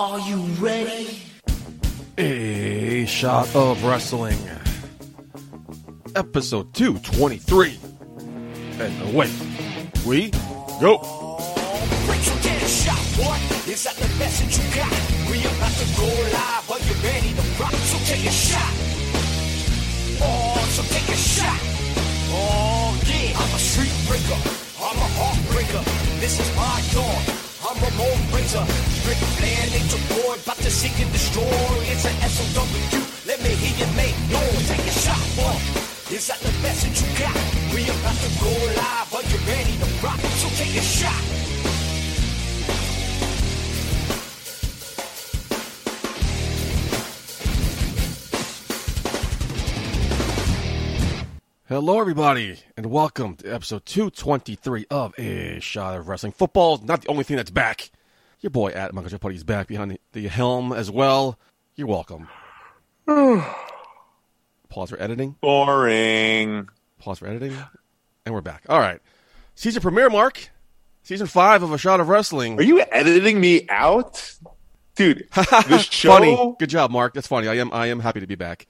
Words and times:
Are 0.00 0.18
you 0.20 0.38
ready? 0.64 1.20
A 2.16 3.04
shot 3.04 3.54
of 3.54 3.84
wrestling. 3.84 4.38
Episode 6.16 6.72
223. 6.72 7.78
And 8.80 9.12
away 9.12 9.28
we 10.06 10.30
go. 10.80 11.04
Rachel 12.08 12.36
get 12.40 12.62
a 12.62 12.66
shot, 12.66 12.96
boy. 13.20 13.36
Is 13.70 13.84
that 13.84 13.94
the 13.96 14.08
best 14.16 14.40
that 14.40 14.56
you 14.56 14.64
got? 14.74 14.90
We 15.28 15.44
about 15.44 15.76
to 15.76 15.84
go 16.00 16.08
live. 16.32 16.70
Are 16.70 16.80
you 16.80 16.94
ready 17.04 17.34
to 17.34 17.42
rock? 17.60 17.74
So 17.84 17.98
take 18.08 18.24
a 18.24 18.32
shot. 18.32 18.72
Oh, 20.22 20.66
so 20.70 20.82
take 20.94 21.12
a 21.12 21.18
shot. 21.20 21.60
Oh, 22.32 22.98
yeah. 23.04 23.36
I'm 23.36 23.54
a 23.54 23.58
street 23.58 23.92
breaker. 24.08 24.40
I'm 24.80 24.96
a 24.96 25.08
heartbreaker. 25.20 25.84
This 26.20 26.40
is 26.40 26.56
my 26.56 26.80
dawn. 26.94 27.49
I'm 27.70 27.76
Ramon 27.84 28.18
Razor. 28.34 28.66
Ric 29.06 29.20
Flair, 29.38 29.62
Nature 29.70 30.02
Boy. 30.10 30.34
About 30.42 30.56
to 30.56 30.70
seek 30.70 30.98
and 30.98 31.12
destroy. 31.12 31.46
It's 31.86 32.04
a 32.04 32.10
SOW. 32.26 32.66
Let 33.28 33.38
me 33.44 33.50
hear 33.50 33.86
you 33.86 33.86
make 33.94 34.16
noise. 34.26 34.66
Take 34.66 34.82
a 34.82 34.90
shot, 34.90 35.22
boy. 35.38 35.54
Is 36.10 36.26
that 36.26 36.40
the 36.40 36.50
best 36.66 36.82
that 36.82 36.98
you 36.98 37.06
got? 37.14 37.38
We 37.70 37.86
about 37.86 38.18
to 38.26 38.30
go 38.42 38.50
live. 38.74 39.14
Are 39.14 39.22
you 39.22 39.38
ready 39.46 39.78
to 39.78 39.86
rock? 40.02 40.18
So 40.42 40.48
take 40.58 40.74
a 40.74 40.82
shot. 40.82 41.59
Hello, 51.70 52.00
everybody, 52.00 52.58
and 52.76 52.86
welcome 52.86 53.36
to 53.36 53.46
episode 53.46 53.86
223 53.86 54.86
of 54.90 55.16
A 55.20 55.60
Shot 55.60 55.96
of 55.96 56.08
Wrestling. 56.08 56.32
Football 56.32 56.74
is 56.74 56.82
not 56.82 57.02
the 57.02 57.08
only 57.08 57.22
thing 57.22 57.36
that's 57.36 57.52
back. 57.52 57.92
Your 58.40 58.50
boy 58.50 58.70
at 58.70 58.92
Michael 58.92 59.08
J. 59.08 59.18
Putty 59.18 59.36
is 59.36 59.44
back 59.44 59.68
behind 59.68 59.92
the, 59.92 60.00
the 60.10 60.26
helm 60.26 60.72
as 60.72 60.90
well. 60.90 61.38
You're 61.76 61.86
welcome. 61.86 62.26
Pause 63.06 64.90
for 64.90 65.00
editing. 65.00 65.36
Boring. 65.40 66.68
Pause 66.98 67.20
for 67.20 67.28
editing. 67.28 67.56
And 68.26 68.34
we're 68.34 68.40
back. 68.40 68.64
All 68.68 68.80
right. 68.80 68.98
Season 69.54 69.80
premiere, 69.80 70.10
Mark. 70.10 70.50
Season 71.04 71.28
five 71.28 71.62
of 71.62 71.70
A 71.70 71.78
Shot 71.78 72.00
of 72.00 72.08
Wrestling. 72.08 72.58
Are 72.58 72.64
you 72.64 72.82
editing 72.90 73.40
me 73.40 73.68
out? 73.68 74.34
Dude, 74.96 75.28
the 75.36 75.86
show 75.88 76.14
funny. 76.14 76.56
Good 76.58 76.70
job, 76.70 76.90
Mark. 76.90 77.14
That's 77.14 77.28
funny. 77.28 77.46
I 77.46 77.54
am 77.54 77.72
I 77.72 77.86
am 77.86 78.00
happy 78.00 78.18
to 78.18 78.26
be 78.26 78.34
back. 78.34 78.66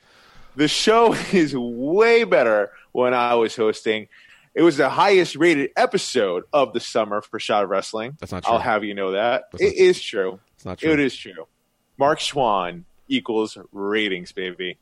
the 0.55 0.69
show 0.69 1.14
is 1.32 1.56
way 1.56 2.25
better 2.25 2.70
when 2.92 3.14
I 3.14 3.34
was 3.34 3.56
hosting. 3.56 4.08
It 4.55 4.62
was 4.62 4.77
the 4.77 4.88
highest 4.88 5.36
rated 5.36 5.70
episode 5.77 6.44
of 6.52 6.72
the 6.72 6.80
summer 6.80 7.22
for 7.22 7.38
Shot 7.38 7.62
of 7.62 7.70
Wrestling. 7.70 8.16
That's 8.19 8.32
not 8.32 8.42
true. 8.44 8.52
I'll 8.52 8.58
have 8.58 8.82
you 8.82 8.94
know 8.94 9.12
that. 9.12 9.44
That's 9.52 9.62
It 9.62 9.77
is 9.77 10.02
true. 10.02 10.41
It's 10.56 10.64
not 10.64 10.78
true. 10.78 10.92
It 10.92 10.98
is 10.98 11.14
true. 11.14 11.47
Mark 11.98 12.19
Schwann 12.19 12.84
equals 13.08 13.56
ratings, 13.72 14.32
baby. 14.32 14.78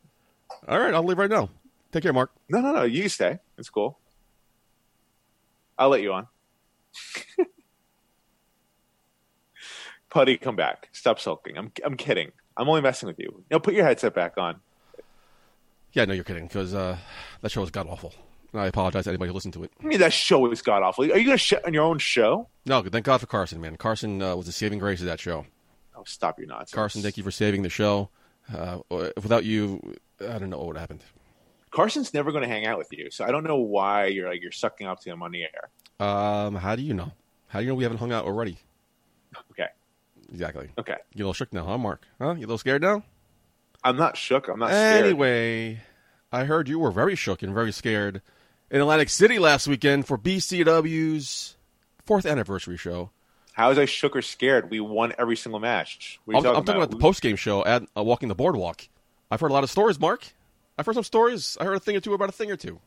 All 0.66 0.78
right, 0.78 0.94
I'll 0.94 1.04
leave 1.04 1.18
right 1.18 1.28
now. 1.28 1.50
Take 1.92 2.02
care, 2.02 2.12
Mark. 2.12 2.30
No, 2.48 2.60
no, 2.60 2.72
no. 2.72 2.82
You 2.84 3.08
stay. 3.08 3.38
It's 3.58 3.70
cool. 3.70 3.98
I'll 5.78 5.88
let 5.90 6.02
you 6.02 6.12
on. 6.12 6.26
Putty, 10.10 10.36
come 10.38 10.56
back. 10.56 10.88
Stop 10.92 11.20
sulking. 11.20 11.56
I'm, 11.58 11.70
I'm 11.84 11.96
kidding. 11.96 12.32
I'm 12.56 12.68
only 12.68 12.80
messing 12.80 13.06
with 13.06 13.18
you. 13.18 13.44
Now 13.50 13.58
put 13.58 13.74
your 13.74 13.84
headset 13.84 14.14
back 14.14 14.38
on. 14.38 14.56
Yeah, 15.92 16.04
no, 16.04 16.14
you're 16.14 16.24
kidding 16.24 16.46
because 16.46 16.74
uh, 16.74 16.96
that 17.40 17.50
show 17.50 17.60
was 17.62 17.70
god 17.70 17.86
awful. 17.88 18.12
And 18.52 18.60
I 18.62 18.66
apologize 18.66 19.04
to 19.04 19.10
anybody 19.10 19.28
who 19.28 19.34
listened 19.34 19.54
to 19.54 19.64
it. 19.64 19.72
I 19.82 19.86
mean, 19.86 19.98
that 20.00 20.12
show 20.12 20.50
is 20.50 20.62
god 20.62 20.82
awful. 20.82 21.04
Are 21.04 21.18
you 21.18 21.24
going 21.24 21.28
to 21.28 21.38
shit 21.38 21.64
on 21.66 21.74
your 21.74 21.84
own 21.84 21.98
show? 21.98 22.48
No, 22.64 22.82
thank 22.82 23.04
God 23.04 23.18
for 23.20 23.26
Carson, 23.26 23.60
man. 23.60 23.76
Carson 23.76 24.22
uh, 24.22 24.34
was 24.36 24.46
the 24.46 24.52
saving 24.52 24.78
grace 24.78 25.00
of 25.00 25.06
that 25.06 25.20
show. 25.20 25.44
Oh, 25.96 26.04
stop 26.06 26.38
your 26.38 26.48
nonsense. 26.48 26.72
Carson, 26.72 27.02
thank 27.02 27.16
you 27.16 27.22
for 27.24 27.30
saving 27.30 27.62
the 27.62 27.68
show. 27.68 28.08
Uh, 28.54 28.78
without 28.90 29.44
you, 29.44 29.94
I 30.20 30.38
don't 30.38 30.48
know 30.48 30.58
what 30.58 30.68
would 30.68 30.76
have 30.76 30.82
happened. 30.82 31.04
Carson's 31.70 32.14
never 32.14 32.32
going 32.32 32.42
to 32.42 32.48
hang 32.48 32.64
out 32.66 32.78
with 32.78 32.88
you, 32.92 33.10
so 33.10 33.24
I 33.24 33.30
don't 33.30 33.44
know 33.44 33.56
why 33.56 34.06
you're 34.06 34.28
like 34.28 34.40
you're 34.40 34.52
sucking 34.52 34.86
up 34.86 35.00
to 35.00 35.10
him 35.10 35.22
on 35.22 35.32
the 35.32 35.42
air. 35.42 36.06
Um, 36.06 36.54
how 36.54 36.74
do 36.76 36.82
you 36.82 36.94
know? 36.94 37.12
How 37.48 37.58
do 37.58 37.66
you 37.66 37.70
know 37.70 37.74
we 37.74 37.82
haven't 37.82 37.98
hung 37.98 38.12
out 38.12 38.24
already? 38.24 38.56
Okay, 39.50 39.66
Exactly. 40.32 40.70
okay. 40.78 40.96
You 41.14 41.24
a 41.24 41.24
little 41.24 41.32
shook 41.34 41.52
now, 41.52 41.64
huh, 41.64 41.76
Mark? 41.76 42.02
Huh? 42.18 42.30
You 42.30 42.38
a 42.38 42.48
little 42.48 42.56
scared 42.58 42.80
now? 42.80 43.02
I'm 43.84 43.96
not 43.96 44.16
shook. 44.16 44.48
I'm 44.48 44.58
not 44.58 44.70
scared. 44.70 45.04
Anyway, 45.06 45.80
I 46.32 46.44
heard 46.44 46.68
you 46.68 46.78
were 46.78 46.90
very 46.90 47.14
shook 47.16 47.42
and 47.42 47.54
very 47.54 47.72
scared 47.72 48.22
in 48.70 48.80
Atlantic 48.80 49.08
City 49.08 49.38
last 49.38 49.66
weekend 49.68 50.06
for 50.06 50.18
BCW's 50.18 51.56
fourth 52.04 52.26
anniversary 52.26 52.76
show. 52.76 53.10
How 53.52 53.70
was 53.70 53.78
I 53.78 53.86
shook 53.86 54.14
or 54.14 54.22
scared? 54.22 54.70
We 54.70 54.80
won 54.80 55.12
every 55.18 55.36
single 55.36 55.58
match. 55.60 56.20
I'm, 56.28 56.32
you 56.34 56.38
I'm 56.38 56.64
talking 56.64 56.76
about 56.76 56.90
the 56.90 56.96
post 56.98 57.22
game 57.22 57.36
show 57.36 57.64
at 57.64 57.82
uh, 57.96 58.02
Walking 58.02 58.28
the 58.28 58.34
Boardwalk. 58.34 58.88
I've 59.30 59.40
heard 59.40 59.50
a 59.50 59.54
lot 59.54 59.64
of 59.64 59.70
stories, 59.70 59.98
Mark. 59.98 60.26
I've 60.78 60.86
heard 60.86 60.94
some 60.94 61.04
stories. 61.04 61.56
I 61.60 61.64
heard 61.64 61.76
a 61.76 61.80
thing 61.80 61.96
or 61.96 62.00
two 62.00 62.14
about 62.14 62.28
a 62.28 62.32
thing 62.32 62.50
or 62.52 62.56
two. 62.56 62.78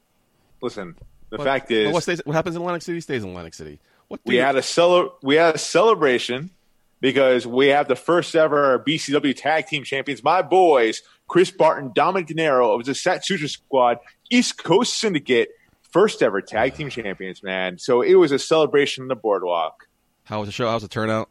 Listen, 0.62 0.96
the 1.30 1.38
But- 1.38 1.44
fact 1.44 1.72
is, 1.72 1.92
what, 1.92 2.04
stays, 2.04 2.22
what 2.26 2.34
happens 2.34 2.56
in 2.56 2.62
Atlantic 2.62 2.84
City 2.84 3.02
stays 3.02 3.24
in 3.24 3.30
Atlantic 3.30 3.54
City. 3.54 3.80
What 4.08 4.24
do 4.24 4.30
we 4.30 4.36
you- 4.38 4.42
had 4.42 4.56
a 4.56 4.62
cele- 4.62 5.14
we 5.22 5.36
had 5.36 5.56
a 5.56 5.58
celebration 5.58 6.52
because 7.02 7.46
we 7.46 7.68
have 7.68 7.88
the 7.88 7.96
first 7.96 8.36
ever 8.36 8.82
BCW 8.88 9.36
Tag 9.36 9.68
Team 9.68 9.84
Champions. 9.84 10.24
My 10.24 10.42
boys, 10.42 11.02
Chris 11.28 11.52
Barton, 11.52 11.92
Dominic 11.94 12.28
Gennaro 12.28 12.74
of 12.74 12.86
the 12.86 12.94
Satsutra 12.94 13.50
Squad, 13.50 13.98
East 14.30 14.64
Coast 14.64 14.98
Syndicate, 15.00 15.50
first 15.90 16.22
ever 16.22 16.42
Tag 16.42 16.76
Team 16.76 16.90
Champions. 16.90 17.44
Man, 17.44 17.78
so 17.78 18.02
it 18.02 18.16
was 18.16 18.32
a 18.32 18.40
celebration 18.40 19.04
on 19.04 19.08
the 19.10 19.16
boardwalk. 19.16 19.88
how 20.24 20.40
was 20.40 20.48
the 20.48 20.54
show? 20.54 20.68
How 20.68 20.76
was 20.76 20.84
the 20.84 20.90
turnout? 20.90 21.30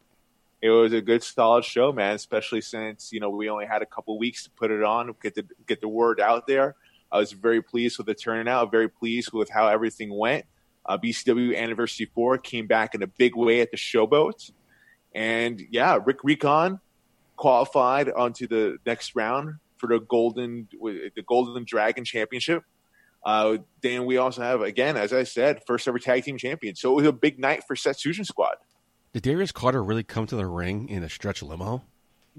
It 0.61 0.69
was 0.69 0.93
a 0.93 1.01
good, 1.01 1.23
solid 1.23 1.65
show, 1.65 1.91
man. 1.91 2.13
Especially 2.13 2.61
since 2.61 3.11
you 3.11 3.19
know 3.19 3.29
we 3.29 3.49
only 3.49 3.65
had 3.65 3.81
a 3.81 3.85
couple 3.85 4.17
weeks 4.19 4.43
to 4.43 4.51
put 4.51 4.69
it 4.69 4.83
on, 4.83 5.15
get 5.21 5.33
the 5.33 5.45
get 5.65 5.81
the 5.81 5.87
word 5.87 6.19
out 6.19 6.45
there. 6.45 6.75
I 7.11 7.17
was 7.17 7.31
very 7.31 7.61
pleased 7.61 7.97
with 7.97 8.07
the 8.07 8.13
turnout. 8.13 8.71
Very 8.71 8.87
pleased 8.87 9.33
with 9.33 9.49
how 9.49 9.67
everything 9.67 10.15
went. 10.15 10.45
Uh, 10.85 10.97
BCW 10.97 11.57
Anniversary 11.57 12.09
Four 12.13 12.37
came 12.37 12.67
back 12.67 12.95
in 12.95 13.03
a 13.03 13.07
big 13.07 13.35
way 13.35 13.61
at 13.61 13.71
the 13.71 13.77
Showboat, 13.77 14.51
and 15.13 15.61
yeah, 15.71 15.99
Rick 16.03 16.23
Recon 16.23 16.79
qualified 17.35 18.09
onto 18.09 18.47
the 18.47 18.77
next 18.85 19.15
round 19.15 19.55
for 19.77 19.87
the 19.87 19.99
golden 19.99 20.67
the 20.81 21.23
Golden 21.25 21.63
Dragon 21.65 22.05
Championship. 22.05 22.63
Uh, 23.23 23.57
then 23.81 24.05
we 24.05 24.17
also 24.17 24.41
have 24.41 24.61
again, 24.61 24.97
as 24.97 25.13
I 25.13 25.23
said, 25.23 25.61
first 25.67 25.87
ever 25.87 25.99
tag 25.99 26.23
team 26.23 26.37
champion. 26.37 26.75
So 26.75 26.91
it 26.91 26.95
was 26.95 27.05
a 27.05 27.11
big 27.11 27.39
night 27.39 27.63
for 27.67 27.75
Setsution 27.75 28.25
Squad, 28.25 28.55
Did 29.13 29.23
Darius 29.23 29.51
Carter 29.51 29.83
really 29.83 30.03
come 30.03 30.25
to 30.27 30.35
the 30.35 30.47
ring 30.47 30.89
in 30.89 31.03
a 31.03 31.09
stretch 31.09 31.43
limo, 31.43 31.83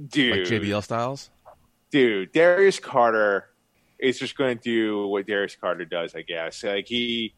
dude. 0.08 0.48
like 0.48 0.60
JBL 0.60 0.82
styles? 0.82 1.30
dude, 1.92 2.32
Darius 2.32 2.80
Carter 2.80 3.50
is 4.00 4.18
just 4.18 4.36
going 4.36 4.58
to 4.58 4.62
do 4.62 5.06
what 5.06 5.26
Darius 5.26 5.54
Carter 5.54 5.84
does, 5.84 6.16
I 6.16 6.22
guess. 6.22 6.64
Like 6.64 6.88
he, 6.88 7.34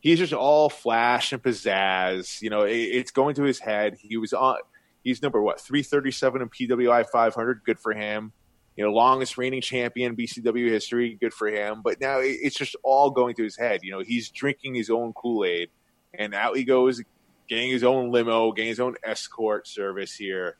he's 0.00 0.18
just 0.18 0.32
all 0.32 0.68
flash 0.68 1.32
and 1.32 1.42
pizzazz. 1.42 2.40
You 2.42 2.50
know, 2.50 2.62
it, 2.62 2.76
it's 2.76 3.10
going 3.10 3.34
to 3.36 3.42
his 3.42 3.58
head. 3.58 3.96
He 4.00 4.16
was 4.16 4.32
on. 4.32 4.58
He's 5.04 5.22
number 5.22 5.40
what 5.40 5.60
three 5.60 5.82
thirty 5.82 6.10
seven 6.10 6.42
in 6.42 6.48
PWI 6.48 7.06
five 7.10 7.34
hundred. 7.34 7.62
Good 7.64 7.78
for 7.78 7.92
him. 7.92 8.32
You 8.76 8.84
know, 8.84 8.92
longest 8.92 9.36
reigning 9.36 9.60
champion 9.60 10.14
BCW 10.14 10.68
history. 10.68 11.18
Good 11.20 11.34
for 11.34 11.48
him. 11.48 11.82
But 11.82 12.00
now 12.00 12.20
it, 12.20 12.36
it's 12.42 12.56
just 12.56 12.76
all 12.84 13.10
going 13.10 13.34
to 13.36 13.42
his 13.42 13.56
head. 13.56 13.80
You 13.82 13.92
know, 13.92 14.00
he's 14.00 14.30
drinking 14.30 14.74
his 14.74 14.90
own 14.90 15.12
Kool 15.14 15.44
Aid, 15.44 15.70
and 16.14 16.34
out 16.34 16.56
he 16.56 16.64
goes, 16.64 17.02
getting 17.48 17.70
his 17.70 17.82
own 17.82 18.12
limo, 18.12 18.52
getting 18.52 18.68
his 18.68 18.80
own 18.80 18.94
escort 19.02 19.66
service 19.66 20.14
here. 20.14 20.56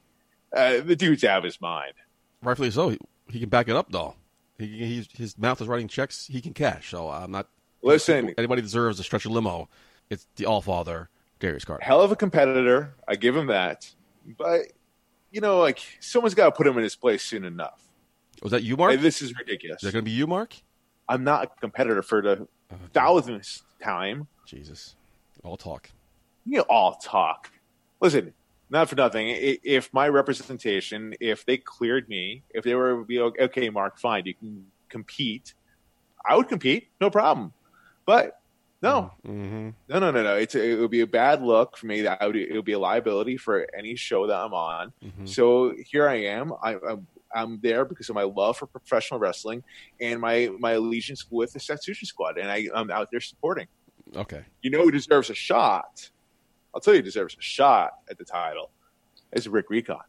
Uh, 0.55 0.81
the 0.81 0.97
dude's 0.97 1.25
out 1.25 1.39
of 1.39 1.45
his 1.45 1.61
mind. 1.61 1.93
Rightfully 2.43 2.71
so. 2.71 2.89
He, 2.91 2.99
he 3.31 3.41
can 3.41 3.49
back 3.49 3.69
it 3.69 3.77
up, 3.77 3.93
though. 3.93 4.15
He, 4.59 5.07
his 5.15 5.39
mouth 5.39 5.61
is 5.61 5.69
writing 5.69 5.87
checks 5.87 6.27
he 6.27 6.41
can 6.41 6.55
cash. 6.55 6.91
So 6.91 7.09
I'm 7.09 7.31
not. 7.31 7.49
Listen, 7.83 8.35
Anybody 8.37 8.63
deserves 8.63 8.99
a 9.01 9.03
stretch 9.03 9.25
of 9.25 9.33
limo. 9.33 9.69
It's 10.11 10.27
the 10.37 10.47
All 10.47 10.61
Father, 10.61 11.09
Darius 11.39 11.65
Carter. 11.65 11.85
hell 11.85 12.03
of 12.03 12.11
a 12.11 12.17
competitor. 12.17 12.95
I 13.07 13.17
give 13.17 13.37
him 13.37 13.47
that. 13.49 13.91
But 14.37 14.73
you 15.31 15.41
know, 15.41 15.59
like 15.61 15.81
someone's 16.01 16.35
got 16.35 16.47
to 16.47 16.53
put 16.53 16.67
him 16.67 16.77
in 16.77 16.83
his 16.83 16.97
place 16.97 17.23
soon 17.23 17.45
enough. 17.45 17.83
Was 18.43 18.53
that 18.53 18.63
you, 18.63 18.77
Mark? 18.77 19.01
This 19.01 19.23
is 19.23 19.37
ridiculous. 19.37 19.83
Is 19.83 19.89
that 19.89 19.93
going 19.93 20.05
to 20.05 20.11
be 20.11 20.17
you, 20.17 20.27
Mark? 20.27 20.55
I'm 21.09 21.25
not 21.25 21.45
a 21.45 21.61
competitor 21.61 22.03
for 22.03 22.23
the 22.23 22.49
oh, 22.73 22.77
thousandth 22.93 23.63
time. 23.83 24.29
Jesus. 24.47 24.95
All 25.43 25.57
talk. 25.57 25.91
You 26.45 26.61
all 26.63 26.95
talk. 26.95 27.51
Listen, 28.01 28.33
not 28.71 28.89
for 28.89 28.97
nothing. 28.97 29.27
If 29.29 29.93
my 29.93 30.09
representation, 30.09 31.15
if 31.21 31.45
they 31.45 31.57
cleared 31.57 32.09
me, 32.09 32.43
if 32.51 32.65
they 32.65 32.75
were 32.75 33.05
be 33.05 33.21
okay, 33.21 33.71
Mark, 33.71 33.99
fine, 33.99 34.25
you 34.27 34.35
can 34.35 34.67
compete. 34.89 35.55
I 36.27 36.37
would 36.37 36.49
compete, 36.49 36.89
no 37.01 37.11
problem. 37.11 37.53
But 38.09 38.41
no, 38.81 39.13
Mm-hmm. 39.27 39.69
No, 39.91 39.99
no, 39.99 40.11
no, 40.11 40.23
no. 40.23 40.37
It's 40.37 40.55
it 40.55 40.79
would 40.79 40.91
be 40.91 41.03
a 41.03 41.07
bad 41.07 41.43
look 41.43 41.77
for 41.77 41.85
me. 41.85 42.01
That 42.01 42.23
would 42.23 42.37
it 42.37 42.55
would 42.55 42.65
be 42.65 42.73
a 42.73 42.79
liability 42.79 43.37
for 43.37 43.67
any 43.77 43.97
show 43.97 44.27
that 44.27 44.35
I'm 44.35 44.55
on. 44.55 44.95
Mm-hmm. 45.05 45.27
So 45.27 45.75
here 45.85 46.09
I 46.09 46.15
am. 46.23 46.55
I, 46.63 46.77
I'm 46.77 47.07
I'm 47.35 47.61
there 47.61 47.85
because 47.85 48.09
of 48.09 48.15
my 48.15 48.23
love 48.23 48.57
for 48.57 48.67
professional 48.67 49.21
wrestling 49.21 49.63
and 50.01 50.23
my 50.23 50.49
my 50.59 50.73
allegiance 50.73 51.27
with 51.31 51.53
the 51.53 51.59
Satsushi 51.59 52.07
Squad, 52.07 52.39
and 52.39 52.51
I, 52.51 52.67
I'm 52.75 52.91
out 52.91 53.11
there 53.11 53.21
supporting. 53.21 53.67
Okay. 54.17 54.43
You 54.63 54.71
know 54.71 54.85
who 54.85 54.91
deserves 54.91 55.29
a 55.29 55.35
shot? 55.35 56.09
I'll 56.75 56.81
tell 56.81 56.95
you, 56.95 57.01
who 57.01 57.05
deserves 57.05 57.37
a 57.39 57.43
shot 57.43 57.91
at 58.09 58.17
the 58.17 58.25
title. 58.25 58.71
It's 59.33 59.47
Rick 59.47 59.69
Recon. 59.69 60.01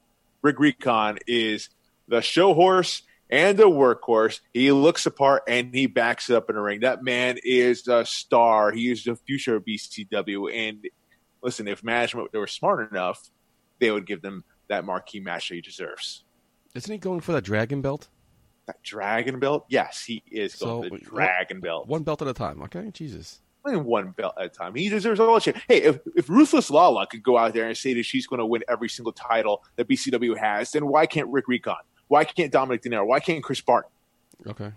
Rick 0.42 0.58
Recon 0.58 1.18
is 1.28 1.68
the 2.08 2.22
show 2.22 2.54
horse 2.54 3.02
and 3.30 3.60
a 3.60 3.64
workhorse. 3.64 4.40
He 4.54 4.72
looks 4.72 5.06
apart 5.06 5.44
and 5.48 5.74
he 5.74 5.88
backs 5.88 6.30
it 6.30 6.36
up 6.36 6.50
in 6.50 6.56
the 6.56 6.62
ring. 6.62 6.82
That 6.82 7.04
man 7.04 7.38
is 7.44 7.88
a 7.88 8.06
star. 8.06 8.72
He 8.72 8.92
is 8.92 9.04
the 9.04 9.16
future 9.16 9.56
of 9.56 9.66
BCW. 9.66 10.54
And 10.54 10.86
listen, 11.42 11.68
if 11.68 11.84
management 11.84 12.32
they 12.32 12.40
were 12.40 12.48
smart 12.48 12.92
enough, 12.92 13.30
they 13.80 13.92
would 13.92 14.06
give 14.06 14.22
them 14.22 14.44
that 14.68 14.86
marquee 14.86 15.20
match 15.20 15.50
that 15.50 15.56
he 15.56 15.62
deserves. 15.62 16.24
Isn't 16.76 16.92
he 16.92 16.98
going 16.98 17.22
for 17.22 17.32
that 17.34 17.44
dragon 17.44 17.82
belt? 17.82 18.08
That 18.68 18.82
dragon 18.84 19.40
belt? 19.40 19.66
Yes, 19.70 20.04
he 20.04 20.24
is 20.32 20.56
going 20.56 20.84
So, 20.84 20.90
for 20.90 20.98
the 20.98 21.06
dragon 21.06 21.60
belt. 21.60 21.88
One 21.88 22.04
belt 22.04 22.22
at 22.22 22.28
a 22.28 22.34
time. 22.34 22.62
Okay, 22.64 22.92
Jesus. 22.92 23.42
Only 23.66 23.82
one 23.82 24.12
belt 24.12 24.36
at 24.40 24.46
a 24.46 24.50
time. 24.50 24.76
He 24.76 24.90
deserves 24.90 25.20
all 25.20 25.34
the 25.34 25.40
shit. 25.40 25.58
Hey, 25.68 25.82
if, 25.82 26.00
if 26.16 26.30
Ruthless 26.30 26.70
Lala 26.70 27.08
could 27.08 27.24
go 27.24 27.38
out 27.38 27.54
there 27.54 27.68
and 27.68 27.76
say 27.76 27.94
that 27.96 28.04
she's 28.04 28.28
going 28.28 28.40
to 28.40 28.46
win 28.46 28.64
every 28.70 28.88
single 28.88 29.12
title 29.12 29.64
that 29.76 29.88
BCW 29.88 30.38
has, 30.38 30.72
then 30.72 30.88
why 30.88 31.06
can't 31.08 31.28
Rick 31.30 31.48
Recon? 31.48 31.76
Why 32.10 32.26
can't 32.26 32.52
Dominic 32.52 32.82
De 32.82 32.90
Niro? 32.90 33.06
Why 33.08 33.20
can't 33.22 33.42
Chris 33.44 33.62
Barton? 33.62 33.92
Okay. 34.46 34.72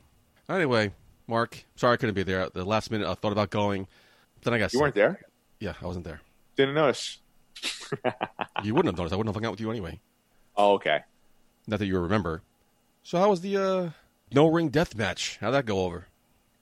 Anyway, 0.48 0.92
Mark, 1.26 1.64
sorry 1.76 1.94
I 1.94 1.96
couldn't 1.96 2.14
be 2.14 2.22
there. 2.22 2.40
At 2.40 2.54
the 2.54 2.64
last 2.64 2.90
minute, 2.90 3.08
I 3.08 3.14
thought 3.14 3.32
about 3.32 3.50
going. 3.50 3.88
Then 4.42 4.54
I 4.54 4.58
got 4.58 4.72
You 4.72 4.78
sick. 4.78 4.80
weren't 4.82 4.94
there? 4.94 5.20
Yeah, 5.58 5.74
I 5.82 5.86
wasn't 5.86 6.04
there. 6.04 6.20
Didn't 6.56 6.74
notice. 6.74 7.18
You 8.64 8.74
wouldn't 8.74 8.92
have 8.92 8.96
noticed. 8.98 9.12
I 9.12 9.16
wouldn't 9.16 9.34
have 9.34 9.42
hung 9.42 9.46
out 9.46 9.50
with 9.52 9.60
you 9.60 9.70
anyway. 9.70 10.00
Oh, 10.56 10.74
okay. 10.74 11.00
Not 11.66 11.78
that 11.80 11.86
you 11.86 11.98
remember. 11.98 12.42
So 13.02 13.18
how 13.18 13.28
was 13.30 13.40
the 13.40 13.56
uh, 13.56 13.90
no 14.32 14.46
ring 14.46 14.68
death 14.68 14.94
match? 14.94 15.36
How'd 15.40 15.54
that 15.54 15.66
go 15.66 15.80
over? 15.84 16.06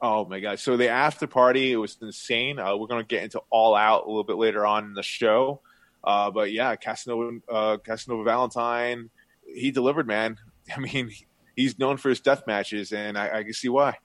Oh 0.00 0.24
my 0.24 0.40
god! 0.40 0.58
So 0.58 0.76
the 0.76 0.88
after 0.88 1.26
party 1.26 1.72
it 1.72 1.76
was 1.76 1.98
insane. 2.00 2.58
Uh, 2.58 2.74
we're 2.76 2.86
going 2.86 3.02
to 3.02 3.06
get 3.06 3.22
into 3.22 3.40
all 3.50 3.74
out 3.76 4.04
a 4.04 4.08
little 4.08 4.24
bit 4.24 4.36
later 4.36 4.64
on 4.66 4.84
in 4.86 4.94
the 4.94 5.02
show, 5.02 5.60
uh, 6.02 6.30
but 6.30 6.52
yeah, 6.52 6.74
Casanova, 6.76 7.38
uh, 7.50 7.76
Casanova 7.76 8.24
Valentine, 8.24 9.10
he 9.54 9.70
delivered, 9.70 10.06
man. 10.06 10.38
I 10.76 10.80
mean, 10.80 11.10
he's 11.56 11.78
known 11.78 11.96
for 11.96 12.08
his 12.08 12.20
death 12.20 12.46
matches, 12.46 12.92
and 12.92 13.18
I, 13.18 13.38
I 13.38 13.42
can 13.44 13.52
see 13.52 13.68
why. 13.68 13.98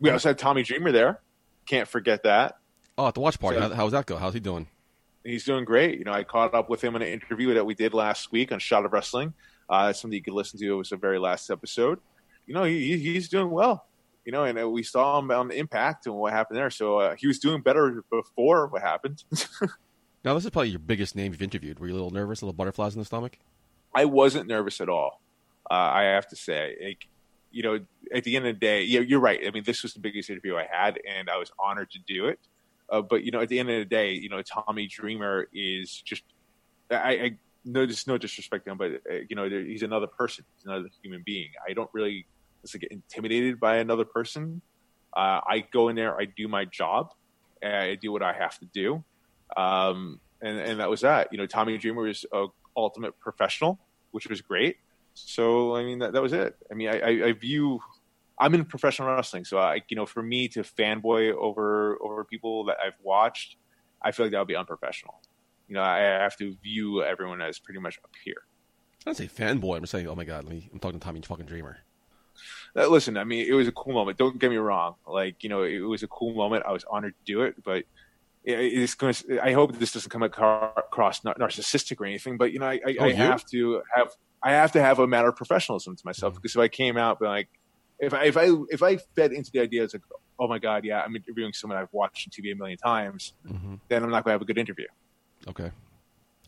We 0.00 0.10
also 0.10 0.30
had 0.30 0.38
Tommy 0.38 0.62
Dreamer 0.62 0.90
there. 0.92 1.20
Can't 1.66 1.86
forget 1.88 2.24
that. 2.24 2.58
Oh, 2.98 3.06
at 3.06 3.14
the 3.14 3.20
watch 3.20 3.38
party. 3.38 3.58
So- 3.58 3.68
how, 3.68 3.74
how's 3.74 3.92
that 3.92 4.06
go? 4.06 4.16
How's 4.16 4.34
he 4.34 4.40
doing? 4.40 4.66
He's 5.24 5.44
doing 5.44 5.64
great. 5.64 5.98
You 5.98 6.04
know, 6.04 6.12
I 6.12 6.24
caught 6.24 6.52
up 6.54 6.68
with 6.68 6.82
him 6.82 6.96
in 6.96 7.02
an 7.02 7.08
interview 7.08 7.54
that 7.54 7.64
we 7.64 7.74
did 7.74 7.94
last 7.94 8.32
week 8.32 8.50
on 8.50 8.58
Shot 8.58 8.84
of 8.84 8.92
Wrestling. 8.92 9.34
Uh, 9.70 9.92
something 9.92 10.16
you 10.16 10.22
could 10.22 10.34
listen 10.34 10.58
to. 10.58 10.72
It 10.72 10.74
was 10.76 10.90
the 10.90 10.96
very 10.96 11.20
last 11.20 11.48
episode. 11.50 12.00
You 12.46 12.54
know, 12.54 12.64
he, 12.64 12.96
he- 12.96 13.12
he's 13.14 13.28
doing 13.28 13.50
well. 13.50 13.86
You 14.24 14.32
know, 14.32 14.44
and 14.44 14.58
uh, 14.58 14.68
we 14.68 14.82
saw 14.82 15.18
him 15.20 15.30
on 15.30 15.50
Impact 15.52 16.06
and 16.06 16.14
what 16.16 16.32
happened 16.32 16.56
there. 16.58 16.70
So 16.70 16.98
uh, 16.98 17.14
he 17.16 17.26
was 17.28 17.38
doing 17.38 17.60
better 17.62 18.04
before 18.10 18.66
what 18.66 18.82
happened. 18.82 19.22
Now 20.24 20.34
this 20.34 20.44
is 20.44 20.50
probably 20.50 20.68
your 20.70 20.78
biggest 20.78 21.16
name 21.16 21.32
you've 21.32 21.42
interviewed. 21.42 21.80
Were 21.80 21.88
you 21.88 21.94
a 21.94 21.96
little 21.96 22.10
nervous, 22.12 22.42
a 22.42 22.44
little 22.44 22.52
butterflies 22.56 22.94
in 22.94 23.00
the 23.00 23.04
stomach? 23.04 23.38
I 23.92 24.04
wasn't 24.04 24.46
nervous 24.46 24.80
at 24.80 24.88
all. 24.88 25.20
Uh, 25.72 25.90
I 25.94 26.02
have 26.02 26.28
to 26.28 26.36
say, 26.36 26.98
you 27.50 27.62
know, 27.62 27.80
at 28.14 28.24
the 28.24 28.36
end 28.36 28.46
of 28.46 28.54
the 28.54 28.60
day, 28.60 28.82
yeah, 28.82 29.00
you're 29.00 29.20
right. 29.20 29.40
I 29.46 29.50
mean, 29.50 29.62
this 29.64 29.82
was 29.82 29.94
the 29.94 30.00
biggest 30.00 30.28
interview 30.28 30.54
I 30.54 30.66
had, 30.70 30.98
and 31.08 31.30
I 31.30 31.38
was 31.38 31.50
honored 31.58 31.90
to 31.92 31.98
do 32.06 32.26
it. 32.26 32.38
Uh, 32.90 33.00
but 33.00 33.24
you 33.24 33.30
know, 33.30 33.40
at 33.40 33.48
the 33.48 33.58
end 33.58 33.70
of 33.70 33.78
the 33.78 33.86
day, 33.86 34.12
you 34.12 34.28
know, 34.28 34.42
Tommy 34.42 34.86
Dreamer 34.86 35.48
is 35.54 36.02
just, 36.04 36.24
I, 36.90 36.96
I 36.96 37.38
no, 37.64 37.86
just 37.86 38.06
no 38.06 38.18
disrespect 38.18 38.66
to 38.66 38.72
him, 38.72 38.76
but 38.76 38.90
uh, 39.10 39.14
you 39.30 39.34
know, 39.34 39.48
he's 39.48 39.82
another 39.82 40.06
person, 40.06 40.44
he's 40.56 40.66
another 40.66 40.90
human 41.02 41.22
being. 41.24 41.48
I 41.66 41.72
don't 41.72 41.88
really 41.94 42.26
let's 42.62 42.74
get 42.74 42.92
intimidated 42.92 43.58
by 43.58 43.76
another 43.76 44.04
person. 44.04 44.60
Uh, 45.16 45.40
I 45.46 45.64
go 45.72 45.88
in 45.88 45.96
there, 45.96 46.20
I 46.20 46.26
do 46.26 46.48
my 46.48 46.66
job, 46.66 47.14
I 47.64 47.96
do 47.98 48.12
what 48.12 48.22
I 48.22 48.34
have 48.34 48.58
to 48.58 48.66
do, 48.66 49.02
um, 49.56 50.20
and 50.42 50.58
and 50.58 50.80
that 50.80 50.90
was 50.90 51.00
that. 51.00 51.28
You 51.32 51.38
know, 51.38 51.46
Tommy 51.46 51.78
Dreamer 51.78 52.08
is 52.08 52.26
a 52.30 52.48
ultimate 52.76 53.18
professional, 53.20 53.78
which 54.10 54.28
was 54.28 54.42
great. 54.42 54.76
So 55.14 55.76
I 55.76 55.84
mean, 55.84 55.98
that, 56.00 56.12
that 56.14 56.22
was 56.22 56.32
it. 56.32 56.56
I 56.70 56.74
mean, 56.74 56.88
I, 56.88 57.00
I, 57.00 57.08
I 57.28 57.32
view 57.32 57.80
I'm 58.38 58.54
in 58.54 58.64
professional 58.64 59.08
wrestling, 59.14 59.44
so 59.44 59.58
I 59.58 59.82
you 59.88 59.96
know, 59.96 60.06
for 60.06 60.22
me 60.22 60.48
to 60.48 60.60
fanboy 60.62 61.32
over 61.34 61.98
over 62.02 62.24
people 62.24 62.64
that 62.66 62.78
I've 62.84 62.98
watched, 63.02 63.56
I 64.02 64.10
feel 64.12 64.26
like 64.26 64.32
that 64.32 64.38
would 64.38 64.48
be 64.48 64.56
unprofessional. 64.56 65.20
You 65.68 65.74
know, 65.76 65.82
I 65.82 65.98
have 65.98 66.36
to 66.38 66.54
view 66.62 67.02
everyone 67.02 67.40
as 67.40 67.58
pretty 67.58 67.80
much 67.80 67.98
a 68.04 68.08
peer. 68.24 68.36
I 69.06 69.10
don't 69.10 69.14
say 69.16 69.26
fanboy. 69.28 69.76
I'm 69.76 69.82
just 69.82 69.92
saying, 69.92 70.06
oh 70.08 70.14
my 70.14 70.24
god, 70.24 70.48
me, 70.48 70.68
I'm 70.72 70.78
talking 70.78 70.98
to 71.00 71.04
Tommy 71.04 71.20
fucking 71.20 71.46
Dreamer. 71.46 71.78
Uh, 72.74 72.88
listen, 72.88 73.16
I 73.18 73.24
mean, 73.24 73.46
it 73.46 73.52
was 73.52 73.68
a 73.68 73.72
cool 73.72 73.92
moment. 73.92 74.16
Don't 74.16 74.38
get 74.38 74.50
me 74.50 74.56
wrong. 74.56 74.94
Like, 75.06 75.42
you 75.44 75.48
know, 75.50 75.62
it 75.62 75.80
was 75.80 76.02
a 76.02 76.08
cool 76.08 76.34
moment. 76.34 76.64
I 76.66 76.72
was 76.72 76.84
honored 76.90 77.14
to 77.18 77.24
do 77.32 77.42
it, 77.42 77.62
but 77.62 77.84
it- 78.44 78.58
it's 78.58 78.94
going 78.94 79.12
to, 79.12 79.44
I 79.44 79.52
hope 79.52 79.76
this 79.78 79.92
doesn't 79.92 80.10
come 80.10 80.22
across 80.22 81.20
narcissistic 81.20 82.00
or 82.00 82.06
anything, 82.06 82.38
but 82.38 82.52
you 82.52 82.58
know, 82.58 82.66
I, 82.66 82.80
I, 82.86 82.96
Oh, 83.00 83.04
I 83.04 83.12
have 83.12 83.44
to 83.46 83.82
have, 83.94 84.08
I 84.44 84.52
have 84.52 84.72
to 84.72 84.80
have 84.82 84.98
a 84.98 85.06
matter 85.06 85.28
of 85.28 85.36
professionalism 85.36 85.94
to 85.96 86.02
myself 86.04 86.32
Mhm. 86.34 86.36
because 86.36 86.54
if 86.56 86.60
I 86.60 86.68
came 86.68 86.96
out 86.96 87.20
like, 87.22 87.48
if 88.00 88.12
I, 88.12 88.24
if 88.24 88.36
I, 88.36 88.48
if 88.70 88.82
I 88.82 88.96
fed 89.14 89.32
into 89.32 89.50
the 89.52 89.60
idea, 89.60 89.84
it's 89.84 89.94
like, 89.94 90.02
oh 90.38 90.48
my 90.48 90.58
God, 90.58 90.84
yeah, 90.84 91.00
I'm 91.02 91.14
interviewing 91.14 91.52
someone 91.52 91.78
I've 91.78 91.92
watched 91.92 92.26
on 92.26 92.30
TV 92.32 92.52
a 92.52 92.56
million 92.56 92.78
times, 92.78 93.34
hmm 93.46 93.74
then 93.88 94.02
I'm 94.02 94.10
not 94.10 94.24
going 94.24 94.30
to 94.32 94.34
have 94.34 94.42
a 94.42 94.44
good 94.44 94.58
interview. 94.58 94.86
Okay, 95.48 95.70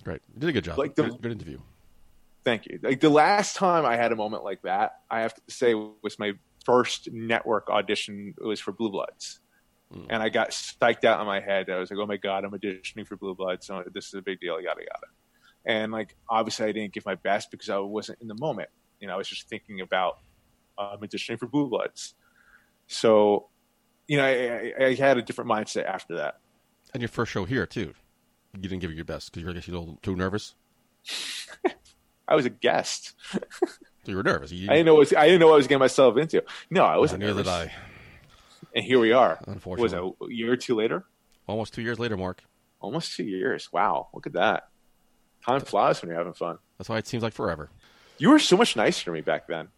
great. 0.02 0.20
You 0.35 0.41
did 0.41 0.49
a 0.49 0.52
good 0.52 0.64
job. 0.64 0.79
Like 0.79 0.94
the- 0.96 1.05
good, 1.05 1.23
good 1.23 1.32
interview. 1.32 1.58
Thank 2.44 2.67
you. 2.67 2.79
Like 2.82 3.00
the 3.00 3.08
last 3.08 3.56
time 3.56 3.87
I 3.87 3.96
had 3.96 4.12
a 4.12 4.17
moment 4.17 4.44
like 4.44 4.61
that, 4.62 4.96
I 5.11 5.20
have 5.20 5.35
to 5.35 5.41
say 5.49 5.73
was 5.75 6.19
my 6.19 6.32
first 6.64 7.08
network 7.12 7.70
audition. 7.70 8.35
It 8.38 8.44
was 8.44 8.61
for 8.61 8.73
Blue 8.73 8.91
Bloods, 8.91 9.41
Mm. 9.94 10.06
and 10.11 10.23
I 10.23 10.29
got 10.31 10.50
psyched 10.50 11.05
out 11.05 11.20
in 11.20 11.26
my 11.26 11.41
head. 11.41 11.70
I 11.70 11.79
was 11.79 11.91
like, 11.91 11.99
"Oh 12.00 12.06
my 12.06 12.17
god, 12.17 12.44
I'm 12.44 12.50
auditioning 12.52 13.06
for 13.06 13.17
Blue 13.17 13.35
Bloods. 13.35 13.67
So 13.67 13.85
this 13.94 14.06
is 14.08 14.14
a 14.14 14.23
big 14.23 14.41
deal." 14.41 14.61
Yada 14.61 14.81
yada. 14.81 15.06
And 15.66 15.93
like, 15.93 16.14
obviously, 16.28 16.66
I 16.66 16.72
didn't 16.72 16.93
give 16.93 17.06
my 17.06 17.14
best 17.14 17.50
because 17.50 17.70
I 17.70 17.78
wasn't 17.78 18.20
in 18.20 18.28
the 18.28 18.37
moment. 18.38 18.69
You 19.00 19.08
know, 19.08 19.14
I 19.14 19.16
was 19.16 19.28
just 19.28 19.49
thinking 19.49 19.81
about 19.81 20.19
um, 20.78 20.99
auditioning 21.02 21.38
for 21.38 21.46
Blue 21.46 21.69
Bloods. 21.69 22.14
So, 22.87 23.49
you 24.06 24.19
know, 24.19 24.25
I, 24.25 24.72
I, 24.78 24.87
I 24.87 24.94
had 24.94 25.16
a 25.16 25.22
different 25.22 25.50
mindset 25.50 25.87
after 25.87 26.16
that. 26.16 26.40
And 26.93 27.02
your 27.02 27.08
first 27.08 27.32
show 27.32 27.44
here 27.44 27.66
too. 27.66 27.94
You 28.55 28.61
didn't 28.69 28.81
give 28.81 28.90
it 28.90 28.94
your 28.94 29.05
best 29.05 29.32
because 29.32 29.43
you 29.43 29.46
were 29.46 29.52
I 29.52 29.55
guess, 29.55 29.66
you 29.66 29.75
were 29.75 29.78
a 29.78 29.81
little 29.81 29.99
too 30.02 30.14
nervous. 30.14 30.55
I 32.28 32.37
was 32.37 32.46
a 32.46 32.50
guest. 32.50 33.14
So 33.32 33.38
you 34.10 34.17
were 34.17 34.22
nervous. 34.22 34.52
You, 34.52 34.69
I 34.70 34.75
didn't 34.75 34.87
know 34.87 34.94
what 34.94 35.17
I 35.17 35.26
didn't 35.26 35.40
know 35.40 35.49
what 35.49 35.55
I 35.55 35.56
was 35.56 35.67
getting 35.67 35.81
myself 35.81 36.17
into. 36.17 36.44
No, 36.70 36.84
I 36.84 36.99
wasn't. 36.99 37.22
neither 37.22 37.43
did. 37.43 37.49
I. 37.49 37.72
And 38.75 38.84
here 38.84 38.99
we 38.99 39.12
are. 39.12 39.38
Unfortunately. 39.46 39.82
Was 39.82 39.93
Unfortunately, 39.93 40.26
it 40.28 40.32
a 40.32 40.34
year 40.34 40.52
or 40.52 40.56
two 40.56 40.75
later? 40.75 41.05
almost 41.46 41.75
two 41.75 41.82
years 41.82 41.99
later, 41.99 42.17
Mark. 42.17 42.43
Almost 42.81 43.17
two 43.17 43.25
years. 43.25 43.72
Wow, 43.72 44.08
look 44.14 44.26
at 44.26 44.34
that. 44.34 44.69
Time 45.46 45.61
flies 45.61 46.00
when 46.00 46.08
you're 46.11 46.19
having 46.19 46.32
fun. 46.32 46.58
That's 46.79 46.88
why 46.88 46.99
it 46.99 47.06
seems 47.06 47.23
like 47.23 47.32
forever. 47.35 47.70
You 48.19 48.31
were 48.31 48.38
so 48.38 48.56
much 48.56 48.76
nicer 48.76 49.05
to 49.06 49.11
me 49.12 49.20
back 49.20 49.46
then. 49.46 49.69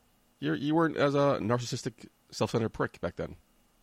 You 0.41 0.53
you 0.55 0.75
weren't 0.75 0.97
as 0.97 1.15
a 1.15 1.39
narcissistic, 1.41 2.07
self-centered 2.31 2.69
prick 2.71 3.01
back 3.01 3.17
then. 3.17 3.37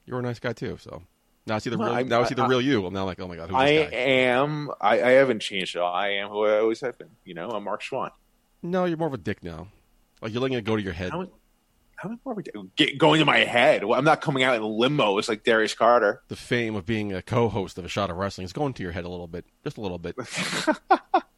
You 0.05 0.13
were 0.13 0.19
a 0.19 0.23
nice 0.23 0.39
guy 0.39 0.53
too. 0.53 0.77
So 0.79 1.03
now 1.47 1.55
I 1.55 1.57
see 1.59 1.69
the 1.71 1.77
No, 1.77 1.85
real. 1.85 1.93
I'm- 1.95 2.07
now 2.07 2.21
I 2.21 2.25
see 2.25 2.35
the 2.35 2.43
I- 2.43 2.47
real 2.47 2.61
you. 2.61 2.85
I'm 2.85 2.93
now 2.93 3.05
like, 3.05 3.19
oh 3.19 3.27
my 3.27 3.35
god, 3.35 3.49
who's 3.49 3.55
I 3.57 3.83
guy? 3.85 3.89
am. 3.95 4.69
I, 4.79 5.01
I 5.01 5.09
haven't 5.11 5.39
changed 5.41 5.75
at 5.75 5.81
all. 5.81 5.93
I 5.93 6.09
am 6.09 6.29
who 6.29 6.45
I 6.45 6.59
always 6.59 6.79
have 6.81 6.97
been. 6.97 7.09
You 7.25 7.33
know, 7.33 7.49
I'm 7.49 7.63
Mark 7.63 7.81
Schwann. 7.81 8.11
No, 8.61 8.85
you're 8.85 8.97
more 8.97 9.07
of 9.07 9.13
a 9.13 9.17
dick 9.17 9.43
now. 9.43 9.67
Like 10.21 10.31
you're 10.31 10.41
letting 10.41 10.57
it 10.57 10.63
go 10.63 10.75
to 10.77 10.81
your 10.81 10.93
head. 10.93 11.11
How, 11.11 11.27
how 11.95 12.09
much 12.09 12.19
more 12.23 12.35
get 12.75 12.97
going 12.97 13.19
to 13.19 13.25
my 13.25 13.39
head? 13.39 13.83
Well, 13.83 13.97
I'm 13.97 14.05
not 14.05 14.21
coming 14.21 14.43
out 14.43 14.55
in 14.55 14.61
limos 14.61 15.27
like 15.27 15.43
Darius 15.43 15.73
Carter. 15.73 16.21
The 16.27 16.35
fame 16.35 16.75
of 16.75 16.85
being 16.85 17.11
a 17.11 17.21
co-host 17.21 17.77
of 17.77 17.83
a 17.85 17.89
shot 17.89 18.09
of 18.09 18.17
wrestling 18.17 18.45
is 18.45 18.53
going 18.53 18.73
to 18.75 18.83
your 18.83 18.91
head 18.93 19.03
a 19.05 19.09
little 19.09 19.27
bit, 19.27 19.45
just 19.63 19.77
a 19.77 19.81
little 19.81 19.97
bit. 19.97 20.15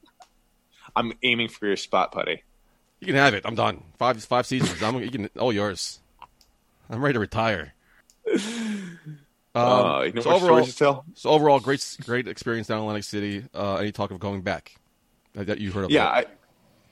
I'm 0.96 1.14
aiming 1.24 1.50
for 1.50 1.68
your 1.68 1.75
spot, 1.75 2.12
putty. 2.12 2.44
You 3.00 3.08
can 3.08 3.16
have 3.16 3.34
it. 3.34 3.44
I'm 3.46 3.56
done. 3.56 3.84
Five 3.98 4.24
five 4.24 4.46
seasons. 4.46 4.82
I'm 4.82 5.02
you 5.02 5.12
can 5.12 5.30
all 5.38 5.54
yours. 5.54 6.00
I'm 6.90 7.02
ready 7.02 7.14
to 7.14 7.20
retire. 7.20 7.74
Um, 9.56 9.64
uh, 9.64 10.02
you 10.02 10.12
know 10.12 10.22
so 10.22 10.32
overall, 10.32 10.66
so 10.66 11.04
overall, 11.24 11.62
great 11.62 11.98
great 12.04 12.28
experience 12.28 12.68
down 12.68 12.80
in 12.80 12.84
Atlantic 12.84 13.06
City. 13.06 13.46
Uh, 13.54 13.75
any 13.75 13.94
talk 13.94 14.12
of 14.12 14.20
going 14.20 14.42
back 14.42 14.75
that 15.34 15.60
you 15.60 15.72
heard 15.72 15.86
of? 15.86 15.92
Yeah, 15.92 16.08
I, 16.08 16.25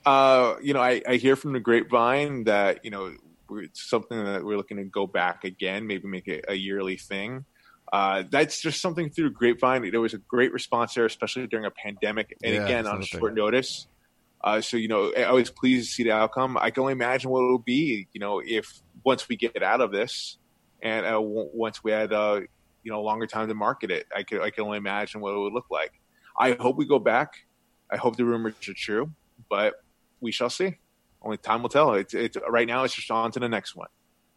uh, 0.08 0.56
you 0.62 0.72
know, 0.72 0.80
I, 0.80 1.02
I 1.06 1.16
hear 1.16 1.36
from 1.36 1.52
the 1.52 1.60
grapevine 1.60 2.44
that 2.44 2.82
you 2.82 2.90
know 2.90 3.12
we're, 3.50 3.64
it's 3.64 3.86
something 3.86 4.16
that 4.24 4.42
we're 4.42 4.56
looking 4.56 4.78
to 4.78 4.84
go 4.84 5.06
back 5.06 5.44
again, 5.44 5.86
maybe 5.86 6.08
make 6.08 6.26
it 6.26 6.46
a 6.48 6.54
yearly 6.54 6.96
thing. 6.96 7.44
Uh, 7.92 8.24
that's 8.30 8.62
just 8.62 8.80
something 8.80 9.10
through 9.10 9.32
grapevine. 9.32 9.90
There 9.90 10.00
was 10.00 10.14
a 10.14 10.18
great 10.18 10.52
response 10.52 10.94
there, 10.94 11.04
especially 11.04 11.46
during 11.46 11.66
a 11.66 11.70
pandemic, 11.70 12.34
and 12.42 12.54
Yeah, 12.54 12.64
again 12.64 12.86
on 12.86 13.02
short 13.02 13.34
notice. 13.34 13.88
Uh, 14.44 14.60
so 14.60 14.76
you 14.76 14.88
know, 14.88 15.10
I 15.16 15.32
was 15.32 15.50
pleased 15.50 15.88
to 15.88 15.92
see 15.94 16.02
the 16.04 16.10
outcome. 16.12 16.58
I 16.60 16.70
can 16.70 16.82
only 16.82 16.92
imagine 16.92 17.30
what 17.30 17.40
it'll 17.40 17.58
be. 17.58 18.06
You 18.12 18.20
know, 18.20 18.42
if 18.44 18.70
once 19.02 19.26
we 19.26 19.36
get 19.36 19.62
out 19.62 19.80
of 19.80 19.90
this, 19.90 20.36
and 20.82 21.06
uh, 21.06 21.12
w- 21.12 21.48
once 21.54 21.82
we 21.82 21.92
had 21.92 22.12
uh, 22.12 22.40
you 22.82 22.92
know 22.92 23.00
longer 23.02 23.26
time 23.26 23.48
to 23.48 23.54
market 23.54 23.90
it, 23.90 24.06
I 24.14 24.22
could 24.22 24.42
I 24.42 24.50
can 24.50 24.64
only 24.64 24.76
imagine 24.76 25.22
what 25.22 25.32
it 25.34 25.38
would 25.38 25.54
look 25.54 25.70
like. 25.70 25.92
I 26.38 26.52
hope 26.60 26.76
we 26.76 26.84
go 26.84 26.98
back. 26.98 27.32
I 27.90 27.96
hope 27.96 28.16
the 28.16 28.26
rumors 28.26 28.54
are 28.68 28.74
true, 28.74 29.12
but 29.48 29.74
we 30.20 30.30
shall 30.30 30.50
see. 30.50 30.76
Only 31.22 31.38
time 31.38 31.62
will 31.62 31.70
tell. 31.70 31.94
It's, 31.94 32.12
it's 32.12 32.36
right 32.50 32.68
now. 32.68 32.84
It's 32.84 32.94
just 32.94 33.10
on 33.10 33.30
to 33.32 33.40
the 33.40 33.48
next 33.48 33.74
one. 33.74 33.88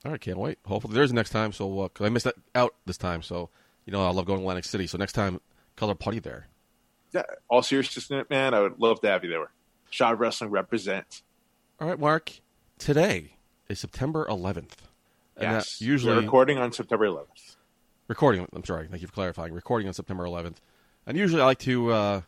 All 0.06 0.12
right, 0.12 0.22
can't 0.22 0.38
wait. 0.38 0.58
Hopefully, 0.66 0.94
there's 0.94 1.12
a 1.12 1.16
next 1.16 1.32
time. 1.32 1.52
So, 1.52 1.82
uh 1.82 1.90
'cause 1.90 2.06
I 2.06 2.10
missed 2.10 2.24
that 2.26 2.36
out 2.56 2.76
this 2.86 2.98
time. 2.98 3.22
So, 3.24 3.50
you 3.86 3.92
know, 3.92 4.06
I 4.06 4.12
love 4.12 4.26
going 4.26 4.40
to 4.40 4.44
Atlantic 4.44 4.64
City. 4.64 4.88
So 4.88 4.98
next 4.98 5.14
time, 5.14 5.42
color 5.76 5.96
party 5.96 6.20
there. 6.20 6.48
Yeah, 7.14 7.24
all 7.50 7.62
seriousness, 7.62 8.10
man, 8.30 8.54
I 8.54 8.62
would 8.62 8.80
love 8.80 9.02
to 9.02 9.10
have 9.10 9.24
you 9.26 9.30
there. 9.30 9.50
Shot 9.90 10.20
Wrestling 10.20 10.50
represent. 10.52 11.22
All 11.80 11.88
right, 11.88 12.00
Mark. 12.00 12.32
Today 12.78 13.34
is 13.70 13.80
September 13.80 14.26
11th. 14.30 14.74
And 15.36 15.52
yes. 15.52 15.82
usually 15.82 16.16
We're 16.16 16.22
recording 16.22 16.58
on 16.58 16.72
September 16.72 17.08
11th. 17.08 17.56
recording. 18.08 18.48
I'm 18.54 18.64
sorry. 18.66 18.88
Thank 18.88 19.02
you 19.02 19.08
for 19.08 19.14
clarifying. 19.14 19.54
Recording 19.54 19.88
on 19.88 19.94
September 19.94 20.26
11th. 20.26 20.56
And 21.06 21.18
usually 21.18 21.42
I 21.42 21.46
like 21.46 21.60
to 21.60 21.92
uh, 21.92 22.22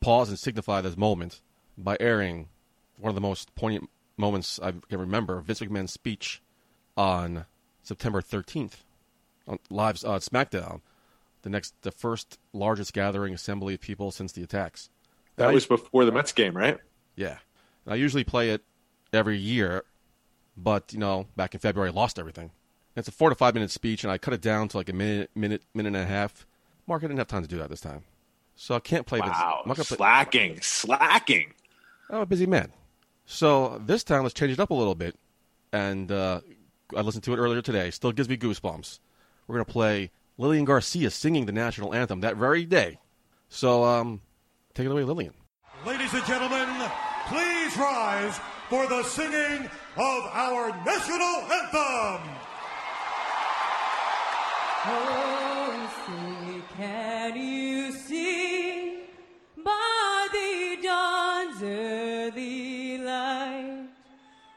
pause 0.00 0.28
and 0.28 0.38
signify 0.38 0.80
this 0.80 0.96
moment 0.96 1.40
by 1.78 1.96
airing 2.00 2.48
one 2.98 3.10
of 3.10 3.14
the 3.14 3.20
most 3.20 3.54
poignant 3.54 3.90
moments 4.16 4.58
I 4.62 4.72
can 4.72 4.98
remember 4.98 5.40
Vince 5.40 5.60
McMahon's 5.60 5.92
speech 5.92 6.42
on 6.96 7.44
September 7.82 8.20
13th 8.22 8.76
on 9.46 9.58
live 9.70 9.96
uh, 10.04 10.18
SmackDown, 10.18 10.80
the 11.42 11.50
next, 11.50 11.74
the 11.82 11.92
first 11.92 12.38
largest 12.52 12.92
gathering 12.92 13.34
assembly 13.34 13.74
of 13.74 13.80
people 13.80 14.10
since 14.10 14.32
the 14.32 14.42
attacks. 14.42 14.90
That 15.36 15.50
I- 15.50 15.52
was 15.52 15.66
before 15.66 16.04
the 16.04 16.12
Mets 16.12 16.32
game, 16.32 16.56
right? 16.56 16.78
Yeah. 17.16 17.38
And 17.84 17.94
I 17.94 17.96
usually 17.96 18.24
play 18.24 18.50
it 18.50 18.62
every 19.12 19.38
year, 19.38 19.84
but 20.56 20.92
you 20.92 20.98
know, 20.98 21.26
back 21.36 21.54
in 21.54 21.60
February, 21.60 21.90
I 21.90 21.92
lost 21.92 22.18
everything. 22.18 22.50
It's 22.94 23.08
a 23.08 23.12
four 23.12 23.28
to 23.28 23.34
five 23.34 23.54
minute 23.54 23.70
speech, 23.70 24.04
and 24.04 24.10
I 24.10 24.18
cut 24.18 24.34
it 24.34 24.40
down 24.40 24.68
to 24.68 24.76
like 24.76 24.88
a 24.88 24.92
minute, 24.92 25.30
minute, 25.34 25.62
minute 25.74 25.88
and 25.88 25.96
a 25.96 26.06
half. 26.06 26.46
Mark, 26.86 27.02
I 27.02 27.06
didn't 27.06 27.18
have 27.18 27.26
time 27.26 27.42
to 27.42 27.48
do 27.48 27.58
that 27.58 27.68
this 27.68 27.80
time, 27.80 28.04
so 28.54 28.74
I 28.74 28.80
can't 28.80 29.06
play 29.06 29.20
this. 29.20 29.28
Wow. 29.28 29.62
I'm 29.64 29.68
not 29.68 29.76
play. 29.76 29.96
Slacking. 29.96 30.60
Slacking. 30.62 31.52
I'm 32.08 32.20
a 32.20 32.26
busy 32.26 32.46
man. 32.46 32.72
So 33.26 33.82
this 33.84 34.04
time, 34.04 34.22
let's 34.22 34.34
change 34.34 34.52
it 34.52 34.60
up 34.60 34.70
a 34.70 34.74
little 34.74 34.94
bit. 34.94 35.16
And 35.72 36.10
uh, 36.10 36.40
I 36.96 37.00
listened 37.00 37.24
to 37.24 37.34
it 37.34 37.38
earlier 37.38 37.60
today. 37.60 37.90
Still 37.90 38.12
gives 38.12 38.28
me 38.28 38.36
goosebumps. 38.36 39.00
We're 39.46 39.56
gonna 39.56 39.64
play 39.64 40.10
Lillian 40.38 40.64
Garcia 40.64 41.10
singing 41.10 41.46
the 41.46 41.52
national 41.52 41.92
anthem 41.92 42.20
that 42.20 42.36
very 42.36 42.64
day. 42.64 42.98
So 43.48 43.84
um, 43.84 44.22
take 44.74 44.86
it 44.86 44.92
away, 44.92 45.04
Lillian. 45.04 45.34
Ladies 45.84 46.14
and 46.14 46.24
gentlemen, 46.24 46.55
please 47.66 47.78
rise 47.78 48.40
for 48.68 48.86
the 48.86 49.02
singing 49.02 49.68
of 49.96 50.24
our 50.32 50.68
national 50.84 51.42
anthem. 51.50 52.30
Oh, 54.88 55.90
say, 56.06 56.62
can 56.76 57.36
you 57.36 57.92
see 57.92 59.00
by 59.64 60.28
the 60.32 60.78
dawn's 60.82 61.62
early 61.62 62.98
light 62.98 63.88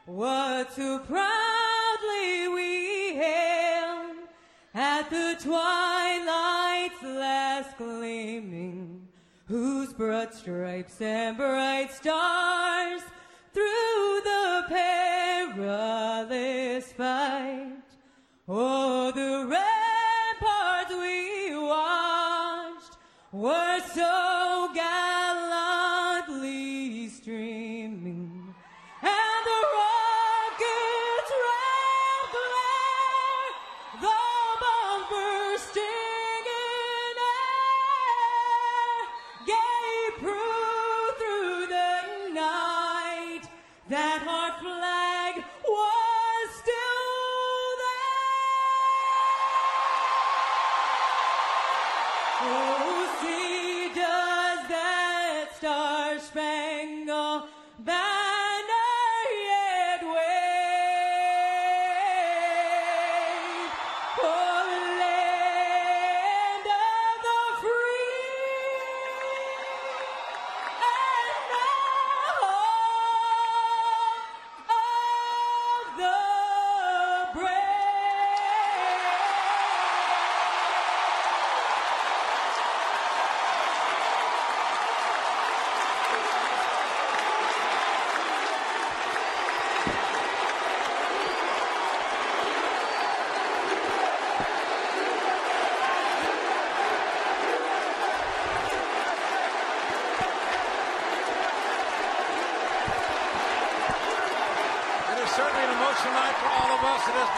what 0.06 0.72
so 0.72 0.98
proudly 1.00 2.48
we 2.48 3.14
hailed 3.14 4.18
at 4.74 5.10
the 5.10 5.36
twilight's 5.42 7.02
last 7.02 7.76
gleaming, 7.76 9.08
whose 9.46 9.92
broad 9.94 10.32
stripes 10.32 11.00
and 11.00 11.36
bright 11.36 11.92
stars 11.92 12.89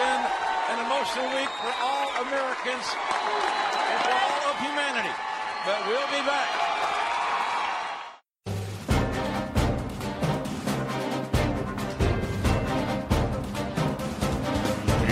been 0.02 0.22
an 0.72 0.78
emotional 0.86 1.28
week 1.38 1.52
for 1.62 1.72
all 1.78 2.08
Americans 2.26 2.86
and 2.90 3.98
for 4.02 4.14
all 4.26 4.42
of 4.50 4.56
humanity. 4.58 5.14
But 5.64 5.78
we'll 5.86 6.10
be 6.10 6.22
back. 6.26 6.48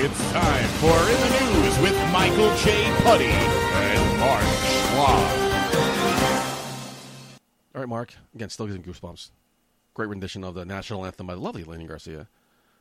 It's 0.02 0.32
time 0.32 0.68
for 0.82 0.96
In 1.14 1.20
the 1.26 1.32
News 1.38 1.74
with 1.84 1.96
Michael 2.10 2.50
J. 2.56 2.90
Putty 3.04 3.26
and 3.26 4.18
Mark 4.18 4.42
Schwab. 4.66 5.50
All 7.74 7.80
right, 7.80 7.88
Mark. 7.88 8.14
Again, 8.34 8.48
still 8.48 8.66
getting 8.66 8.82
goosebumps. 8.82 9.30
Great 9.94 10.08
rendition 10.08 10.42
of 10.42 10.54
the 10.54 10.64
national 10.64 11.06
anthem 11.06 11.28
by 11.28 11.34
the 11.34 11.40
lovely 11.40 11.62
Lillian 11.62 11.86
Garcia. 11.86 12.26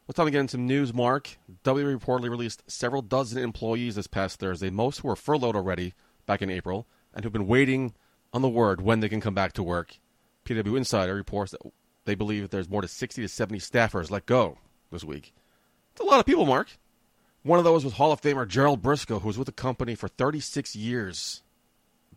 Well, 0.10 0.16
time 0.16 0.26
to 0.26 0.32
get 0.32 0.40
into 0.40 0.54
some 0.54 0.66
news, 0.66 0.92
Mark. 0.92 1.38
WWE 1.64 2.00
reportedly 2.00 2.32
released 2.32 2.64
several 2.66 3.04
dozen 3.04 3.44
employees 3.44 3.94
this 3.94 4.08
past 4.08 4.40
Thursday, 4.40 4.72
most 4.72 5.02
who 5.02 5.08
were 5.08 5.16
furloughed 5.16 5.56
already 5.56 5.94
back 6.26 6.42
in 6.42 6.50
April 6.50 6.88
and 7.14 7.24
who've 7.24 7.32
been 7.32 7.46
waiting 7.46 7.94
on 8.34 8.42
the 8.42 8.50
word 8.50 8.82
when 8.82 9.02
they 9.02 9.08
can 9.08 9.22
come 9.22 9.36
back 9.36 9.54
to 9.54 9.62
work. 9.62 10.00
PW 10.46 10.76
Insider 10.76 11.14
reports 11.14 11.52
that 11.52 11.62
they 12.06 12.16
believe 12.16 12.50
there's 12.50 12.72
more 12.72 12.82
than 12.82 12.88
60 12.88 13.22
to 13.22 13.28
70 13.28 13.60
staffers 13.60 14.10
let 14.10 14.26
go 14.26 14.58
this 14.92 15.04
week. 15.04 15.32
It's 15.92 16.02
a 16.02 16.06
lot 16.06 16.20
of 16.20 16.26
people, 16.26 16.48
Mark. 16.48 16.70
One 17.44 17.60
of 17.60 17.66
those 17.66 17.84
was 17.84 17.94
Hall 17.94 18.12
of 18.12 18.20
Famer 18.20 18.48
Gerald 18.48 18.82
Brisco, 18.82 19.22
who 19.22 19.28
was 19.28 19.38
with 19.38 19.46
the 19.46 19.52
company 19.52 19.94
for 19.94 20.08
36 20.08 20.76
years. 20.76 21.44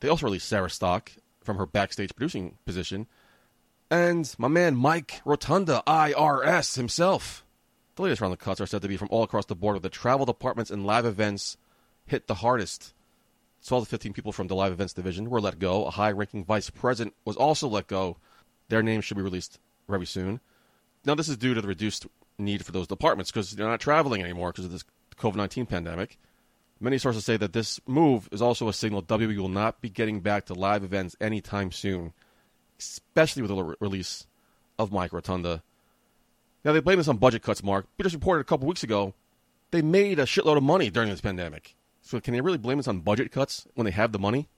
They 0.01 0.09
also 0.09 0.25
released 0.25 0.49
Sarah 0.49 0.71
Stock 0.71 1.13
from 1.43 1.59
her 1.59 1.67
backstage 1.67 2.17
producing 2.17 2.57
position. 2.65 3.07
And 3.91 4.35
my 4.39 4.49
man 4.49 4.77
Mike 4.77 5.21
Rotunda, 5.27 5.83
IRS 5.87 6.77
himself. 6.77 7.45
The 7.97 8.03
latest 8.03 8.21
round 8.21 8.33
of 8.33 8.39
cuts 8.39 8.61
are 8.61 8.67
said 8.67 8.83
to 8.83 8.89
be 8.89 8.97
from 8.97 9.09
all 9.11 9.23
across 9.23 9.47
the 9.47 9.55
board, 9.55 9.75
with 9.75 9.83
the 9.83 9.91
travel 9.91 10.25
departments 10.25 10.71
and 10.71 10.87
live 10.87 11.05
events 11.05 11.57
hit 12.07 12.27
the 12.27 12.37
hardest. 12.37 12.95
So 13.61 13.77
all 13.77 13.81
the 13.81 13.87
15 13.87 14.13
people 14.13 14.33
from 14.33 14.49
the 14.49 14.55
live 14.55 14.73
events 14.73 14.93
division 14.93 15.31
were 15.31 15.41
let 15.41 15.59
go. 15.59 15.85
A 15.85 15.91
high-ranking 15.91 16.45
vice 16.45 16.71
president 16.71 17.15
was 17.25 17.37
also 17.37 17.69
let 17.69 17.87
go. 17.87 18.17
Their 18.69 18.83
names 18.83 19.05
should 19.05 19.17
be 19.17 19.23
released 19.23 19.59
very 19.89 20.07
soon. 20.07 20.41
Now, 21.05 21.15
this 21.15 21.29
is 21.29 21.37
due 21.37 21.55
to 21.55 21.61
the 21.61 21.69
reduced 21.69 22.07
need 22.39 22.65
for 22.65 22.73
those 22.73 22.87
departments 22.87 23.31
because 23.31 23.53
they're 23.53 23.67
not 23.67 23.81
traveling 23.81 24.23
anymore 24.23 24.53
because 24.53 24.65
of 24.65 24.73
this 24.73 24.85
COVID 25.17 25.37
19 25.37 25.67
pandemic. 25.67 26.19
Many 26.81 26.99
sources 26.99 27.25
say 27.25 27.37
that 27.37 27.53
this 27.53 27.81
move 27.87 28.29
is 28.33 28.43
also 28.43 28.69
a 28.69 28.73
signal 28.73 29.03
WWE 29.03 29.39
will 29.39 29.49
not 29.49 29.81
be 29.81 29.89
getting 29.89 30.21
back 30.21 30.47
to 30.47 30.55
live 30.55 30.83
events 30.83 31.15
anytime 31.21 31.71
soon, 31.71 32.13
especially 32.81 33.43
with 33.43 33.51
the 33.51 33.63
re- 33.63 33.77
release 33.79 34.27
of 34.79 34.91
Mike 34.91 35.13
Rotunda. 35.13 35.63
Now, 36.65 36.73
they 36.73 36.81
blame 36.81 36.99
this 36.99 37.09
on 37.09 37.17
budget 37.17 37.43
cuts, 37.43 37.63
Mark. 37.63 37.87
We 37.99 38.03
just 38.05 38.15
reported 38.15 38.41
a 38.41 38.45
couple 38.45 38.69
weeks 38.69 38.83
ago 38.83 39.15
they 39.73 39.83
made 39.83 40.19
a 40.19 40.25
shitload 40.25 40.57
of 40.57 40.63
money 40.63 40.91
during 40.91 41.09
this 41.09 41.21
pandemic. 41.21 41.75
So, 42.03 42.21
can 42.21 42.35
they 42.35 42.41
really 42.41 42.59
blame 42.59 42.77
this 42.77 42.89
on 42.89 43.01
budget 43.01 43.33
cuts 43.33 43.67
when 43.75 43.85
they 43.85 43.91
have 43.91 44.13
the 44.13 44.19
money? 44.19 44.49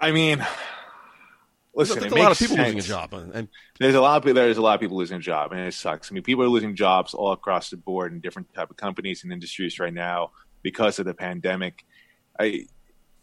I 0.00 0.10
mean, 0.10 0.44
listen, 1.74 2.00
There's 2.00 2.12
a 2.12 2.16
lot 2.16 2.32
of 2.32 2.38
people 2.38 2.56
losing 2.56 2.78
a 2.78 2.82
job. 2.82 3.14
And, 3.14 3.32
and 3.32 3.48
There's 3.78 3.94
a 3.94 4.00
lot 4.00 4.18
of 4.18 4.24
people. 4.24 4.34
There's 4.34 4.58
a 4.58 4.62
lot 4.62 4.74
of 4.74 4.80
people 4.80 4.96
losing 4.96 5.16
a 5.16 5.20
job, 5.20 5.52
and 5.52 5.60
it 5.60 5.74
sucks. 5.74 6.10
I 6.10 6.14
mean, 6.14 6.22
people 6.22 6.44
are 6.44 6.48
losing 6.48 6.76
jobs 6.76 7.14
all 7.14 7.32
across 7.32 7.70
the 7.70 7.76
board 7.76 8.12
in 8.12 8.20
different 8.20 8.52
type 8.52 8.70
of 8.70 8.76
companies 8.76 9.22
and 9.22 9.32
industries 9.32 9.78
right 9.78 9.94
now 9.94 10.32
because 10.62 10.98
of 10.98 11.06
the 11.06 11.14
pandemic. 11.14 11.84
I, 12.38 12.66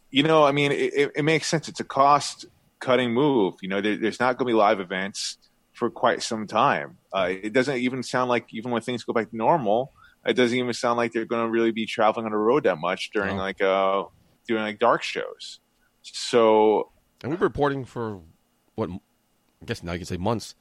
you 0.09 0.23
know, 0.23 0.45
I 0.45 0.51
mean, 0.51 0.71
it, 0.71 0.93
it, 0.93 1.11
it 1.17 1.23
makes 1.23 1.47
sense. 1.47 1.67
It's 1.67 1.79
a 1.79 1.85
cost 1.85 2.45
cutting 2.79 3.13
move. 3.13 3.55
You 3.61 3.69
know, 3.69 3.81
there, 3.81 3.97
there's 3.97 4.19
not 4.19 4.37
going 4.37 4.47
to 4.47 4.53
be 4.53 4.57
live 4.57 4.79
events 4.79 5.37
for 5.75 5.89
quite 5.91 6.23
some 6.23 6.47
time. 6.47 6.97
Uh, 7.13 7.29
it 7.43 7.53
doesn't 7.53 7.77
even 7.77 8.01
sound 8.01 8.29
like 8.29 8.51
even 8.53 8.71
when 8.71 8.81
things 8.81 9.03
go 9.03 9.13
back 9.13 9.29
to 9.29 9.37
normal, 9.37 9.91
it 10.25 10.33
doesn't 10.33 10.57
even 10.57 10.73
sound 10.73 10.97
like 10.97 11.11
they're 11.13 11.25
going 11.25 11.45
to 11.45 11.49
really 11.51 11.71
be 11.71 11.85
traveling 11.85 12.25
on 12.25 12.31
the 12.31 12.37
road 12.37 12.63
that 12.63 12.77
much 12.79 13.11
during 13.11 13.37
like 13.37 13.61
uh 13.61 14.03
doing 14.47 14.63
like 14.63 14.79
dark 14.79 15.03
shows. 15.03 15.59
So 16.01 16.91
And 17.21 17.31
we've 17.31 17.39
been 17.39 17.45
reporting 17.45 17.85
for 17.85 18.21
what 18.75 18.89
I 18.89 19.65
guess 19.65 19.83
now 19.83 19.91
you 19.93 19.99
can 19.99 20.05
say 20.05 20.17
months. 20.17 20.55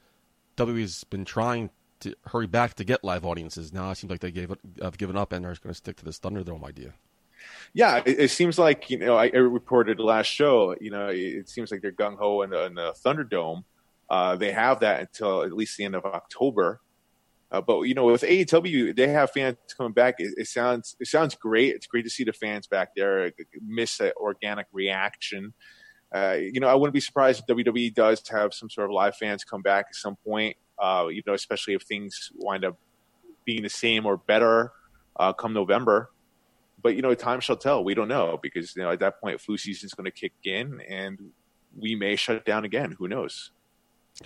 WWE's 0.57 1.03
been 1.05 1.25
trying 1.25 1.69
to 2.01 2.15
hurry 2.27 2.47
back 2.47 2.73
to 2.75 2.83
get 2.83 3.03
live 3.03 3.25
audiences. 3.25 3.73
Now 3.73 3.91
it 3.91 3.95
seems 3.95 4.11
like 4.11 4.19
they 4.21 4.31
gave 4.31 4.53
have 4.81 4.97
given 4.97 5.15
up 5.17 5.31
and 5.33 5.45
are 5.45 5.55
going 5.55 5.71
to 5.71 5.73
stick 5.73 5.95
to 5.97 6.05
this 6.05 6.19
Thunderdome 6.19 6.63
idea. 6.65 6.93
yeah, 7.73 8.01
it, 8.05 8.19
it 8.19 8.31
seems 8.31 8.57
like 8.57 8.89
you 8.89 8.97
know 8.97 9.15
I, 9.17 9.25
I 9.33 9.37
reported 9.37 9.99
last 9.99 10.27
show. 10.27 10.75
You 10.79 10.91
know, 10.91 11.07
it, 11.09 11.17
it 11.19 11.49
seems 11.49 11.71
like 11.71 11.81
they're 11.81 11.91
gung 11.91 12.17
ho 12.17 12.41
in, 12.43 12.49
the- 12.51 12.65
in 12.65 12.75
the 12.75 12.93
Thunderdome. 13.05 13.63
Uh, 14.09 14.35
they 14.35 14.51
have 14.51 14.79
that 14.81 15.01
until 15.01 15.43
at 15.43 15.53
least 15.53 15.77
the 15.77 15.85
end 15.85 15.95
of 15.95 16.05
October. 16.05 16.81
Uh, 17.51 17.61
but 17.61 17.81
you 17.83 17.93
know, 17.93 18.05
with 18.05 18.21
AEW, 18.21 18.95
they 18.95 19.07
have 19.07 19.31
fans 19.31 19.57
coming 19.77 19.93
back. 19.93 20.15
It, 20.19 20.33
it 20.37 20.47
sounds 20.47 20.95
it 20.99 21.07
sounds 21.07 21.35
great. 21.35 21.75
It's 21.75 21.87
great 21.87 22.03
to 22.03 22.09
see 22.09 22.23
the 22.23 22.33
fans 22.33 22.67
back 22.67 22.89
there. 22.95 23.31
Miss 23.65 23.97
that 23.97 24.15
organic 24.17 24.67
reaction. 24.71 25.53
Uh, 26.13 26.37
you 26.39 26.59
know, 26.59 26.67
I 26.67 26.75
wouldn't 26.75 26.93
be 26.93 26.99
surprised 26.99 27.43
if 27.47 27.55
WWE 27.55 27.93
does 27.93 28.27
have 28.29 28.53
some 28.53 28.69
sort 28.69 28.85
of 28.85 28.93
live 28.93 29.15
fans 29.15 29.43
come 29.43 29.61
back 29.61 29.85
at 29.89 29.95
some 29.95 30.15
point. 30.25 30.57
Uh, 30.77 31.07
you 31.09 31.21
know, 31.25 31.33
especially 31.33 31.73
if 31.73 31.83
things 31.83 32.31
wind 32.35 32.65
up 32.65 32.77
being 33.45 33.63
the 33.63 33.69
same 33.69 34.05
or 34.05 34.17
better 34.17 34.71
uh, 35.17 35.33
come 35.33 35.53
November. 35.53 36.09
But 36.81 36.95
you 36.95 37.01
know, 37.01 37.13
time 37.13 37.39
shall 37.39 37.57
tell. 37.57 37.83
We 37.83 37.93
don't 37.93 38.07
know 38.07 38.39
because 38.41 38.75
you 38.75 38.83
know 38.83 38.91
at 38.91 38.99
that 38.99 39.21
point, 39.21 39.39
flu 39.39 39.57
season 39.57 39.87
is 39.87 39.93
going 39.93 40.05
to 40.05 40.11
kick 40.11 40.33
in, 40.43 40.81
and 40.81 41.19
we 41.77 41.95
may 41.95 42.15
shut 42.15 42.45
down 42.45 42.65
again. 42.65 42.95
Who 42.97 43.07
knows? 43.07 43.51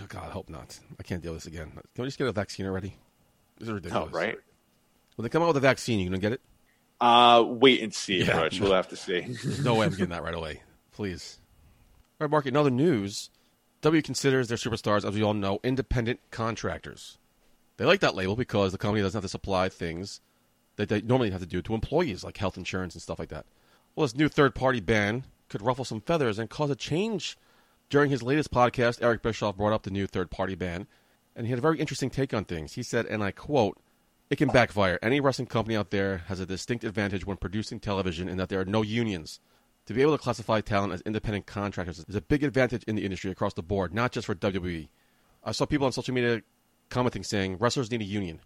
Oh 0.00 0.06
God, 0.08 0.24
I 0.28 0.30
hope 0.30 0.48
not. 0.48 0.78
I 0.98 1.02
can't 1.02 1.22
deal 1.22 1.32
with 1.32 1.44
this 1.44 1.52
again. 1.52 1.70
Can 1.72 2.02
we 2.02 2.04
just 2.06 2.18
get 2.18 2.26
a 2.28 2.32
vaccine 2.32 2.66
already? 2.66 2.96
This 3.58 3.64
is 3.66 3.70
Oh, 3.70 3.74
ridiculous. 3.74 4.12
right. 4.12 4.38
When 5.16 5.22
they 5.24 5.28
come 5.28 5.42
out 5.42 5.48
with 5.48 5.56
a 5.56 5.60
vaccine, 5.60 5.98
you 5.98 6.06
gonna 6.06 6.18
get 6.18 6.32
it? 6.32 6.40
Uh, 7.00 7.42
wait 7.46 7.82
and 7.82 7.92
see, 7.92 8.22
Yeah. 8.22 8.42
Rich. 8.42 8.60
We'll 8.60 8.72
have 8.72 8.88
to 8.88 8.96
see. 8.96 9.20
There's 9.42 9.64
no 9.64 9.74
way 9.74 9.86
I'm 9.86 9.90
getting 9.92 10.10
that 10.10 10.22
right 10.22 10.34
away. 10.34 10.62
Please. 10.92 11.40
All 12.20 12.26
right, 12.26 12.30
Mark. 12.30 12.46
In 12.46 12.56
other 12.56 12.70
news, 12.70 13.30
W 13.80 14.02
considers 14.02 14.48
their 14.48 14.58
superstars, 14.58 15.06
as 15.06 15.14
we 15.14 15.22
all 15.22 15.34
know, 15.34 15.58
independent 15.64 16.20
contractors. 16.30 17.18
They 17.78 17.84
like 17.86 18.00
that 18.00 18.14
label 18.14 18.36
because 18.36 18.72
the 18.72 18.78
company 18.78 19.02
doesn't 19.02 19.16
have 19.18 19.24
to 19.24 19.28
supply 19.28 19.68
things 19.70 20.20
that 20.76 20.88
they 20.90 21.00
normally 21.00 21.30
have 21.30 21.40
to 21.40 21.46
do 21.46 21.62
to 21.62 21.74
employees, 21.74 22.22
like 22.22 22.36
health 22.36 22.56
insurance 22.58 22.94
and 22.94 23.02
stuff 23.02 23.18
like 23.18 23.30
that. 23.30 23.46
Well, 23.96 24.04
this 24.06 24.14
new 24.14 24.28
third-party 24.28 24.80
ban 24.80 25.24
could 25.48 25.62
ruffle 25.62 25.84
some 25.86 26.00
feathers 26.02 26.38
and 26.38 26.48
cause 26.50 26.70
a 26.70 26.76
change. 26.76 27.36
During 27.90 28.08
his 28.08 28.22
latest 28.22 28.52
podcast, 28.52 29.02
Eric 29.02 29.20
Bischoff 29.20 29.56
brought 29.56 29.72
up 29.72 29.82
the 29.82 29.90
new 29.90 30.06
third-party 30.06 30.54
ban, 30.54 30.86
and 31.34 31.44
he 31.44 31.50
had 31.50 31.58
a 31.58 31.62
very 31.62 31.80
interesting 31.80 32.08
take 32.08 32.32
on 32.32 32.44
things. 32.44 32.74
He 32.74 32.84
said, 32.84 33.04
and 33.04 33.20
I 33.20 33.32
quote, 33.32 33.78
it 34.30 34.36
can 34.36 34.48
backfire. 34.48 34.96
Any 35.02 35.18
wrestling 35.18 35.48
company 35.48 35.76
out 35.76 35.90
there 35.90 36.18
has 36.28 36.38
a 36.38 36.46
distinct 36.46 36.84
advantage 36.84 37.26
when 37.26 37.36
producing 37.36 37.80
television 37.80 38.28
in 38.28 38.36
that 38.36 38.48
there 38.48 38.60
are 38.60 38.64
no 38.64 38.82
unions. 38.82 39.40
To 39.86 39.92
be 39.92 40.02
able 40.02 40.16
to 40.16 40.22
classify 40.22 40.60
talent 40.60 40.92
as 40.92 41.00
independent 41.00 41.46
contractors 41.46 42.04
is 42.08 42.14
a 42.14 42.20
big 42.20 42.44
advantage 42.44 42.84
in 42.84 42.94
the 42.94 43.04
industry 43.04 43.32
across 43.32 43.54
the 43.54 43.62
board, 43.62 43.92
not 43.92 44.12
just 44.12 44.26
for 44.26 44.36
WWE. 44.36 44.88
I 45.42 45.50
saw 45.50 45.66
people 45.66 45.86
on 45.86 45.92
social 45.92 46.14
media 46.14 46.42
commenting 46.90 47.24
saying 47.24 47.56
wrestlers 47.58 47.90
need 47.90 48.02
a 48.02 48.04
union. 48.04 48.38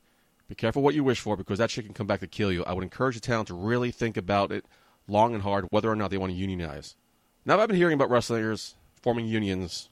Be 0.48 0.54
careful 0.54 0.80
what 0.80 0.94
you 0.94 1.04
wish 1.04 1.20
for 1.20 1.36
because 1.36 1.58
that 1.58 1.70
shit 1.70 1.84
can 1.84 1.92
come 1.92 2.06
back 2.06 2.20
to 2.20 2.26
kill 2.26 2.50
you. 2.50 2.64
I 2.64 2.72
would 2.72 2.84
encourage 2.84 3.16
the 3.16 3.20
talent 3.20 3.48
to 3.48 3.54
really 3.54 3.90
think 3.90 4.16
about 4.16 4.52
it 4.52 4.64
long 5.06 5.34
and 5.34 5.42
hard 5.42 5.66
whether 5.68 5.90
or 5.90 5.96
not 5.96 6.10
they 6.10 6.16
want 6.16 6.32
to 6.32 6.38
unionize. 6.38 6.96
Now, 7.44 7.60
I've 7.60 7.68
been 7.68 7.76
hearing 7.76 7.94
about 7.94 8.08
wrestlers 8.08 8.76
forming 9.04 9.26
unions, 9.26 9.90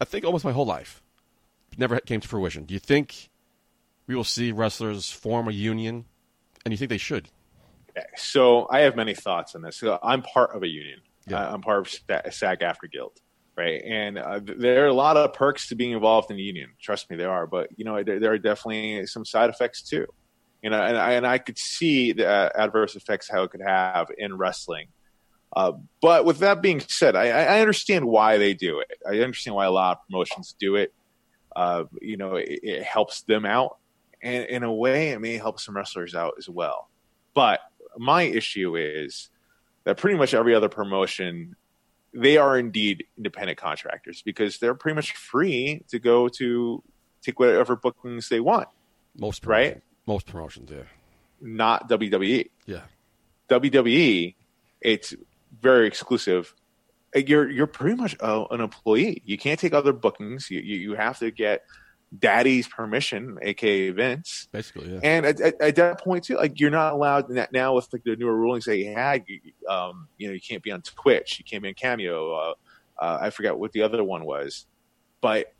I 0.00 0.04
think 0.04 0.24
almost 0.24 0.44
my 0.44 0.50
whole 0.50 0.66
life. 0.66 1.00
Never 1.76 2.00
came 2.00 2.20
to 2.20 2.26
fruition. 2.26 2.64
Do 2.64 2.74
you 2.74 2.80
think 2.80 3.30
we 4.08 4.16
will 4.16 4.24
see 4.24 4.50
wrestlers 4.50 5.12
form 5.12 5.46
a 5.46 5.52
union? 5.52 6.06
And 6.64 6.72
you 6.72 6.76
think 6.76 6.88
they 6.88 6.98
should? 6.98 7.28
So 8.16 8.66
I 8.68 8.80
have 8.80 8.96
many 8.96 9.14
thoughts 9.14 9.54
on 9.54 9.62
this. 9.62 9.76
So 9.78 9.96
I'm 10.02 10.22
part 10.22 10.56
of 10.56 10.64
a 10.64 10.66
union. 10.66 10.98
Yeah. 11.28 11.48
I'm 11.48 11.60
part 11.60 11.78
of 11.78 11.88
Sa- 11.88 12.28
SAG-AFTRA 12.28 12.90
Guild, 12.90 13.12
right? 13.56 13.80
And 13.86 14.18
uh, 14.18 14.40
there 14.42 14.84
are 14.84 14.88
a 14.88 14.92
lot 14.92 15.16
of 15.16 15.32
perks 15.34 15.68
to 15.68 15.76
being 15.76 15.92
involved 15.92 16.32
in 16.32 16.36
a 16.36 16.40
union. 16.40 16.70
Trust 16.82 17.08
me, 17.10 17.16
there 17.16 17.30
are. 17.30 17.46
But 17.46 17.68
you 17.76 17.84
know, 17.84 18.02
there, 18.02 18.18
there 18.18 18.32
are 18.32 18.38
definitely 18.38 19.06
some 19.06 19.24
side 19.24 19.50
effects 19.50 19.82
too. 19.82 20.06
You 20.62 20.70
know, 20.70 20.82
and 20.82 20.96
I, 20.96 21.12
and 21.12 21.24
I 21.24 21.38
could 21.38 21.58
see 21.58 22.12
the 22.12 22.28
uh, 22.28 22.50
adverse 22.56 22.96
effects 22.96 23.30
how 23.30 23.44
it 23.44 23.52
could 23.52 23.62
have 23.64 24.08
in 24.18 24.36
wrestling. 24.36 24.88
Uh, 25.54 25.72
but 26.00 26.24
with 26.24 26.38
that 26.38 26.60
being 26.62 26.80
said, 26.80 27.16
I, 27.16 27.28
I 27.28 27.42
I 27.56 27.60
understand 27.60 28.04
why 28.06 28.38
they 28.38 28.54
do 28.54 28.80
it. 28.80 28.98
I 29.06 29.20
understand 29.20 29.54
why 29.54 29.64
a 29.64 29.70
lot 29.70 29.98
of 29.98 30.06
promotions 30.06 30.54
do 30.58 30.76
it. 30.76 30.92
Uh, 31.56 31.84
you 32.00 32.16
know, 32.16 32.36
it, 32.36 32.60
it 32.62 32.82
helps 32.82 33.22
them 33.22 33.46
out, 33.46 33.78
and 34.22 34.44
in 34.44 34.62
a 34.62 34.72
way, 34.72 35.10
it 35.10 35.20
may 35.20 35.36
help 35.38 35.58
some 35.58 35.74
wrestlers 35.74 36.14
out 36.14 36.34
as 36.38 36.48
well. 36.48 36.88
But 37.34 37.60
my 37.96 38.22
issue 38.22 38.76
is 38.76 39.30
that 39.84 39.96
pretty 39.96 40.18
much 40.18 40.34
every 40.34 40.54
other 40.54 40.68
promotion, 40.68 41.56
they 42.12 42.36
are 42.36 42.58
indeed 42.58 43.04
independent 43.16 43.58
contractors 43.58 44.22
because 44.22 44.58
they're 44.58 44.74
pretty 44.74 44.94
much 44.94 45.12
free 45.14 45.82
to 45.88 45.98
go 45.98 46.28
to 46.28 46.82
take 47.22 47.40
whatever 47.40 47.74
bookings 47.74 48.28
they 48.28 48.40
want. 48.40 48.68
Most 49.16 49.46
Right. 49.46 49.80
Most 50.06 50.26
promotions, 50.26 50.70
yeah. 50.70 50.82
Not 51.40 51.88
WWE. 51.88 52.50
Yeah. 52.66 52.82
WWE, 53.48 54.34
it's 54.80 55.14
very 55.60 55.86
exclusive. 55.86 56.54
You're 57.14 57.50
you're 57.50 57.66
pretty 57.66 57.96
much 57.96 58.16
uh, 58.20 58.44
an 58.50 58.60
employee. 58.60 59.22
You 59.24 59.38
can't 59.38 59.58
take 59.58 59.72
other 59.72 59.92
bookings. 59.92 60.50
You, 60.50 60.60
you 60.60 60.76
you 60.76 60.94
have 60.94 61.18
to 61.20 61.30
get 61.30 61.64
daddy's 62.16 62.68
permission, 62.68 63.38
aka 63.42 63.90
Vince. 63.90 64.48
Basically, 64.52 64.92
yeah. 64.92 65.00
And 65.02 65.26
at, 65.26 65.40
at, 65.40 65.60
at 65.60 65.76
that 65.76 66.02
point 66.02 66.24
too, 66.24 66.36
like 66.36 66.60
you're 66.60 66.70
not 66.70 66.92
allowed 66.92 67.26
now 67.52 67.74
with 67.74 67.88
like 67.92 68.04
the 68.04 68.16
newer 68.16 68.36
rulings 68.36 68.66
that 68.66 68.76
you 68.76 68.92
had. 68.92 69.24
You, 69.26 69.40
um, 69.68 70.08
you 70.18 70.28
know, 70.28 70.34
you 70.34 70.40
can't 70.40 70.62
be 70.62 70.70
on 70.70 70.82
Twitch. 70.82 71.38
You 71.38 71.44
can't 71.44 71.62
be 71.62 71.70
on 71.70 71.74
Cameo. 71.74 72.32
Uh, 72.32 72.54
uh, 72.98 73.18
I 73.22 73.30
forgot 73.30 73.58
what 73.58 73.72
the 73.72 73.82
other 73.82 74.02
one 74.02 74.24
was, 74.24 74.66
but 75.20 75.54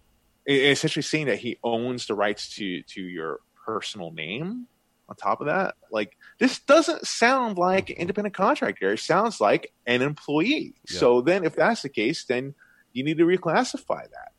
essentially 0.47 1.03
saying 1.03 1.27
that 1.27 1.39
he 1.39 1.59
owns 1.63 2.07
the 2.07 2.15
rights 2.15 2.55
to 2.57 2.83
to 2.83 3.03
your 3.03 3.41
personal 3.65 4.11
name. 4.11 4.67
On 5.09 5.17
top 5.17 5.41
of 5.41 5.47
that, 5.47 5.75
like 5.91 6.19
this 6.39 6.59
doesn't 6.59 7.07
sound 7.07 7.57
like 7.57 7.89
an 7.89 7.97
independent 7.97 8.35
contractor. 8.35 8.93
It 8.93 8.99
sounds 8.99 9.41
like 9.41 9.73
an 9.87 10.03
employee. 10.03 10.75
Yeah. 10.91 10.99
So 10.99 11.23
then, 11.23 11.45
if 11.45 11.57
that's 11.57 11.81
the 11.81 11.89
case, 11.89 12.25
then 12.25 12.55
you 12.93 13.05
need 13.05 13.17
to 13.17 13.25
reclassify 13.25 14.03
that. 14.03 14.33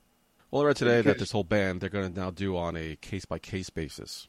Well, 0.51 0.61
I 0.61 0.65
read 0.65 0.75
today 0.75 1.01
that 1.01 1.17
this 1.17 1.31
whole 1.31 1.43
ban 1.43 1.79
they're 1.79 1.89
going 1.89 2.13
to 2.13 2.19
now 2.19 2.29
do 2.29 2.55
on 2.55 2.75
a 2.75 2.95
case 2.97 3.25
by 3.25 3.39
case 3.39 3.69
basis. 3.69 4.27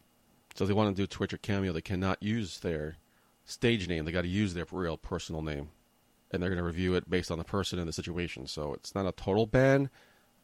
So 0.55 0.65
if 0.65 0.69
they 0.69 0.75
want 0.75 0.97
to 0.97 1.03
do 1.03 1.07
Twitch 1.07 1.33
or 1.33 1.39
Cameo, 1.39 1.73
they 1.73 1.81
cannot 1.81 2.23
use 2.23 2.61
their 2.61 2.97
stage 3.45 3.89
name. 3.89 4.05
They 4.05 4.13
got 4.13 4.23
to 4.23 4.29
use 4.29 4.55
their 4.55 4.67
real 4.71 4.97
personal 4.97 5.43
name, 5.43 5.69
and 6.31 6.43
they're 6.43 6.51
going 6.51 6.59
to 6.59 6.65
review 6.65 6.95
it 6.95 7.09
based 7.09 7.31
on 7.31 7.39
the 7.39 7.45
person 7.45 7.79
and 7.79 7.87
the 7.87 7.93
situation. 7.93 8.47
So 8.47 8.75
it's 8.75 8.95
not 8.95 9.07
a 9.07 9.13
total 9.13 9.47
ban, 9.47 9.91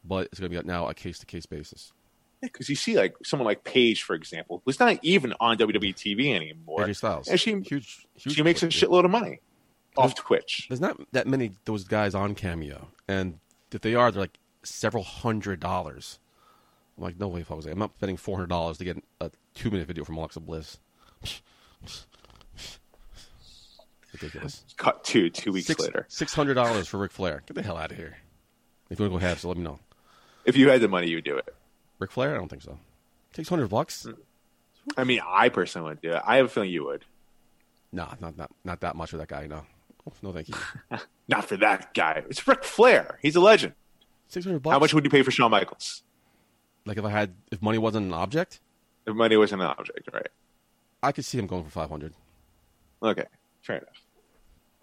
but 0.03 0.27
it's 0.27 0.39
going 0.39 0.51
to 0.51 0.61
be 0.61 0.67
now 0.67 0.87
a 0.87 0.93
case 0.93 1.19
to 1.19 1.25
case 1.25 1.45
basis. 1.45 1.91
Because 2.41 2.69
you 2.69 2.75
see, 2.75 2.95
like 2.95 3.15
someone 3.23 3.45
like 3.45 3.63
Paige, 3.63 4.03
for 4.03 4.13
example, 4.15 4.61
who's 4.65 4.79
not 4.79 4.99
even 5.01 5.33
on 5.39 5.57
WWE 5.57 5.95
TV 5.95 6.35
anymore. 6.35 6.85
AJ 6.85 6.95
Styles, 6.97 7.27
And 7.27 7.39
she 7.39 7.51
huge, 7.61 8.05
huge. 8.15 8.35
she 8.35 8.43
makes 8.43 8.61
a 8.61 8.67
shitload 8.67 9.05
of 9.05 9.11
money 9.11 9.39
off 9.97 10.13
Twitch. 10.15 10.67
There's 10.69 10.79
not 10.81 10.99
that 11.13 11.25
many 11.27 11.53
those 11.65 11.83
guys 11.83 12.13
on 12.13 12.35
Cameo, 12.35 12.89
and 13.07 13.39
if 13.71 13.81
they 13.81 13.95
are, 13.95 14.11
they're 14.11 14.21
like 14.21 14.37
several 14.63 15.03
hundred 15.03 15.59
dollars. 15.59 16.19
I'm 16.97 17.03
like, 17.03 17.19
no 17.19 17.27
way, 17.27 17.41
if 17.41 17.51
I 17.51 17.55
was, 17.55 17.65
I'm 17.65 17.79
not 17.79 17.95
spending 17.95 18.17
four 18.17 18.35
hundred 18.37 18.49
dollars 18.49 18.77
to 18.77 18.83
get 18.83 19.03
a 19.19 19.31
two 19.55 19.71
minute 19.71 19.87
video 19.87 20.03
from 20.03 20.17
Alexa 20.17 20.39
Bliss. 20.39 20.77
Ridiculous. 24.13 24.63
Cut 24.77 25.03
two 25.03 25.29
two 25.29 25.51
weeks 25.51 25.77
later. 25.79 26.05
six 26.07 26.33
hundred 26.33 26.53
dollars 26.53 26.87
for 26.87 26.97
Ric 26.97 27.11
Flair. 27.11 27.43
Get 27.45 27.55
the 27.55 27.61
hell 27.63 27.77
out 27.77 27.91
of 27.91 27.97
here. 27.97 28.17
If 28.89 28.99
you 28.99 29.03
want 29.09 29.13
to 29.13 29.19
go 29.19 29.27
half, 29.27 29.39
so 29.39 29.49
let 29.49 29.57
me 29.57 29.63
know. 29.63 29.79
If 30.45 30.55
you 30.55 30.69
had 30.69 30.79
the 30.81 30.87
money, 30.87 31.07
you 31.07 31.17
would 31.17 31.25
do 31.25 31.35
it. 31.37 31.53
Ric 31.99 32.11
Flair, 32.11 32.35
I 32.35 32.37
don't 32.37 32.49
think 32.49 32.61
so. 32.61 32.79
Six 33.33 33.49
hundred 33.49 33.69
bucks? 33.69 34.07
I 34.95 35.03
mean, 35.03 35.19
I 35.27 35.49
personally 35.49 35.89
would 35.89 36.01
do 36.01 36.13
it. 36.13 36.21
I 36.25 36.37
have 36.37 36.45
a 36.45 36.49
feeling 36.49 36.69
you 36.69 36.85
would. 36.85 37.05
Nah, 37.91 38.13
not 38.19 38.37
not 38.37 38.51
not 38.63 38.81
that 38.81 38.95
much 38.95 39.11
for 39.11 39.17
that 39.17 39.27
guy. 39.27 39.47
No, 39.47 39.63
no, 40.21 40.31
thank 40.31 40.49
you. 40.49 40.55
Not 41.27 41.45
for 41.45 41.57
that 41.57 41.93
guy. 41.93 42.23
It's 42.29 42.47
Ric 42.47 42.63
Flair. 42.63 43.19
He's 43.21 43.35
a 43.35 43.41
legend. 43.41 43.73
Six 44.27 44.45
hundred 44.45 44.59
bucks. 44.61 44.73
How 44.73 44.79
much 44.79 44.93
would 44.93 45.03
you 45.03 45.09
pay 45.09 45.23
for 45.23 45.31
Shawn 45.31 45.51
Michaels? 45.51 46.03
Like 46.85 46.97
if 46.97 47.03
I 47.03 47.09
had, 47.09 47.33
if 47.51 47.61
money 47.61 47.77
wasn't 47.77 48.07
an 48.07 48.13
object, 48.13 48.61
If 49.05 49.13
money 49.15 49.35
wasn't 49.35 49.61
an 49.61 49.67
object, 49.67 50.09
right? 50.13 50.29
I 51.03 51.11
could 51.11 51.25
see 51.25 51.37
him 51.37 51.47
going 51.47 51.63
for 51.65 51.69
five 51.69 51.89
hundred. 51.89 52.13
Okay, 53.03 53.25
fair 53.61 53.77
enough. 53.77 54.01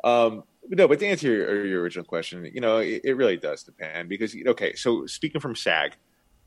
Um, 0.05 0.44
no, 0.68 0.87
but 0.87 0.98
to 1.00 1.07
answer 1.07 1.29
your, 1.29 1.64
your 1.64 1.81
original 1.83 2.05
question, 2.05 2.50
you 2.53 2.61
know, 2.61 2.79
it, 2.79 3.00
it 3.05 3.14
really 3.14 3.38
does 3.38 3.62
depend 3.62 4.09
because 4.11 4.37
okay, 4.46 4.74
so 4.74 5.07
speaking 5.07 5.40
from 5.40 5.57
SAG, 5.57 5.96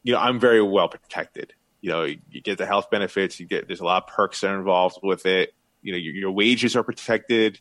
you 0.07 0.13
know, 0.13 0.19
I'm 0.19 0.39
very 0.39 0.61
well 0.61 0.87
protected. 0.87 1.51
You 1.81 1.89
know, 1.89 2.03
you 2.03 2.41
get 2.41 2.57
the 2.57 2.65
health 2.65 2.89
benefits, 2.89 3.41
you 3.41 3.45
get 3.45 3.67
there's 3.67 3.81
a 3.81 3.85
lot 3.85 4.03
of 4.03 4.07
perks 4.07 4.39
that 4.39 4.51
are 4.51 4.57
involved 4.57 4.99
with 5.03 5.25
it. 5.25 5.53
You 5.81 5.91
know, 5.91 5.97
your, 5.97 6.13
your 6.15 6.31
wages 6.31 6.77
are 6.77 6.83
protected, 6.83 7.59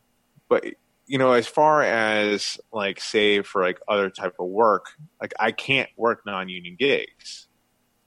but 0.48 0.64
you 1.08 1.18
know, 1.18 1.32
as 1.32 1.48
far 1.48 1.82
as 1.82 2.56
like 2.72 3.00
say 3.00 3.42
for 3.42 3.62
like 3.62 3.80
other 3.88 4.10
type 4.10 4.36
of 4.38 4.46
work, 4.46 4.86
like 5.20 5.34
I 5.40 5.50
can't 5.50 5.90
work 5.96 6.22
non-union 6.24 6.76
gigs. 6.78 7.48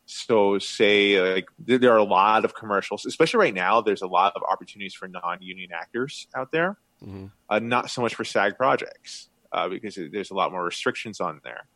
So, 0.06 0.58
say 0.58 1.20
like 1.34 1.50
there 1.60 1.92
are 1.92 1.98
a 1.98 2.04
lot 2.04 2.46
of 2.46 2.56
commercials, 2.56 3.06
especially 3.06 3.40
right 3.40 3.54
now. 3.54 3.82
There's 3.82 4.02
a 4.02 4.08
lot 4.08 4.32
of 4.38 4.42
opportunities 4.50 4.94
for 4.94 5.10
non-union 5.10 5.72
actors 5.74 6.28
out 6.34 6.54
there. 6.54 6.78
hmm 7.04 7.26
Uh, 7.50 7.60
not 7.60 7.90
so 7.90 8.02
much 8.02 8.16
for 8.16 8.24
SAG 8.24 8.56
projects 8.56 9.28
uh, 9.52 9.68
because 9.68 10.00
there's 10.14 10.32
a 10.32 10.34
lot 10.34 10.54
more 10.54 10.64
restrictions 10.64 11.20
on 11.20 11.42
there. 11.44 11.68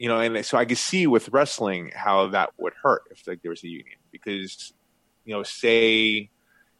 You 0.00 0.08
know, 0.08 0.18
and 0.18 0.44
so 0.46 0.56
I 0.56 0.64
could 0.64 0.78
see 0.78 1.06
with 1.06 1.28
wrestling 1.28 1.92
how 1.94 2.28
that 2.28 2.50
would 2.56 2.72
hurt 2.82 3.02
if 3.10 3.28
like 3.28 3.42
there 3.42 3.50
was 3.50 3.62
a 3.62 3.68
union 3.68 3.98
because 4.10 4.72
you 5.26 5.34
know, 5.34 5.42
say 5.42 6.30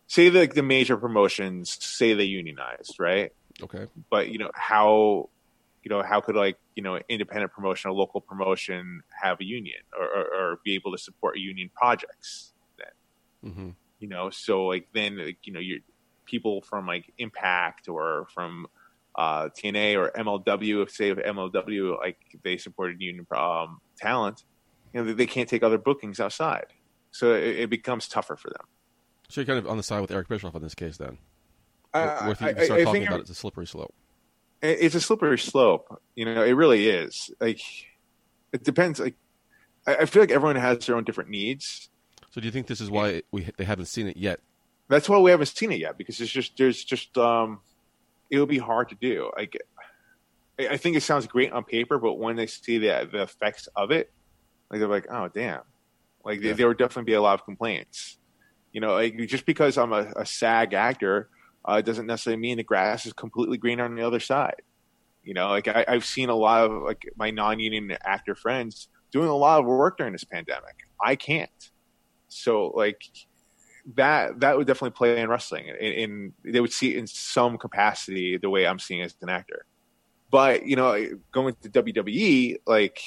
say 0.06 0.30
like 0.30 0.54
the 0.54 0.62
major 0.62 0.96
promotions 0.96 1.76
say 1.84 2.14
they 2.14 2.24
unionized, 2.24 2.96
right? 2.98 3.30
Okay. 3.62 3.86
but 4.08 4.30
you 4.30 4.38
know 4.38 4.50
how 4.54 5.28
you 5.82 5.90
know 5.90 6.02
how 6.02 6.20
could 6.20 6.36
like 6.36 6.56
you 6.74 6.82
know 6.82 6.98
independent 7.08 7.52
promotion 7.52 7.90
or 7.90 7.94
local 7.94 8.20
promotion 8.20 9.02
have 9.22 9.40
a 9.40 9.44
union 9.44 9.80
or, 9.98 10.06
or, 10.06 10.24
or 10.34 10.60
be 10.64 10.74
able 10.74 10.92
to 10.92 10.98
support 10.98 11.38
union 11.38 11.70
projects 11.74 12.52
then 12.78 13.52
hmm 13.52 13.70
you 13.98 14.08
know 14.08 14.30
so 14.30 14.66
like 14.66 14.88
then 14.94 15.18
like, 15.18 15.38
you 15.44 15.52
know 15.52 15.60
you 15.60 15.80
people 16.24 16.62
from 16.62 16.86
like 16.86 17.12
impact 17.18 17.88
or 17.88 18.26
from 18.32 18.66
uh 19.20 19.48
tna 19.58 19.88
or 20.00 20.10
mlw 20.24 20.82
if 20.84 20.90
say 20.90 21.10
if 21.10 21.18
mlw 21.18 21.98
like 22.04 22.18
they 22.44 22.56
supported 22.56 22.96
union 23.00 23.26
um 23.36 23.70
talent 23.98 24.38
you 24.92 25.00
know 25.00 25.06
they, 25.06 25.12
they 25.20 25.26
can't 25.26 25.48
take 25.52 25.62
other 25.62 25.78
bookings 25.78 26.18
outside 26.20 26.66
so 27.10 27.24
it, 27.34 27.56
it 27.64 27.70
becomes 27.70 28.08
tougher 28.08 28.36
for 28.42 28.50
them 28.56 28.66
So 29.28 29.40
you're 29.40 29.46
kind 29.46 29.58
of 29.58 29.66
on 29.70 29.76
the 29.76 29.82
side 29.90 30.00
with 30.00 30.10
Eric 30.10 30.28
Bischoff 30.28 30.54
in 30.56 30.62
this 30.62 30.74
case, 30.74 30.96
then. 30.96 31.18
I- 31.92 32.22
Where 32.22 32.32
if 32.32 32.40
you 32.40 32.48
start 32.48 32.80
I 32.80 32.84
talking 32.84 32.92
think 32.92 33.06
about 33.08 33.18
it, 33.20 33.22
it's 33.22 33.30
a 33.30 33.34
slippery 33.34 33.66
slope. 33.66 33.94
it's 34.62 34.94
a 34.94 35.00
slippery 35.00 35.38
slope. 35.38 35.86
You 36.14 36.24
know, 36.26 36.42
it 36.50 36.52
really 36.62 36.88
is. 36.88 37.30
Like, 37.40 37.60
it 38.52 38.64
depends. 38.64 38.98
Like, 39.00 39.16
I, 39.86 39.92
I 40.02 40.04
feel 40.06 40.22
like 40.22 40.30
everyone 40.30 40.56
has 40.56 40.86
their 40.86 40.96
own 40.96 41.04
different 41.04 41.30
needs. 41.30 41.90
So 42.32 42.40
do 42.40 42.46
you 42.46 42.52
think 42.52 42.66
this 42.66 42.80
is 42.80 42.90
why 42.90 43.22
we 43.32 43.48
they 43.56 43.64
haven't 43.64 43.86
seen 43.86 44.06
it 44.06 44.16
yet? 44.16 44.38
That's 44.88 45.08
why 45.08 45.18
we 45.18 45.30
haven't 45.30 45.46
seen 45.46 45.72
it 45.72 45.80
yet 45.80 45.98
because 45.98 46.20
it's 46.20 46.30
just 46.30 46.52
there's 46.58 46.84
just 46.84 47.16
um, 47.18 47.60
it 48.30 48.38
would 48.38 48.48
be 48.48 48.58
hard 48.58 48.88
to 48.90 48.94
do. 49.00 49.30
Like, 49.36 49.56
I, 50.58 50.68
I 50.68 50.76
think 50.76 50.96
it 50.96 51.02
sounds 51.02 51.26
great 51.26 51.52
on 51.52 51.64
paper, 51.64 51.98
but 51.98 52.14
when 52.14 52.36
they 52.36 52.46
see 52.46 52.78
the 52.78 53.08
the 53.10 53.22
effects 53.22 53.68
of 53.76 53.90
it, 53.90 54.12
like 54.70 54.80
they're 54.80 54.88
like, 54.88 55.06
oh 55.10 55.28
damn, 55.28 55.62
like 56.24 56.40
Yeah. 56.40 56.52
there 56.52 56.68
would 56.68 56.78
definitely 56.78 57.10
be 57.10 57.14
a 57.14 57.22
lot 57.22 57.34
of 57.38 57.44
complaints. 57.44 58.18
You 58.72 58.80
know, 58.80 58.94
like 58.94 59.16
just 59.26 59.46
because 59.46 59.76
I'm 59.76 59.92
a, 59.92 60.12
a 60.16 60.24
SAG 60.24 60.74
actor 60.74 61.28
uh, 61.64 61.80
doesn't 61.80 62.06
necessarily 62.06 62.40
mean 62.40 62.56
the 62.56 62.62
grass 62.62 63.04
is 63.04 63.12
completely 63.12 63.58
green 63.58 63.80
on 63.80 63.94
the 63.96 64.06
other 64.06 64.20
side. 64.20 64.62
You 65.24 65.34
know, 65.34 65.48
like 65.48 65.68
I, 65.68 65.84
I've 65.86 66.04
seen 66.04 66.28
a 66.30 66.34
lot 66.34 66.64
of 66.70 66.82
like 66.82 67.02
my 67.16 67.30
non-union 67.30 67.96
actor 68.04 68.34
friends 68.34 68.88
doing 69.12 69.28
a 69.28 69.34
lot 69.36 69.60
of 69.60 69.66
work 69.66 69.98
during 69.98 70.12
this 70.12 70.24
pandemic. 70.24 70.76
I 71.04 71.16
can't. 71.16 71.50
So 72.28 72.68
like 72.68 73.02
that 73.94 74.40
that 74.40 74.56
would 74.56 74.66
definitely 74.66 74.90
play 74.90 75.20
in 75.20 75.28
wrestling, 75.28 75.68
and, 75.70 75.78
and 75.78 76.32
they 76.44 76.60
would 76.60 76.72
see 76.72 76.90
it 76.90 76.98
in 76.98 77.06
some 77.06 77.58
capacity 77.58 78.36
the 78.36 78.50
way 78.50 78.66
I'm 78.66 78.78
seeing 78.78 79.02
as 79.02 79.14
an 79.22 79.28
actor. 79.28 79.64
But 80.30 80.66
you 80.66 80.76
know, 80.76 80.96
going 81.32 81.54
to 81.62 81.68
WWE, 81.70 82.58
like 82.66 83.00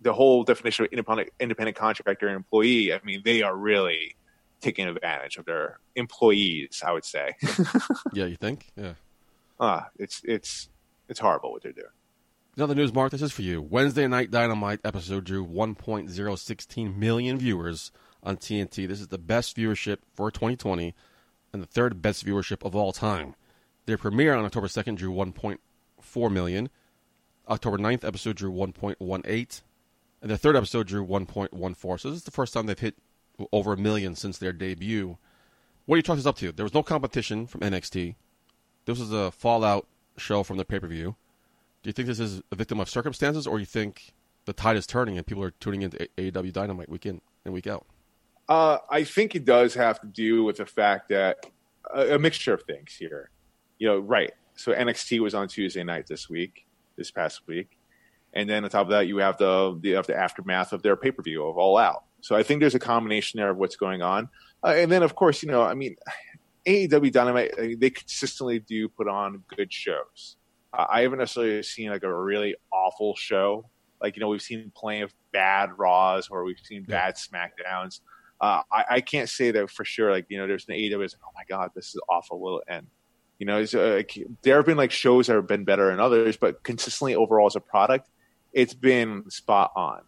the 0.00 0.12
whole 0.12 0.44
definition 0.44 0.84
of 0.84 0.92
independent 0.92 1.30
independent 1.40 1.76
contractor 1.76 2.26
and 2.26 2.36
employee, 2.36 2.92
I 2.92 3.00
mean, 3.04 3.22
they 3.24 3.42
are 3.42 3.56
really 3.56 4.16
taking 4.60 4.86
advantage 4.88 5.36
of 5.36 5.46
their 5.46 5.78
employees. 5.94 6.82
I 6.84 6.92
would 6.92 7.04
say, 7.04 7.34
Yeah, 8.12 8.26
you 8.26 8.36
think? 8.36 8.66
Yeah. 8.76 8.94
ah, 9.60 9.88
it's 9.98 10.20
it's 10.24 10.68
it's 11.08 11.20
horrible 11.20 11.52
what 11.52 11.62
they're 11.62 11.72
doing. 11.72 11.86
Another 12.56 12.74
news, 12.74 12.92
Mark. 12.92 13.12
This 13.12 13.22
is 13.22 13.30
for 13.32 13.42
you. 13.42 13.62
Wednesday 13.62 14.08
Night 14.08 14.32
Dynamite 14.32 14.80
episode 14.84 15.22
drew 15.24 15.46
1.016 15.46 16.96
million 16.96 17.38
viewers 17.38 17.92
on 18.22 18.36
TNT. 18.36 18.86
This 18.86 19.00
is 19.00 19.08
the 19.08 19.18
best 19.18 19.56
viewership 19.56 19.98
for 20.14 20.30
2020 20.30 20.94
and 21.52 21.62
the 21.62 21.66
third 21.66 22.02
best 22.02 22.24
viewership 22.24 22.64
of 22.64 22.74
all 22.74 22.92
time. 22.92 23.34
Their 23.86 23.98
premiere 23.98 24.34
on 24.34 24.44
October 24.44 24.66
2nd 24.66 24.96
drew 24.96 25.12
1.4 25.12 26.30
million. 26.30 26.68
October 27.48 27.78
9th 27.78 28.04
episode 28.04 28.36
drew 28.36 28.52
1.18. 28.52 29.62
And 30.20 30.30
their 30.30 30.36
third 30.36 30.56
episode 30.56 30.86
drew 30.86 31.06
1.14. 31.06 32.00
So 32.00 32.10
this 32.10 32.18
is 32.18 32.24
the 32.24 32.30
first 32.30 32.52
time 32.52 32.66
they've 32.66 32.78
hit 32.78 32.96
over 33.52 33.72
a 33.72 33.76
million 33.76 34.14
since 34.14 34.38
their 34.38 34.52
debut. 34.52 35.16
What 35.86 35.96
do 35.96 35.98
you 35.98 36.02
chalk 36.02 36.16
this 36.16 36.26
up 36.26 36.36
to? 36.38 36.52
There 36.52 36.64
was 36.64 36.74
no 36.74 36.82
competition 36.82 37.46
from 37.46 37.62
NXT. 37.62 38.16
This 38.84 38.98
was 38.98 39.12
a 39.12 39.30
fallout 39.30 39.86
show 40.16 40.42
from 40.42 40.56
the 40.58 40.64
pay 40.64 40.80
per 40.80 40.86
view. 40.86 41.16
Do 41.82 41.88
you 41.88 41.92
think 41.92 42.08
this 42.08 42.20
is 42.20 42.42
a 42.50 42.56
victim 42.56 42.80
of 42.80 42.90
circumstances, 42.90 43.46
or 43.46 43.60
you 43.60 43.64
think 43.64 44.12
the 44.44 44.52
tide 44.52 44.76
is 44.76 44.86
turning 44.86 45.16
and 45.16 45.26
people 45.26 45.44
are 45.44 45.52
tuning 45.52 45.82
into 45.82 46.08
AEW 46.18 46.52
Dynamite 46.52 46.88
week 46.88 47.06
in 47.06 47.20
and 47.44 47.54
week 47.54 47.66
out? 47.66 47.86
Uh, 48.48 48.78
I 48.88 49.04
think 49.04 49.34
it 49.34 49.44
does 49.44 49.74
have 49.74 50.00
to 50.00 50.06
do 50.06 50.44
with 50.44 50.56
the 50.56 50.66
fact 50.66 51.10
that 51.10 51.44
a, 51.94 52.14
a 52.14 52.18
mixture 52.18 52.54
of 52.54 52.62
things 52.62 52.94
here. 52.94 53.30
You 53.78 53.88
know, 53.88 53.98
right. 53.98 54.32
So 54.56 54.72
NXT 54.72 55.20
was 55.20 55.34
on 55.34 55.48
Tuesday 55.48 55.84
night 55.84 56.06
this 56.06 56.28
week, 56.28 56.66
this 56.96 57.10
past 57.10 57.42
week, 57.46 57.78
and 58.32 58.48
then 58.48 58.64
on 58.64 58.70
top 58.70 58.86
of 58.86 58.90
that, 58.90 59.06
you 59.06 59.18
have 59.18 59.38
the 59.38 59.78
the, 59.80 59.92
have 59.92 60.06
the 60.06 60.16
aftermath 60.16 60.72
of 60.72 60.82
their 60.82 60.96
pay 60.96 61.10
per 61.10 61.22
view 61.22 61.44
of 61.44 61.56
All 61.56 61.76
Out. 61.76 62.04
So 62.20 62.34
I 62.34 62.42
think 62.42 62.60
there's 62.60 62.74
a 62.74 62.80
combination 62.80 63.38
there 63.38 63.50
of 63.50 63.56
what's 63.58 63.76
going 63.76 64.02
on, 64.02 64.28
uh, 64.64 64.74
and 64.76 64.90
then 64.90 65.02
of 65.02 65.14
course, 65.14 65.42
you 65.42 65.50
know, 65.50 65.62
I 65.62 65.74
mean, 65.74 65.96
AEW 66.66 67.12
Dynamite 67.12 67.52
I 67.58 67.62
mean, 67.62 67.78
they 67.78 67.90
consistently 67.90 68.58
do 68.58 68.88
put 68.88 69.08
on 69.08 69.44
good 69.56 69.72
shows. 69.72 70.36
Uh, 70.72 70.86
I 70.88 71.02
haven't 71.02 71.18
necessarily 71.18 71.62
seen 71.62 71.90
like 71.90 72.02
a 72.02 72.14
really 72.14 72.56
awful 72.72 73.14
show. 73.16 73.68
Like 74.00 74.16
you 74.16 74.20
know, 74.20 74.28
we've 74.28 74.42
seen 74.42 74.72
plenty 74.74 75.02
of 75.02 75.14
bad 75.32 75.70
Raws 75.78 76.28
or 76.30 76.44
we've 76.44 76.58
seen 76.58 76.82
bad 76.84 77.14
Smackdowns 77.14 78.00
uh, 78.40 78.62
I, 78.70 78.84
I 78.90 79.00
can't 79.00 79.28
say 79.28 79.50
that 79.50 79.70
for 79.70 79.84
sure. 79.84 80.10
Like 80.10 80.26
you 80.28 80.38
know, 80.38 80.46
there's 80.46 80.66
an 80.68 80.74
AEW. 80.74 81.14
Oh 81.24 81.30
my 81.34 81.42
god, 81.48 81.70
this 81.74 81.88
is 81.88 82.00
awful. 82.08 82.40
Will 82.40 82.60
it 82.60 82.72
end? 82.72 82.86
You 83.38 83.46
know, 83.46 83.60
uh, 83.60 84.02
there 84.42 84.56
have 84.56 84.66
been 84.66 84.76
like 84.76 84.90
shows 84.90 85.26
that 85.26 85.34
have 85.34 85.46
been 85.46 85.64
better 85.64 85.90
than 85.90 86.00
others, 86.00 86.36
but 86.36 86.62
consistently 86.64 87.14
overall 87.14 87.46
as 87.46 87.56
a 87.56 87.60
product, 87.60 88.08
it's 88.52 88.74
been 88.74 89.28
spot 89.30 89.72
on. 89.76 90.02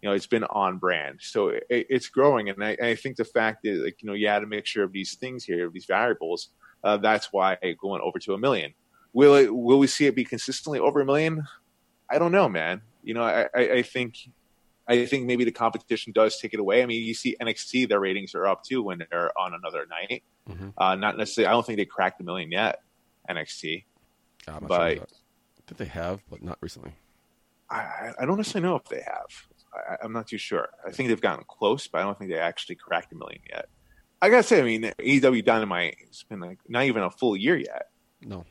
You 0.00 0.08
know, 0.08 0.14
it's 0.14 0.26
been 0.26 0.44
on 0.44 0.78
brand, 0.78 1.20
so 1.22 1.48
it, 1.48 1.64
it's 1.70 2.08
growing, 2.08 2.50
and 2.50 2.62
I, 2.62 2.76
I 2.82 2.94
think 2.94 3.16
the 3.16 3.24
fact 3.24 3.62
that 3.64 3.84
like 3.84 4.02
you 4.02 4.06
know 4.06 4.14
you 4.14 4.28
had 4.28 4.42
a 4.42 4.46
mixture 4.46 4.82
of 4.82 4.92
these 4.92 5.14
things 5.14 5.44
here, 5.44 5.66
of 5.66 5.72
these 5.72 5.86
variables. 5.86 6.50
Uh, 6.82 6.98
that's 6.98 7.28
why 7.32 7.56
went 7.82 8.02
over 8.02 8.18
to 8.18 8.34
a 8.34 8.38
million. 8.38 8.74
Will 9.14 9.34
it? 9.36 9.54
Will 9.54 9.78
we 9.78 9.86
see 9.86 10.06
it 10.06 10.14
be 10.14 10.24
consistently 10.24 10.78
over 10.78 11.00
a 11.00 11.06
million? 11.06 11.42
I 12.10 12.18
don't 12.18 12.32
know, 12.32 12.48
man. 12.48 12.82
You 13.02 13.14
know, 13.14 13.22
I, 13.22 13.48
I 13.54 13.82
think 13.82 14.16
I 14.86 15.06
think 15.06 15.24
maybe 15.26 15.44
the 15.44 15.52
competition 15.52 16.12
does 16.12 16.38
take 16.38 16.52
it 16.52 16.60
away. 16.60 16.82
I 16.82 16.86
mean, 16.86 17.02
you 17.02 17.14
see 17.14 17.36
NXT, 17.40 17.88
their 17.88 18.00
ratings 18.00 18.34
are 18.34 18.46
up 18.46 18.64
too 18.64 18.82
when 18.82 19.02
they're 19.10 19.32
on 19.38 19.54
another 19.54 19.86
night. 19.86 20.22
Mhm. 20.48 20.74
Uh, 20.76 20.94
not 20.94 21.16
necessarily. 21.16 21.48
I 21.48 21.52
don't 21.52 21.64
think 21.64 21.78
they 21.78 21.86
cracked 21.86 22.20
a 22.20 22.24
million 22.24 22.50
yet. 22.52 22.80
NXT. 23.28 23.84
I'm 24.46 24.66
But- 24.66 24.76
sure 24.76 24.92
about 24.96 25.08
that. 25.08 25.16
I 25.16 25.62
think 25.66 25.78
they 25.78 25.84
have, 25.86 26.20
but 26.28 26.42
not 26.42 26.58
recently. 26.60 26.92
I, 27.70 28.12
I- 28.18 28.26
don't 28.26 28.36
necessarily 28.36 28.68
know 28.68 28.76
if 28.76 28.84
they 28.84 29.00
have. 29.00 29.26
I, 29.74 29.96
I'm 30.04 30.12
not 30.12 30.26
too 30.28 30.36
sure. 30.38 30.68
I 30.86 30.90
think 30.90 31.08
they've 31.08 31.20
gotten 31.20 31.44
close, 31.48 31.88
but 31.88 32.00
I 32.00 32.04
don't 32.04 32.18
think 32.18 32.30
they 32.30 32.38
actually 32.38 32.74
cracked 32.76 33.12
a 33.12 33.16
million 33.16 33.40
yet. 33.48 33.68
I 34.20 34.28
gotta 34.28 34.42
say, 34.42 34.60
I 34.60 34.64
mean, 34.64 34.82
AEW 34.98 35.42
Dynamite 35.44 35.96
has 36.08 36.22
been 36.24 36.40
like 36.40 36.58
not 36.68 36.84
even 36.84 37.02
a 37.02 37.10
full 37.10 37.36
year 37.36 37.56
yet. 37.56 37.88
No. 38.22 38.44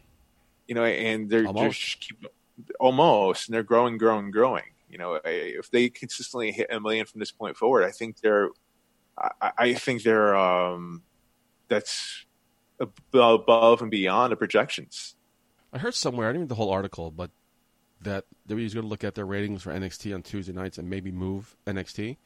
You 0.67 0.76
know, 0.76 0.84
and 0.84 1.30
they're 1.30 1.46
Almost. 1.46 1.80
just 1.80 2.00
keep 2.02 2.26
almost, 2.80 3.48
and 3.48 3.54
they're 3.56 3.63
growing, 3.63 3.98
growing, 3.98 4.32
growing. 4.32 4.63
You 4.93 4.99
know, 4.99 5.19
if 5.25 5.71
they 5.71 5.89
consistently 5.89 6.51
hit 6.51 6.67
a 6.71 6.79
million 6.79 7.08
from 7.08 7.19
this 7.19 7.32
point 7.32 7.58
forward, 7.58 7.84
I 7.84 7.89
think 7.89 8.21
they're, 8.21 8.49
I, 9.17 9.51
I 9.58 9.73
think 9.73 10.03
they're, 10.03 10.36
um, 10.36 11.01
that's 11.67 12.25
above 12.79 13.82
and 13.82 13.89
beyond 13.89 14.32
the 14.32 14.36
projections. 14.36 15.15
I 15.73 15.79
heard 15.79 15.95
somewhere, 15.95 16.29
I 16.29 16.32
didn't 16.32 16.41
read 16.41 16.49
the 16.49 16.56
whole 16.56 16.69
article, 16.69 17.10
but 17.10 17.32
that 18.01 18.25
WWE's 18.47 18.75
going 18.75 18.84
to 18.84 18.88
look 18.88 19.03
at 19.03 19.15
their 19.15 19.25
ratings 19.25 19.63
for 19.63 19.73
NXT 19.73 20.13
on 20.13 20.21
Tuesday 20.21 20.53
nights 20.53 20.77
and 20.77 20.88
maybe 20.88 21.12
move 21.12 21.58
NXT. 21.65 22.17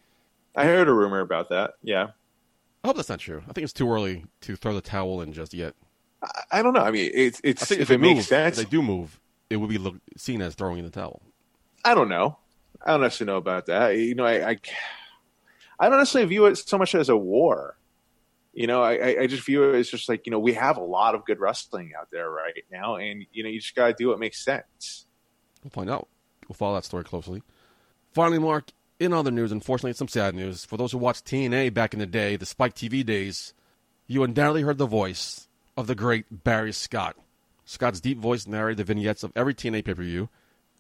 I 0.54 0.66
heard 0.66 0.90
a 0.90 0.94
rumor 0.94 1.22
about 1.22 1.48
that. 1.50 1.76
Yeah, 1.82 2.08
I 2.84 2.88
hope 2.88 2.98
that's 2.98 3.08
not 3.08 3.20
true. 3.20 3.44
I 3.48 3.54
think 3.54 3.64
it's 3.64 3.72
too 3.72 3.90
early 3.90 4.26
to 4.42 4.58
throw 4.58 4.74
the 4.74 4.82
towel 4.82 5.22
in 5.22 5.32
just 5.32 5.54
yet. 5.54 5.74
I, 6.22 6.42
I 6.52 6.62
don't 6.62 6.74
know. 6.74 6.82
I 6.82 6.92
mean, 6.92 7.10
it's 7.14 7.40
it's 7.46 7.72
if, 7.72 7.80
if, 7.80 7.82
it 7.84 7.88
they 7.88 7.98
makes 7.98 8.18
move, 8.18 8.26
sense. 8.26 8.58
if 8.58 8.66
they 8.66 8.70
do 8.70 8.82
move, 8.82 9.22
it 9.50 9.56
would 9.56 9.70
be 9.70 9.78
look, 9.78 9.96
seen 10.18 10.42
as 10.42 10.56
throwing 10.56 10.80
in 10.80 10.84
the 10.84 10.92
towel. 10.92 11.22
I 11.86 11.96
don't 11.96 12.10
know. 12.10 12.38
I 12.88 12.92
don't 12.92 13.02
necessarily 13.02 13.34
know 13.34 13.38
about 13.38 13.66
that. 13.68 13.98
You 13.98 14.16
know, 14.16 14.26
I, 14.26 14.52
I, 14.52 14.58
I 15.80 15.90
don't 15.90 16.00
necessarily 16.00 16.30
view 16.30 16.46
it 16.46 16.58
so 16.58 16.78
much 16.78 16.96
as 16.96 17.10
a 17.10 17.18
war. 17.18 17.78
You 18.54 18.66
know, 18.66 18.82
I, 18.82 19.20
I- 19.22 19.28
just 19.28 19.46
view 19.46 19.64
it 19.72 19.76
as 19.78 19.90
just 19.90 20.10
like 20.10 20.26
you 20.26 20.32
know 20.32 20.40
we 20.40 20.54
have 20.54 20.78
a 20.78 20.84
lot 20.84 21.14
of 21.14 21.26
good 21.26 21.40
wrestling 21.40 21.92
out 22.00 22.08
there 22.12 22.30
right 22.30 22.64
now, 22.72 22.96
and 22.96 23.26
you 23.32 23.44
know 23.44 23.50
you 23.50 23.60
just 23.60 23.76
gotta 23.76 23.94
do 23.94 24.08
what 24.08 24.20
makes 24.20 24.44
sense. 24.44 25.06
We'll 25.64 25.70
find 25.72 25.90
out. 25.90 26.08
We'll 26.48 26.56
follow 26.56 26.76
that 26.76 26.86
story 26.86 27.04
closely. 27.04 27.44
Finally, 28.14 28.40
Mark, 28.40 28.72
in 29.00 29.14
other 29.14 29.30
news, 29.32 29.52
unfortunately, 29.52 29.94
some 29.94 30.08
sad 30.08 30.34
news. 30.34 30.66
For 30.66 30.78
those 30.78 30.92
who 30.94 30.98
watched 30.98 31.26
TNA 31.26 31.74
back 31.74 31.94
in 31.94 32.00
the 32.00 32.06
day, 32.08 32.36
the 32.36 32.46
Spike 32.48 32.74
TV 32.74 33.06
days, 33.06 33.54
you 34.08 34.24
undoubtedly 34.24 34.62
heard 34.64 34.78
the 34.80 34.88
voice 34.88 35.48
of 35.76 35.86
the 35.88 35.94
great 35.94 36.26
Barry 36.44 36.72
Scott. 36.72 37.16
Scott's 37.66 38.00
deep 38.00 38.18
voice 38.18 38.48
narrated 38.48 38.78
the 38.78 38.86
vignettes 38.86 39.24
of 39.24 39.34
every 39.36 39.54
TNA 39.54 39.84
pay 39.86 39.94
per 39.94 40.02
view 40.04 40.30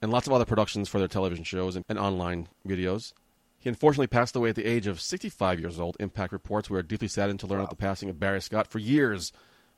and 0.02 0.12
lots 0.12 0.28
of 0.28 0.34
other 0.34 0.46
productions 0.46 0.90
for 0.90 1.00
their 1.00 1.08
television 1.08 1.44
shows 1.44 1.76
and, 1.76 1.86
and 1.90 2.00
online 2.00 2.48
videos. 2.68 3.14
He 3.60 3.70
unfortunately 3.70 4.08
passed 4.08 4.36
away 4.36 4.50
at 4.50 4.56
the 4.56 4.66
age 4.66 4.88
of 4.88 5.02
65 5.02 5.60
years 5.60 5.80
old. 5.80 5.98
Impact 6.00 6.32
reports 6.32 6.70
we 6.70 6.78
are 6.78 6.84
deeply 6.84 7.08
saddened 7.08 7.40
to 7.40 7.48
learn 7.48 7.62
of 7.62 7.70
the 7.70 7.76
passing 7.76 8.10
of 8.10 8.20
Barry 8.20 8.42
Scott. 8.42 8.68
For 8.68 8.80
years, 8.80 9.32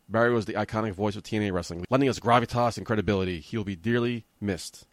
Barry 0.09 0.33
was 0.33 0.45
the 0.45 0.53
iconic 0.53 0.93
voice 0.93 1.15
of 1.15 1.23
TNA 1.23 1.53
wrestling, 1.53 1.85
lending 1.89 2.09
us 2.09 2.19
gravitas 2.19 2.77
and 2.77 2.85
credibility. 2.85 3.39
He 3.39 3.55
will 3.55 3.63
be 3.63 3.75
dearly 3.75 4.25
missed. 4.41 4.85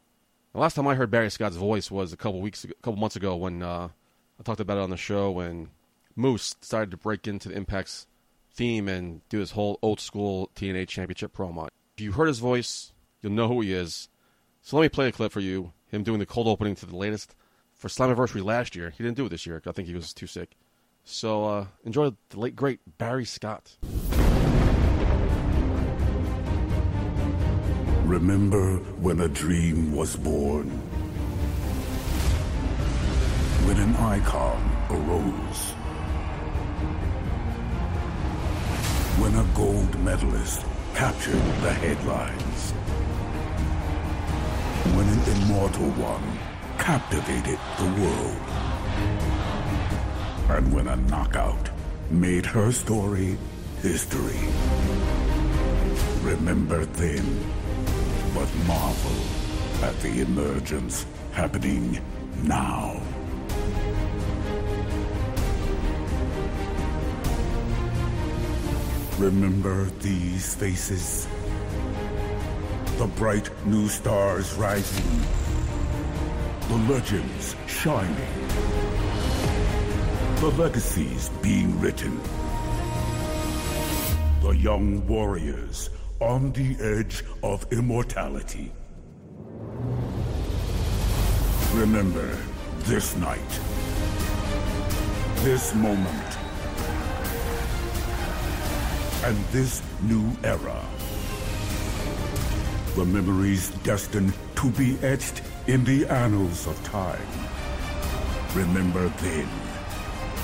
The 0.52 0.60
last 0.60 0.74
time 0.74 0.86
I 0.86 0.94
heard 0.94 1.10
Barry 1.10 1.30
Scott's 1.30 1.56
voice 1.56 1.90
was 1.90 2.12
a 2.12 2.16
couple 2.16 2.40
weeks, 2.40 2.64
ago, 2.64 2.74
a 2.78 2.82
couple 2.82 3.00
months 3.00 3.16
ago 3.16 3.34
when 3.36 3.62
uh, 3.62 3.88
I 4.38 4.42
talked 4.42 4.60
about 4.60 4.78
it 4.78 4.82
on 4.82 4.90
the 4.90 4.96
show 4.96 5.30
when 5.30 5.70
Moose 6.14 6.56
started 6.60 6.90
to 6.92 6.96
break 6.96 7.26
into 7.26 7.48
the 7.48 7.56
Impact's 7.56 8.06
theme 8.52 8.88
and 8.88 9.26
do 9.28 9.38
his 9.38 9.50
whole 9.50 9.78
old 9.82 10.00
school 10.00 10.50
TNA 10.54 10.88
Championship 10.88 11.36
promo. 11.36 11.68
If 11.96 12.02
you 12.02 12.12
heard 12.12 12.28
his 12.28 12.38
voice, 12.38 12.92
you'll 13.20 13.32
know 13.32 13.48
who 13.48 13.60
he 13.60 13.72
is. 13.72 14.08
So 14.66 14.76
let 14.76 14.82
me 14.82 14.88
play 14.88 15.06
a 15.06 15.12
clip 15.12 15.30
for 15.30 15.38
you. 15.38 15.72
Him 15.92 16.02
doing 16.02 16.18
the 16.18 16.26
cold 16.26 16.48
opening 16.48 16.74
to 16.74 16.86
the 16.86 16.96
latest 16.96 17.36
for 17.72 17.86
Slammiversary 17.86 18.44
last 18.44 18.74
year. 18.74 18.90
He 18.90 19.04
didn't 19.04 19.16
do 19.16 19.26
it 19.26 19.28
this 19.28 19.46
year. 19.46 19.62
I 19.64 19.70
think 19.70 19.86
he 19.86 19.94
was 19.94 20.12
too 20.12 20.26
sick. 20.26 20.56
So 21.04 21.44
uh, 21.44 21.66
enjoy 21.84 22.10
the 22.30 22.40
late 22.40 22.56
great 22.56 22.80
Barry 22.98 23.24
Scott. 23.24 23.76
Remember 28.02 28.78
when 28.98 29.20
a 29.20 29.28
dream 29.28 29.94
was 29.94 30.16
born? 30.16 30.68
When 33.66 33.76
an 33.76 33.94
icon 33.94 34.60
arose? 34.90 35.70
When 39.20 39.32
a 39.36 39.44
gold 39.54 39.96
medalist 40.00 40.66
captured 40.96 41.34
the 41.62 41.72
headlines? 41.72 42.72
When 44.96 45.06
an 45.10 45.42
immortal 45.42 45.90
one 46.00 46.24
captivated 46.78 47.58
the 47.76 47.84
world? 48.00 48.40
And 50.48 50.72
when 50.72 50.88
a 50.88 50.96
knockout 50.96 51.68
made 52.10 52.46
her 52.46 52.72
story 52.72 53.36
history? 53.82 54.40
Remember 56.22 56.86
then 56.86 57.44
but 58.32 58.48
marvel 58.66 59.20
at 59.82 60.00
the 60.00 60.22
emergence 60.22 61.04
happening 61.32 62.00
now. 62.44 62.98
Remember 69.18 69.90
these 70.00 70.54
faces? 70.54 71.28
The 72.98 73.06
bright 73.08 73.50
new 73.66 73.88
stars 73.88 74.54
rising, 74.54 75.20
the 76.68 76.76
legends 76.88 77.54
shining, 77.66 78.48
the 80.36 80.50
legacies 80.56 81.28
being 81.42 81.78
written, 81.78 82.18
the 84.40 84.56
young 84.56 85.06
warriors 85.06 85.90
on 86.20 86.52
the 86.52 86.74
edge 86.80 87.22
of 87.42 87.70
immortality. 87.70 88.72
Remember 91.74 92.34
this 92.84 93.14
night, 93.16 93.60
this 95.44 95.74
moment, 95.74 96.38
and 99.24 99.36
this 99.52 99.82
new 100.02 100.32
era. 100.42 100.82
The 102.96 103.04
memories 103.04 103.68
destined 103.84 104.32
to 104.54 104.70
be 104.70 104.96
etched 105.02 105.42
in 105.66 105.84
the 105.84 106.06
annals 106.06 106.66
of 106.66 106.82
time. 106.82 107.28
Remember 108.54 109.06
then, 109.20 109.48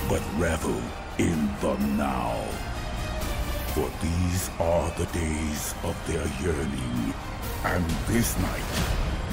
but 0.07 0.21
revel 0.37 0.79
in 1.17 1.49
the 1.63 1.75
now. 1.97 2.35
For 3.73 3.91
these 4.03 4.51
are 4.61 4.91
the 4.99 5.07
days 5.15 5.75
of 5.83 5.97
their 6.07 6.27
yearning. 6.43 7.15
And 7.65 7.89
this 8.07 8.39
night, 8.39 8.71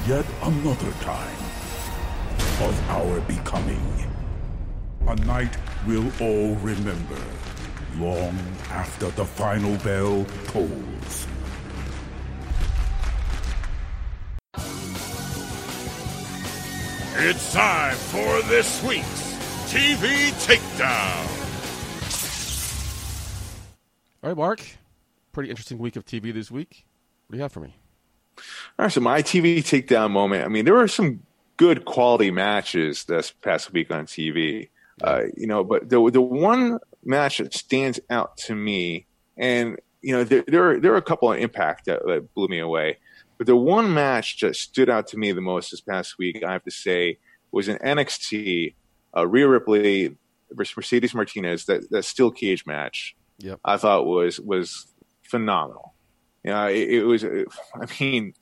yet 0.08 0.25
another 0.41 0.91
time 1.01 1.43
of 2.62 2.89
our 2.89 3.19
becoming. 3.27 4.10
A 5.08 5.15
night 5.25 5.58
we'll 5.86 6.10
all 6.21 6.55
remember 6.55 7.21
long 7.97 8.39
after 8.69 9.10
the 9.12 9.25
final 9.25 9.75
bell 9.79 10.25
tolls. 10.47 11.27
It's 17.21 17.51
time 17.51 17.97
for 17.97 18.41
this 18.43 18.82
week's 18.82 19.36
TV 19.67 20.32
Takedown. 20.39 21.27
All 24.23 24.29
right, 24.29 24.38
Mark. 24.38 24.65
Pretty 25.34 25.49
interesting 25.49 25.79
week 25.79 25.97
of 25.97 26.05
TV 26.05 26.34
this 26.34 26.49
week. 26.49 26.86
What 27.27 27.34
do 27.34 27.38
you 27.38 27.41
have 27.41 27.51
for 27.51 27.60
me? 27.60 27.75
All 28.38 28.86
right, 28.86 28.91
so 28.91 29.01
my 29.01 29.21
TV 29.21 29.58
takedown 29.58 30.12
moment. 30.12 30.45
I 30.45 30.47
mean, 30.47 30.63
there 30.63 30.75
were 30.75 30.88
some 30.88 31.21
good 31.58 31.84
quality 31.84 32.32
matches 32.32 33.03
this 33.03 33.32
past 33.32 33.73
week 33.73 33.91
on 33.91 34.05
TV. 34.05 34.69
Uh, 35.03 35.23
you 35.36 35.45
know, 35.45 35.65
but 35.65 35.89
the 35.89 36.10
the 36.10 36.21
one 36.21 36.79
match 37.03 37.39
that 37.39 37.53
stands 37.53 37.99
out 38.10 38.38
to 38.38 38.55
me, 38.55 39.08
and 39.36 39.77
you 40.01 40.13
know, 40.13 40.23
there 40.23 40.45
there 40.47 40.71
are, 40.71 40.79
there 40.79 40.93
are 40.93 40.97
a 40.97 41.01
couple 41.01 41.29
of 41.34 41.38
impact 41.38 41.84
that, 41.84 41.99
that 42.05 42.34
blew 42.34 42.47
me 42.47 42.60
away, 42.60 42.97
but 43.39 43.47
the 43.47 43.56
one 43.56 43.93
match 43.93 44.41
that 44.41 44.58
stood 44.58 44.89
out 44.89 45.08
to 45.08 45.17
me 45.17 45.32
the 45.32 45.41
most 45.41 45.71
this 45.71 45.80
past 45.80 46.17
week, 46.19 46.43
I 46.45 46.52
have 46.52 46.65
to 46.65 46.71
say, 46.71 47.19
was 47.52 47.69
an 47.69 47.78
NXT 47.78 48.75
uh, 49.15 49.25
Rhea 49.25 49.47
Ripley 49.47 50.17
versus 50.52 50.75
Mercedes 50.75 51.15
Martinez 51.15 51.65
that 51.65 51.89
that 51.89 52.04
steel 52.04 52.32
cage 52.32 52.65
match. 52.65 53.15
Yep. 53.39 53.62
I 53.63 53.78
thought 53.78 54.06
was 54.06 54.41
was 54.41 54.88
phenomenal. 55.23 55.95
You 56.43 56.52
know, 56.52 56.67
it, 56.67 56.89
it 56.89 57.04
was. 57.06 57.23
I 57.23 57.88
mean, 57.99 58.34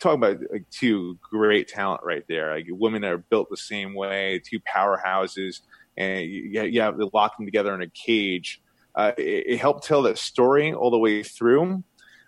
talk 0.00 0.14
about 0.14 0.38
like, 0.50 0.68
two 0.68 1.16
great 1.22 1.68
talent 1.68 2.00
right 2.02 2.24
there. 2.28 2.56
Like 2.56 2.66
women 2.68 3.02
that 3.02 3.12
are 3.12 3.18
built 3.18 3.50
the 3.50 3.56
same 3.56 3.94
way, 3.94 4.42
two 4.44 4.58
powerhouses, 4.60 5.60
and 5.96 6.24
you, 6.24 6.62
you 6.64 6.80
have 6.80 6.98
to 6.98 7.08
lock 7.14 7.36
them 7.36 7.46
together 7.46 7.72
in 7.72 7.82
a 7.82 7.88
cage. 7.88 8.60
Uh, 8.96 9.12
it, 9.16 9.44
it 9.46 9.58
helped 9.58 9.84
tell 9.84 10.02
that 10.02 10.18
story 10.18 10.72
all 10.74 10.90
the 10.90 10.98
way 10.98 11.22
through. 11.22 11.84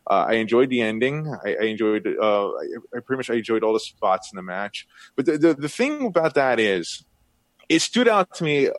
Uh, 0.09 0.27
I 0.29 0.35
enjoyed 0.35 0.71
the 0.71 0.81
ending. 0.81 1.35
I, 1.45 1.57
I 1.61 1.64
enjoyed. 1.64 2.07
Uh, 2.07 2.49
I, 2.49 2.64
I 2.97 3.01
pretty 3.01 3.19
much 3.19 3.31
I 3.31 3.35
enjoyed 3.35 3.64
all 3.64 3.73
the 3.73 3.81
spots 3.81 4.31
in 4.33 4.37
the 4.37 4.42
match. 4.42 4.87
But 5.16 5.27
the, 5.27 5.38
the 5.38 5.55
the 5.55 5.69
thing 5.69 6.07
about 6.07 6.35
that 6.35 6.61
is, 6.61 7.05
it 7.69 7.81
stood 7.81 8.07
out 8.07 8.35
to 8.37 8.45
me 8.45 8.69
uh, 8.69 8.73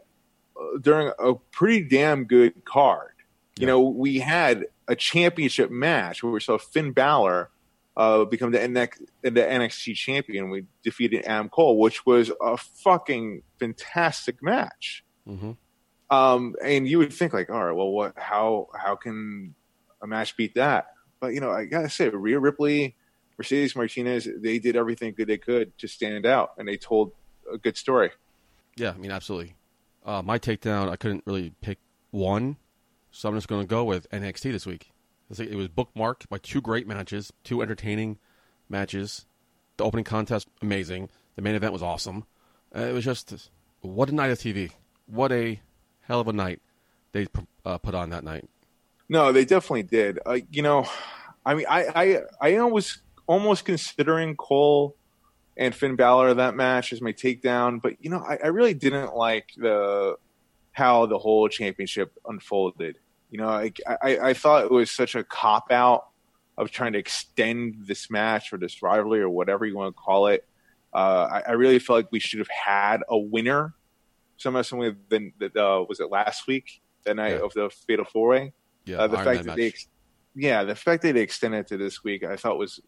during 0.79 1.11
a 1.19 1.35
pretty 1.51 1.83
damn 1.83 2.23
good 2.25 2.63
card. 2.65 3.11
You 3.59 3.65
know, 3.65 3.81
we 3.81 4.19
had 4.19 4.67
a 4.87 4.95
championship 4.95 5.71
match 5.71 6.23
where 6.23 6.31
we 6.31 6.39
saw 6.39 6.57
Finn 6.57 6.91
Balor 6.91 7.49
uh, 7.97 8.25
become 8.25 8.51
the, 8.51 8.59
NX, 8.59 9.01
the 9.23 9.31
NXT 9.31 9.95
champion. 9.95 10.51
We 10.51 10.65
defeated 10.83 11.25
Adam 11.25 11.49
Cole, 11.49 11.79
which 11.79 12.05
was 12.05 12.31
a 12.39 12.55
fucking 12.55 13.41
fantastic 13.59 14.43
match. 14.43 15.03
Mm-hmm. 15.27 15.53
Um, 16.09 16.55
and 16.63 16.87
you 16.87 16.99
would 16.99 17.11
think 17.11 17.33
like, 17.33 17.49
all 17.49 17.65
right, 17.65 17.75
well, 17.75 17.89
what? 17.89 18.13
How 18.15 18.69
how 18.73 18.95
can 18.95 19.55
a 20.01 20.07
match 20.07 20.37
beat 20.37 20.55
that? 20.55 20.87
But 21.19 21.34
you 21.34 21.39
know, 21.39 21.51
I 21.51 21.65
gotta 21.65 21.89
say, 21.89 22.10
Rhea 22.10 22.39
Ripley, 22.39 22.95
Mercedes 23.38 23.75
Martinez, 23.75 24.27
they 24.38 24.60
did 24.60 24.75
everything 24.75 25.13
that 25.17 25.27
they 25.27 25.38
could 25.38 25.77
to 25.80 25.88
stand 25.88 26.25
out, 26.25 26.53
and 26.58 26.67
they 26.67 26.77
told 26.77 27.12
a 27.51 27.58
good 27.58 27.77
story. 27.77 28.12
Yeah, 28.75 28.91
I 28.91 28.97
mean, 28.97 29.12
absolutely. 29.12 29.56
Uh, 30.06 30.21
my 30.21 30.39
takedown, 30.39 30.89
I 30.89 30.95
couldn't 30.95 31.23
really 31.25 31.53
pick 31.62 31.80
one, 32.12 32.58
so 33.12 33.27
I'm 33.27 33.36
just 33.36 33.47
going 33.47 33.62
to 33.62 33.67
go 33.67 33.84
with 33.84 34.10
NXT 34.12 34.51
this 34.51 34.65
week. 34.65 34.91
It 35.38 35.56
was 35.56 35.67
bookmarked 35.67 36.30
by 36.30 36.38
two 36.38 36.62
great 36.62 36.88
matches, 36.88 37.34
two 37.43 37.62
entertaining 37.62 38.17
matches. 38.69 39.25
The 39.75 39.84
opening 39.84 40.06
contest, 40.06 40.47
amazing. 40.62 41.10
The 41.36 41.41
main 41.41 41.56
event 41.56 41.73
was 41.73 41.84
awesome. 41.84 42.25
Uh, 42.75 42.82
it 42.82 42.93
was 42.93 43.03
just, 43.03 43.51
what 43.82 44.10
a 44.10 44.15
night 44.15 44.32
of 44.32 44.39
TV. 44.39 44.71
What 45.06 45.32
a 45.32 45.60
hell 46.01 46.21
of 46.21 46.27
a 46.27 46.34
night 46.34 46.62
they 47.12 47.27
uh, 47.65 47.77
put 47.77 47.93
on 47.93 48.10
that 48.12 48.23
night. 48.23 48.47
No, 49.09 49.31
they 49.31 49.45
definitely 49.45 49.83
did. 49.83 50.19
Uh, 50.25 50.39
you 50.51 50.61
know, 50.61 50.85
I 51.45 51.55
mean, 51.55 51.65
I, 51.69 52.21
I, 52.41 52.55
I 52.57 52.61
was 52.63 52.99
almost 53.25 53.65
considering 53.65 54.35
Cole 54.35 54.95
and 55.55 55.73
Finn 55.73 55.95
Balor 55.95 56.35
that 56.35 56.55
match 56.55 56.91
as 56.93 57.01
my 57.01 57.13
takedown, 57.13 57.81
but 57.81 57.93
you 58.03 58.09
know, 58.09 58.19
I, 58.19 58.37
I 58.43 58.47
really 58.47 58.73
didn't 58.73 59.15
like 59.15 59.49
the 59.57 60.17
how 60.71 61.05
the 61.07 61.17
whole 61.17 61.47
championship 61.49 62.13
unfolded. 62.27 62.99
You 63.31 63.39
know, 63.39 63.49
I, 63.49 63.71
I, 64.01 64.19
I 64.19 64.33
thought 64.33 64.65
it 64.65 64.71
was 64.71 64.91
such 64.91 65.15
a 65.15 65.23
cop 65.23 65.71
out 65.71 66.07
of 66.57 66.71
trying 66.71 66.93
to 66.93 66.99
extend 66.99 67.75
this 67.87 68.09
match 68.11 68.53
or 68.53 68.57
this 68.57 68.81
rivalry 68.83 69.21
or 69.21 69.29
whatever 69.29 69.65
you 69.65 69.75
want 69.75 69.95
to 69.95 69.99
call 69.99 70.27
it. 70.27 70.45
Uh, 70.93 71.27
I, 71.31 71.43
I 71.49 71.51
really 71.53 71.79
felt 71.79 71.97
like 71.97 72.11
we 72.11 72.19
should 72.19 72.39
have 72.39 72.47
had 72.49 73.01
a 73.09 73.17
winner. 73.17 73.73
Somehow, 74.37 74.61
somewhere 74.61 74.95
than 75.09 75.33
that 75.39 75.55
uh, 75.57 75.83
was 75.89 75.99
it 75.99 76.11
last 76.11 76.45
week, 76.47 76.81
the 77.03 77.15
night 77.15 77.31
Yeah. 77.33 77.39
of 77.45 77.53
the 77.53 77.69
Fatal 77.87 78.05
Four 78.05 78.29
Way. 78.29 78.53
Yeah, 78.88 78.97
Uh, 78.97 79.08
the 79.08 79.17
Iron 79.17 79.26
fact 79.26 79.38
Man 79.39 79.45
that 79.47 79.56
they, 79.58 79.63
match. 79.65 79.73
ex- 79.73 79.88
yeah, 80.36 80.63
the 80.63 80.76
fact 80.76 81.02
that 81.04 81.13
they 81.13 81.21
extended 81.21 81.60
it 81.60 81.67
to 81.67 81.78
this 81.78 82.04
week, 82.04 82.23
I 82.23 82.36
thought 82.36 82.58
was 82.58 82.80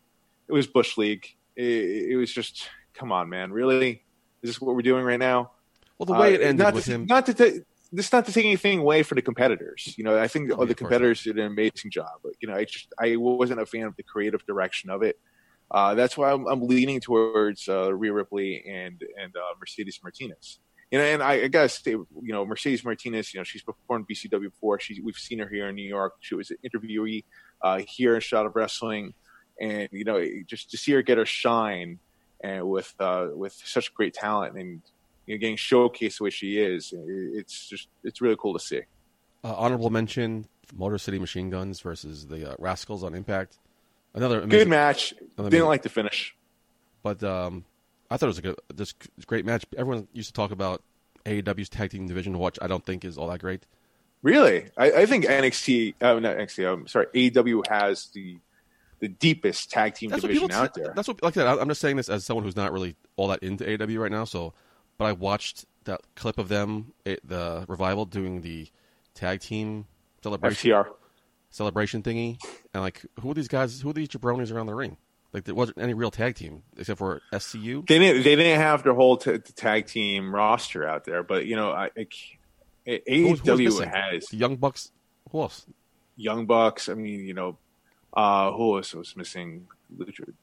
it 0.48 0.54
was 0.54 0.66
bush 0.68 0.98
league. 0.98 1.26
It, 1.56 2.12
it 2.12 2.16
was 2.18 2.32
just, 2.34 2.70
come 2.94 3.12
on, 3.12 3.30
man, 3.30 3.52
really? 3.52 4.04
Is 4.42 4.50
this 4.52 4.62
what 4.62 4.76
we're 4.76 4.82
doing 4.82 5.04
right 5.04 5.20
now? 5.20 5.52
Well, 5.98 6.06
the 6.06 6.14
way 6.14 6.34
it 6.36 6.42
Uh, 6.42 6.46
ended 6.46 6.64
not 6.64 6.74
with 6.74 6.86
to, 6.86 6.92
him, 6.92 7.06
Not 7.06 7.26
to 7.28 7.64
this 7.92 8.14
not 8.14 8.26
to 8.28 8.32
take 8.32 8.46
anything 8.46 8.80
away 8.80 9.04
from 9.04 9.16
the 9.18 9.22
competitors. 9.24 9.96
You 9.98 10.04
know, 10.04 10.18
I 10.18 10.28
think 10.28 10.52
Oh, 10.52 10.56
all 10.56 10.64
yeah, 10.64 10.70
the 10.70 10.76
competitors 10.76 11.24
did 11.24 11.38
an 11.40 11.48
amazing 11.48 11.92
job. 11.92 12.12
But 12.24 12.34
you 12.40 12.48
know, 12.48 12.56
I 12.56 12.64
just 12.64 12.94
I 13.00 13.16
wasn't 13.18 13.60
a 13.60 13.66
fan 13.66 13.84
of 13.84 13.96
the 13.98 14.04
creative 14.04 14.46
direction 14.46 14.90
of 14.92 15.02
it. 15.04 15.20
Uh, 15.72 15.94
that's 15.96 16.16
why 16.18 16.32
I'm, 16.32 16.46
I'm 16.48 16.62
leaning 16.62 17.00
towards 17.00 17.68
uh, 17.68 17.94
Rhea 17.94 18.14
Ripley 18.14 18.64
and 18.68 19.04
and 19.22 19.36
uh, 19.36 19.42
Mercedes 19.60 20.00
Martinez. 20.04 20.60
You 20.91 20.97
know, 20.97 21.06
and 21.06 21.21
I, 21.21 21.34
I 21.43 21.47
gotta 21.49 21.69
say, 21.69 21.91
you 21.91 22.08
know, 22.21 22.45
Mercedes 22.45 22.84
Martinez. 22.84 23.34
You 23.34 23.39
know, 23.39 23.43
she's 23.43 23.62
performed 23.62 24.08
BCW 24.12 24.45
before. 24.52 24.80
She 24.80 24.99
we've 25.02 25.15
seen 25.15 25.39
her 25.39 25.47
here 25.47 25.69
in 25.69 25.75
New 25.75 25.88
York. 25.88 26.15
She 26.19 26.34
was 26.36 26.49
an 26.52 26.58
interviewee 26.65 27.25
uh, 27.62 27.80
here 27.88 28.15
in 28.15 28.21
Shot 28.21 28.45
of 28.47 28.56
Wrestling, 28.56 29.13
and 29.62 29.88
you 29.91 30.04
know, 30.04 30.23
just 30.47 30.71
to 30.71 30.78
see 30.78 30.93
her 30.93 31.02
get 31.04 31.17
her 31.19 31.25
shine 31.28 31.99
and 32.41 32.67
with 32.67 32.91
uh, 32.99 33.28
with 33.34 33.54
such 33.54 33.93
great 33.93 34.13
talent 34.15 34.58
and 34.58 34.82
you 35.28 35.36
know, 35.36 35.39
getting 35.39 35.58
showcased 35.58 36.17
the 36.17 36.23
way 36.23 36.30
she 36.32 36.58
is, 36.58 36.91
it's 36.95 37.67
just 37.69 37.88
it's 38.04 38.19
really 38.19 38.38
cool 38.39 38.54
to 38.54 38.60
see. 38.60 38.82
uh, 39.43 39.54
honorable 39.56 39.91
mention: 39.91 40.47
Motor 40.75 40.97
City 40.97 41.19
Machine 41.19 41.52
Guns 41.52 41.82
versus 41.82 42.25
the 42.25 42.54
uh, 42.54 42.56
Rascalz 42.58 43.04
on 43.04 43.13
Impact. 43.13 43.60
Another 44.15 44.43
Good 44.47 44.67
match. 44.67 45.12
Another 45.38 45.52
Didn't 45.52 45.62
amazing- 45.62 45.65
like 45.67 45.84
the 45.84 45.89
finish. 45.89 46.36
but 47.04 47.21
um, 47.23 47.63
I 48.10 48.17
thought 48.17 48.28
it 48.28 48.28
was 48.28 48.38
a 48.39 48.41
good, 48.41 48.56
this 48.74 48.93
great 49.26 49.45
match. 49.45 49.65
Everyone 49.78 50.08
used 50.13 50.30
to 50.30 50.34
talk 50.34 50.52
about 50.52 50.82
AEW's 51.26 51.69
tag 51.69 51.91
team 51.91 52.08
division, 52.08 52.38
which 52.39 52.58
I 52.62 52.67
don't 52.67 52.86
think 52.86 53.06
is 53.06 53.17
all 53.17 53.28
that 53.28 53.39
great. 53.39 53.65
Really, 54.22 54.65
I, 54.78 54.91
I 54.91 55.06
think 55.06 55.26
NXT, 55.26 55.95
uh, 56.02 56.19
not 56.19 56.38
NXT. 56.38 56.72
I'm 56.72 56.88
sorry, 56.88 57.08
AEW 57.13 57.67
has 57.67 58.08
the 58.08 58.38
the 59.00 59.08
deepest 59.08 59.72
tag 59.72 59.93
team 59.95 60.10
That's 60.10 60.22
division 60.24 60.52
out 60.52 60.74
there. 60.74 60.91
That's 60.93 61.08
what 61.08 61.24
like 61.24 61.36
that. 61.36 61.48
I'm 61.48 61.69
just 61.69 61.80
saying 61.80 61.95
this 61.95 62.10
as 62.10 62.26
someone 62.26 62.43
who's 62.43 62.58
not 62.58 62.74
really 62.74 62.95
all 63.15 63.30
that 63.30 63.41
into 63.41 63.63
AEW 63.63 64.00
right 64.00 64.12
now. 64.12 64.26
So, 64.26 64.54
but 64.98 65.06
I 65.06 65.13
watched 65.13 65.65
that 65.86 66.02
clip 66.15 66.38
of 66.38 66.50
them, 66.50 66.93
it, 67.06 67.26
the 67.28 67.65
revival 67.69 68.06
doing 68.06 68.41
the 68.41 68.67
tag 69.13 69.39
team 69.39 69.86
celebration 70.22 70.72
FTR. 70.72 70.86
celebration 71.50 72.04
thingy, 72.04 72.39
and 72.74 72.84
like 72.84 73.06
who 73.22 73.32
are 73.32 73.34
these 73.34 73.48
guys? 73.48 73.80
Who 73.82 73.91
are 73.91 73.93
these 73.93 74.10
jabronis 74.10 74.52
around 74.54 74.65
the 74.65 74.76
ring? 74.76 74.98
Like 75.34 75.44
there 75.44 75.54
wasn't 75.56 75.78
any 75.78 75.94
real 75.94 76.10
tag 76.12 76.36
team 76.36 76.63
except 76.78 76.98
for 76.98 77.22
SCU. 77.32 77.86
They 77.88 78.00
didn't. 78.00 78.24
They 78.24 78.36
didn't 78.36 78.60
have 78.60 78.82
their 78.84 78.94
whole 78.96 79.18
t- 79.18 79.38
tag 79.38 79.86
team 79.86 80.34
roster 80.34 80.88
out 80.88 81.06
there, 81.06 81.22
but 81.24 81.46
you 81.46 81.56
know, 81.56 81.72
I, 81.72 81.89
I 81.98 82.08
c- 82.12 83.02
Who 83.08 83.30
was- 83.32 83.42
AEW 83.42 83.94
has 83.94 84.34
Young 84.34 84.56
Bucks. 84.56 84.92
Who 85.32 85.42
else? 85.42 85.65
Young 86.15 86.48
Bucks. 86.48 86.89
I 86.89 86.96
mean, 86.96 87.26
you 87.26 87.36
know, 87.36 87.58
uh, 88.13 88.52
who 88.52 88.78
else 88.78 88.94
was 88.96 89.15
missing? 89.15 89.68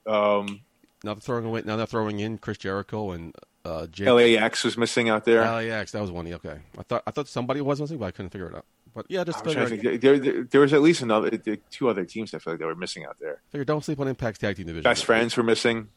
Um, 0.06 0.60
Now 1.02 1.14
they're 1.14 1.16
throwing 1.16 1.44
away. 1.46 1.62
Now 1.64 1.76
they're 1.76 1.86
throwing 1.86 2.20
in 2.20 2.38
Chris 2.38 2.58
Jericho 2.58 3.10
and 3.10 3.34
uh, 3.64 3.86
Jake. 3.88 4.08
LAX 4.08 4.62
was 4.64 4.78
missing 4.78 5.08
out 5.08 5.24
there. 5.24 5.40
LAX. 5.42 5.92
That 5.92 6.00
was 6.00 6.10
one. 6.12 6.32
Okay, 6.32 6.58
I 6.78 6.82
thought 6.84 7.02
I 7.06 7.10
thought 7.10 7.28
somebody 7.28 7.60
was 7.60 7.80
missing, 7.80 7.98
but 7.98 8.06
I 8.06 8.10
couldn't 8.12 8.30
figure 8.30 8.48
it 8.48 8.54
out. 8.54 8.64
But 8.96 9.04
yeah, 9.10 9.24
just 9.24 9.46
I'm 9.46 9.54
figure, 9.68 9.90
think. 9.90 10.00
There, 10.00 10.18
there, 10.18 10.44
there 10.44 10.60
was 10.62 10.72
at 10.72 10.80
least 10.80 11.02
another 11.02 11.28
there, 11.28 11.58
two 11.70 11.90
other 11.90 12.06
teams 12.06 12.32
I 12.32 12.38
feel 12.38 12.54
like 12.54 12.60
they 12.60 12.64
were 12.64 12.74
missing 12.74 13.04
out 13.04 13.18
there. 13.20 13.42
figure 13.50 13.66
don't 13.66 13.84
sleep 13.84 14.00
on 14.00 14.08
Impact's 14.08 14.38
tag 14.38 14.56
team 14.56 14.66
division. 14.66 14.84
Best 14.84 15.04
friends 15.04 15.36
were 15.36 15.42
missing. 15.42 15.88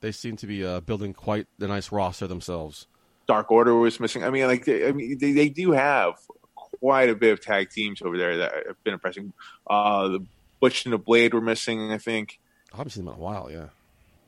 They 0.00 0.12
seem 0.12 0.36
to 0.36 0.46
be 0.46 0.64
uh, 0.64 0.80
building 0.80 1.12
quite 1.12 1.46
the 1.58 1.68
nice 1.68 1.92
roster 1.92 2.26
themselves. 2.26 2.86
Dark 3.28 3.50
Order 3.50 3.74
was 3.74 4.00
missing. 4.00 4.24
I 4.24 4.30
mean, 4.30 4.46
like, 4.46 4.64
they, 4.64 4.88
I 4.88 4.92
mean, 4.92 5.18
they, 5.18 5.32
they 5.32 5.50
do 5.50 5.72
have 5.72 6.14
quite 6.54 7.10
a 7.10 7.14
bit 7.14 7.34
of 7.34 7.42
tag 7.42 7.68
teams 7.68 8.00
over 8.00 8.16
there 8.16 8.38
that 8.38 8.52
have 8.66 8.82
been 8.82 8.94
impressing. 8.94 9.34
Uh, 9.66 10.08
the 10.08 10.24
Butch 10.58 10.86
and 10.86 10.94
the 10.94 10.98
Blade 10.98 11.34
were 11.34 11.42
missing. 11.42 11.92
I 11.92 11.98
think. 11.98 12.40
I 12.72 12.78
haven't 12.78 12.92
seen 12.92 13.04
them 13.04 13.12
in 13.12 13.20
a 13.20 13.22
while. 13.22 13.50
Yeah, 13.50 13.66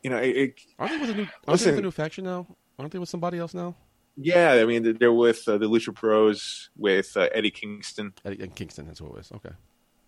You 0.03 0.11
know, 0.11 0.19
it, 0.19 0.37
it, 0.37 0.61
aren't 0.79 0.93
they 0.93 0.99
with 0.99 1.11
a 1.11 1.15
new? 1.15 1.27
Aren't 1.49 1.61
they 1.63 1.71
with 1.71 1.79
a 1.79 1.83
new 1.83 1.91
faction 1.91 2.25
now? 2.25 2.47
Aren't 2.79 2.93
they 2.93 2.99
with 2.99 3.09
somebody 3.09 3.39
else 3.39 3.55
now? 3.55 3.75
Yeah. 4.17 4.53
I 4.55 4.65
mean, 4.65 4.97
they're 4.99 5.13
with 5.13 5.47
uh, 5.49 5.59
the 5.59 5.67
Lucha 5.69 5.95
Bros 5.95 6.71
with 6.77 7.17
uh, 7.17 7.29
Eddie 7.33 7.51
Kingston. 7.51 8.13
Eddie 8.25 8.43
and 8.43 8.55
Kingston. 8.55 8.87
That's 8.87 9.01
what 9.01 9.11
it 9.11 9.17
was. 9.17 9.33
Okay. 9.37 9.55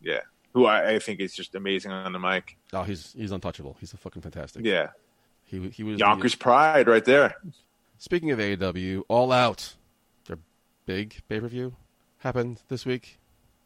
Yeah, 0.00 0.20
who 0.54 0.66
I, 0.66 0.94
I 0.94 0.98
think 0.98 1.20
is 1.20 1.34
just 1.34 1.54
amazing 1.54 1.90
on 1.90 2.12
the 2.12 2.18
mic. 2.18 2.56
Oh, 2.72 2.82
he's 2.82 3.12
he's 3.16 3.32
untouchable. 3.32 3.76
He's 3.80 3.92
a 3.92 3.96
fucking 3.96 4.22
fantastic. 4.22 4.64
Yeah, 4.64 4.88
He 5.44 5.68
he 5.70 5.82
was. 5.82 5.98
the- 5.98 6.04
Yonkers 6.04 6.34
Pride 6.34 6.86
right 6.88 7.04
there. 7.04 7.34
speaking 7.98 8.30
of 8.30 8.38
AEW, 8.38 9.02
All 9.08 9.32
Out, 9.32 9.74
their 10.26 10.38
big 10.84 11.16
pay 11.28 11.40
per 11.40 11.48
view 11.48 11.74
happened 12.18 12.62
this 12.68 12.84
week. 12.86 13.18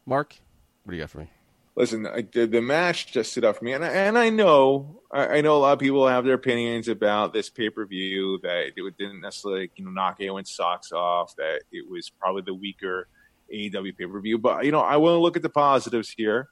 Mark, 0.05 0.35
what 0.83 0.91
do 0.91 0.97
you 0.97 1.03
got 1.03 1.09
for 1.09 1.19
me? 1.19 1.29
Listen, 1.75 2.05
I, 2.05 2.21
the, 2.21 2.47
the 2.47 2.61
match 2.61 3.11
just 3.13 3.31
stood 3.31 3.45
out 3.45 3.57
for 3.57 3.63
me, 3.63 3.73
and 3.73 3.85
I, 3.85 3.89
and 3.89 4.17
I 4.17 4.29
know 4.29 5.01
I, 5.11 5.37
I 5.37 5.41
know 5.41 5.55
a 5.55 5.59
lot 5.59 5.73
of 5.73 5.79
people 5.79 6.07
have 6.07 6.25
their 6.25 6.33
opinions 6.33 6.87
about 6.87 7.33
this 7.33 7.49
pay 7.49 7.69
per 7.69 7.85
view 7.85 8.39
that 8.43 8.71
it 8.75 8.97
didn't 8.97 9.21
necessarily 9.21 9.71
you 9.75 9.85
know 9.85 9.91
knock 9.91 10.17
anyone's 10.19 10.51
socks 10.51 10.91
off. 10.91 11.35
That 11.37 11.61
it 11.71 11.89
was 11.89 12.09
probably 12.09 12.41
the 12.41 12.53
weaker 12.53 13.07
AEW 13.53 13.97
pay 13.97 14.05
per 14.05 14.19
view, 14.19 14.37
but 14.37 14.65
you 14.65 14.71
know 14.71 14.81
I 14.81 14.97
want 14.97 15.15
to 15.15 15.19
look 15.19 15.37
at 15.37 15.43
the 15.43 15.49
positives 15.49 16.09
here. 16.09 16.49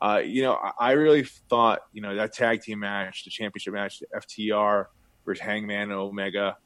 Uh, 0.00 0.20
you 0.24 0.42
know, 0.42 0.54
I, 0.54 0.72
I 0.78 0.92
really 0.92 1.24
thought 1.48 1.80
you 1.92 2.00
know 2.00 2.14
that 2.14 2.32
tag 2.32 2.62
team 2.62 2.80
match, 2.80 3.24
the 3.24 3.30
championship 3.30 3.74
match, 3.74 4.00
the 4.00 4.06
FTR 4.18 4.86
versus 5.24 5.42
Hangman 5.42 5.90
and 5.90 5.92
Omega. 5.92 6.56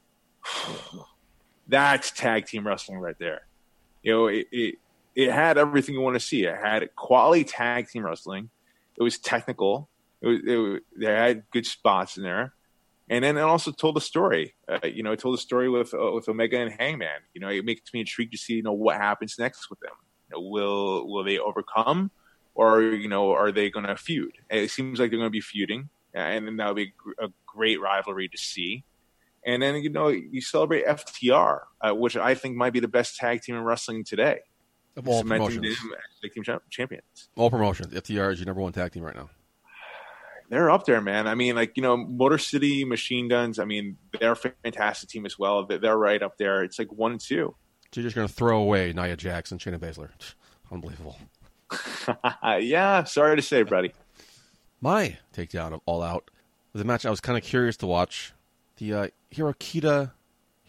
That's 1.67 2.11
tag 2.11 2.45
team 2.45 2.65
wrestling 2.65 2.99
right 2.99 3.17
there. 3.19 3.41
You 4.03 4.11
know, 4.11 4.27
it, 4.27 4.47
it 4.51 4.75
it 5.15 5.31
had 5.31 5.57
everything 5.57 5.95
you 5.95 6.01
want 6.01 6.15
to 6.15 6.19
see. 6.19 6.45
It 6.45 6.55
had 6.55 6.95
quality 6.95 7.43
tag 7.43 7.89
team 7.89 8.05
wrestling. 8.05 8.49
It 8.97 9.03
was 9.03 9.17
technical. 9.17 9.89
It 10.21 10.27
was, 10.27 10.39
it, 10.43 10.83
they 10.97 11.05
had 11.05 11.43
good 11.51 11.65
spots 11.65 12.17
in 12.17 12.23
there, 12.23 12.53
and 13.09 13.23
then 13.23 13.37
it 13.37 13.41
also 13.41 13.71
told 13.71 13.97
a 13.97 14.01
story. 14.01 14.55
Uh, 14.67 14.79
you 14.85 15.03
know, 15.03 15.11
it 15.11 15.19
told 15.19 15.35
a 15.35 15.41
story 15.41 15.69
with 15.69 15.93
uh, 15.93 16.11
with 16.11 16.29
Omega 16.29 16.59
and 16.59 16.71
Hangman. 16.71 17.21
You 17.33 17.41
know, 17.41 17.49
it 17.49 17.65
makes 17.65 17.93
me 17.93 18.01
intrigued 18.01 18.31
to 18.33 18.37
see 18.37 18.53
you 18.53 18.63
know 18.63 18.73
what 18.73 18.97
happens 18.97 19.37
next 19.39 19.69
with 19.69 19.79
them. 19.79 19.93
You 20.29 20.37
know, 20.37 20.49
will 20.49 21.11
will 21.11 21.23
they 21.23 21.39
overcome, 21.39 22.11
or 22.53 22.81
you 22.81 23.09
know, 23.09 23.31
are 23.31 23.51
they 23.51 23.69
going 23.69 23.87
to 23.87 23.97
feud? 23.97 24.33
It 24.49 24.69
seems 24.69 24.99
like 24.99 25.09
they're 25.09 25.19
going 25.19 25.27
to 25.27 25.31
be 25.31 25.41
feuding, 25.41 25.89
and 26.13 26.47
then 26.47 26.57
that 26.57 26.67
would 26.67 26.75
be 26.75 26.93
a 27.19 27.25
a 27.25 27.29
great 27.45 27.81
rivalry 27.81 28.29
to 28.29 28.37
see. 28.37 28.83
And 29.43 29.61
then 29.63 29.75
you 29.77 29.89
know 29.89 30.09
you 30.09 30.39
celebrate 30.39 30.85
FTR, 30.85 31.61
uh, 31.81 31.95
which 31.95 32.15
I 32.15 32.35
think 32.35 32.55
might 32.55 32.73
be 32.73 32.79
the 32.79 32.87
best 32.87 33.17
tag 33.17 33.41
team 33.41 33.55
in 33.55 33.63
wrestling 33.63 34.03
today 34.03 34.41
Of 34.97 35.07
all 35.07 35.21
promotions, 35.23 35.61
them 35.61 35.91
as 35.93 36.21
tag 36.21 36.33
team 36.33 36.43
champions. 36.69 37.29
all 37.37 37.49
promotions, 37.49 37.93
FTR 37.93 38.33
is 38.33 38.39
your 38.39 38.45
number 38.45 38.61
one 38.61 38.73
tag 38.73 38.91
team 38.91 39.03
right 39.03 39.15
now. 39.15 39.29
They're 40.49 40.69
up 40.69 40.85
there, 40.85 40.99
man. 40.99 41.27
I 41.27 41.35
mean, 41.35 41.55
like 41.55 41.77
you 41.77 41.81
know, 41.83 41.95
Motor 41.95 42.37
City 42.37 42.83
Machine 42.83 43.29
Guns. 43.29 43.57
I 43.57 43.63
mean, 43.63 43.97
they're 44.19 44.33
a 44.33 44.35
fantastic 44.35 45.07
team 45.09 45.25
as 45.25 45.39
well. 45.39 45.65
They're- 45.65 45.77
They're 45.79 45.97
right 45.97 46.21
up 46.21 46.37
there. 46.37 46.61
It's 46.63 46.77
like 46.77 46.91
one 46.91 47.13
and 47.13 47.21
two. 47.21 47.55
So 47.93 48.01
you're 48.01 48.03
just 48.07 48.15
going 48.17 48.27
to 48.27 48.33
throw 48.33 48.59
away 48.61 48.91
Nia 48.93 49.15
Jax 49.15 49.51
and 49.51 49.61
Shayna 49.61 49.79
Baszler. 49.79 50.09
Unbelievable. 50.71 51.17
yeah, 52.59 53.03
sorry 53.05 53.35
to 53.37 53.41
say, 53.41 53.63
buddy. 53.63 53.93
My 54.81 55.17
takedown 55.35 55.73
of 55.73 55.81
All 55.85 56.01
Out 56.01 56.29
was 56.73 56.81
a 56.81 56.85
match 56.85 57.05
I 57.05 57.09
was 57.09 57.21
kind 57.21 57.37
of 57.37 57.43
curious 57.45 57.77
to 57.77 57.87
watch. 57.87 58.33
The 58.77 58.93
uh, 58.93 59.07
Hirokita, 59.33 60.11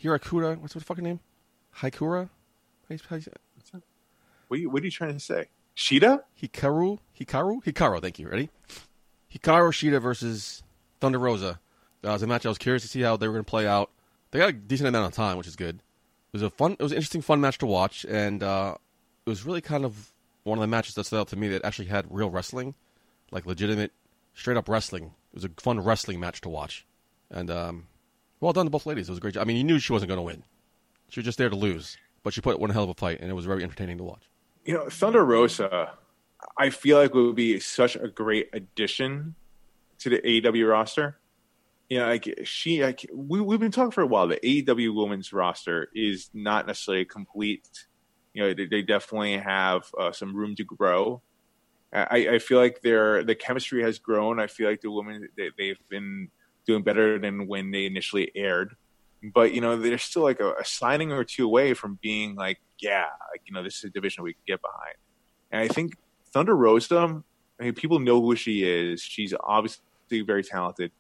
Hirakura, 0.01 0.59
what's 0.59 0.75
the 0.75 0.81
fucking 0.81 1.03
name? 1.05 1.21
Haikura? 1.79 2.29
How 2.89 2.95
you- 2.95 2.99
how 3.09 3.17
you 3.17 3.23
say 3.23 3.33
it? 3.35 3.83
What 4.53 4.59
are 4.59 4.61
you, 4.61 4.69
what 4.69 4.83
are 4.83 4.85
you 4.85 4.91
trying 4.91 5.15
to 5.15 5.19
say? 5.19 5.49
Sheeta? 5.73 6.25
Hikaru? 6.39 6.99
Hikaru? 7.19 7.65
Hikaru, 7.65 8.03
thank 8.03 8.19
you. 8.19 8.29
Ready? 8.29 8.51
Hikaru 9.35 9.71
Shida 9.73 9.99
versus 9.99 10.63
Thunder 11.01 11.19
Rosa. 11.19 11.59
That 12.03 12.13
was 12.13 12.23
a 12.23 12.27
match 12.27 12.45
I 12.45 12.51
was 12.51 12.59
curious 12.59 12.83
to 12.83 12.89
see 12.89 13.01
how 13.01 13.17
they 13.17 13.27
were 13.27 13.33
going 13.33 13.47
to 13.47 13.51
play 13.51 13.67
out. 13.67 13.89
They 14.31 14.41
got 14.41 14.51
a 14.51 14.53
decent 14.53 14.89
amount 14.89 15.07
of 15.07 15.15
time, 15.15 15.39
which 15.39 15.47
is 15.47 15.57
good. 15.57 15.77
It 15.77 16.35
was 16.35 16.43
a 16.43 16.51
fun, 16.51 16.73
it 16.73 16.83
was 16.83 16.93
an 16.93 16.97
interesting, 16.97 17.23
fun 17.23 17.41
match 17.41 17.57
to 17.61 17.67
watch, 17.67 18.05
and 18.05 18.43
uh, 18.43 18.75
it 19.25 19.31
was 19.31 19.47
really 19.47 19.63
kind 19.63 19.87
of 19.87 20.13
one 20.43 20.59
of 20.59 20.61
the 20.61 20.67
matches 20.67 20.97
that 20.97 21.05
stood 21.05 21.21
out 21.21 21.29
to 21.29 21.37
me 21.37 21.49
that 21.49 21.65
actually 21.65 21.89
had 21.89 22.05
real 22.11 22.29
wrestling, 22.29 22.75
like 23.31 23.47
legitimate, 23.47 23.93
straight 24.35 24.59
up 24.59 24.69
wrestling. 24.69 25.15
It 25.33 25.37
was 25.37 25.45
a 25.47 25.51
fun 25.57 25.81
wrestling 25.81 26.21
match 26.21 26.43
to 26.43 26.51
watch, 26.51 26.85
and 27.31 27.51
um, 27.51 27.87
well 28.39 28.53
done 28.53 28.67
to 28.67 28.71
both 28.71 28.85
ladies. 28.85 29.09
It 29.09 29.13
was 29.13 29.19
a 29.19 29.23
great 29.23 29.33
job. 29.33 29.41
I 29.41 29.45
mean, 29.47 29.57
you 29.57 29.65
knew 29.65 29.79
she 29.79 29.95
wasn't 29.95 30.11
going 30.11 30.19
to 30.19 30.23
win; 30.23 30.45
she 31.09 31.21
was 31.21 31.25
just 31.25 31.39
there 31.39 31.49
to 31.49 31.57
lose, 31.57 31.97
but 32.23 32.35
she 32.35 32.43
put 32.43 32.61
one 32.61 32.69
hell 32.69 32.85
of 32.85 32.91
a 32.91 32.95
fight, 32.95 33.21
and 33.23 33.31
it 33.31 33.35
was 33.35 33.47
very 33.47 33.63
entertaining 33.63 33.97
to 33.97 34.05
watch. 34.05 34.29
You 34.65 34.75
know, 34.75 34.89
Thunder 34.89 35.25
Rosa. 35.25 35.93
I 36.59 36.71
feel 36.71 36.99
like 36.99 37.15
would 37.15 37.37
be 37.37 37.61
such 37.61 37.97
a 37.97 38.09
great 38.09 38.51
addition 38.53 39.35
to 40.01 40.11
the 40.11 40.19
AEW 40.19 40.69
roster. 40.69 41.19
You 41.89 41.99
know, 41.99 42.07
like 42.07 42.41
she, 42.45 42.83
like 42.83 43.07
we 43.13 43.41
we've 43.41 43.61
been 43.61 43.71
talking 43.71 43.91
for 43.91 44.03
a 44.03 44.07
while. 44.07 44.27
The 44.27 44.41
AEW 44.43 44.95
women's 44.95 45.33
roster 45.33 45.89
is 45.95 46.31
not 46.35 46.67
necessarily 46.67 47.05
complete. 47.05 47.69
You 48.35 48.43
know, 48.43 48.55
they, 48.55 48.67
they 48.67 48.83
definitely 48.83 49.39
have 49.39 49.85
uh, 49.99 50.13
some 50.13 50.35
room 50.35 50.57
to 50.57 50.65
grow. 50.65 51.23
I, 51.93 52.29
I 52.33 52.39
feel 52.39 52.59
like 52.59 52.81
their 52.81 53.23
the 53.23 53.35
chemistry 53.35 53.83
has 53.83 53.99
grown. 53.99 54.41
I 54.41 54.47
feel 54.47 54.69
like 54.71 54.81
the 54.81 54.91
women 54.91 55.29
they, 55.37 55.51
they've 55.59 55.89
been 55.91 56.29
doing 56.67 56.83
better 56.83 57.19
than 57.19 57.47
when 57.47 57.71
they 57.71 57.85
initially 57.85 58.33
aired. 58.35 58.75
But 59.23 59.55
you 59.55 59.61
know, 59.61 59.77
they're 59.77 59.99
still 59.99 60.23
like 60.23 60.41
a, 60.41 60.53
a 60.55 60.65
signing 60.65 61.13
or 61.13 61.25
two 61.25 61.45
away 61.45 61.75
from 61.75 61.99
being 62.03 62.35
like, 62.35 62.59
yeah, 62.81 63.07
like 63.31 63.43
you 63.45 63.55
know, 63.55 63.63
this 63.63 63.79
is 63.79 63.85
a 63.85 63.91
division 63.91 64.25
we 64.25 64.33
can 64.33 64.43
get 64.47 64.61
behind. 64.61 64.97
And 65.51 65.61
I 65.63 65.69
think 65.69 65.95
Thunder 66.33 66.57
Rosa, 66.57 67.23
I 67.61 67.65
mean, 67.65 67.75
people 67.75 67.99
know 67.99 68.21
who 68.21 68.35
she 68.35 68.65
is. 68.65 69.01
She's 69.03 69.33
obviously 69.45 69.83
very 70.11 70.43
talented. 70.43 70.91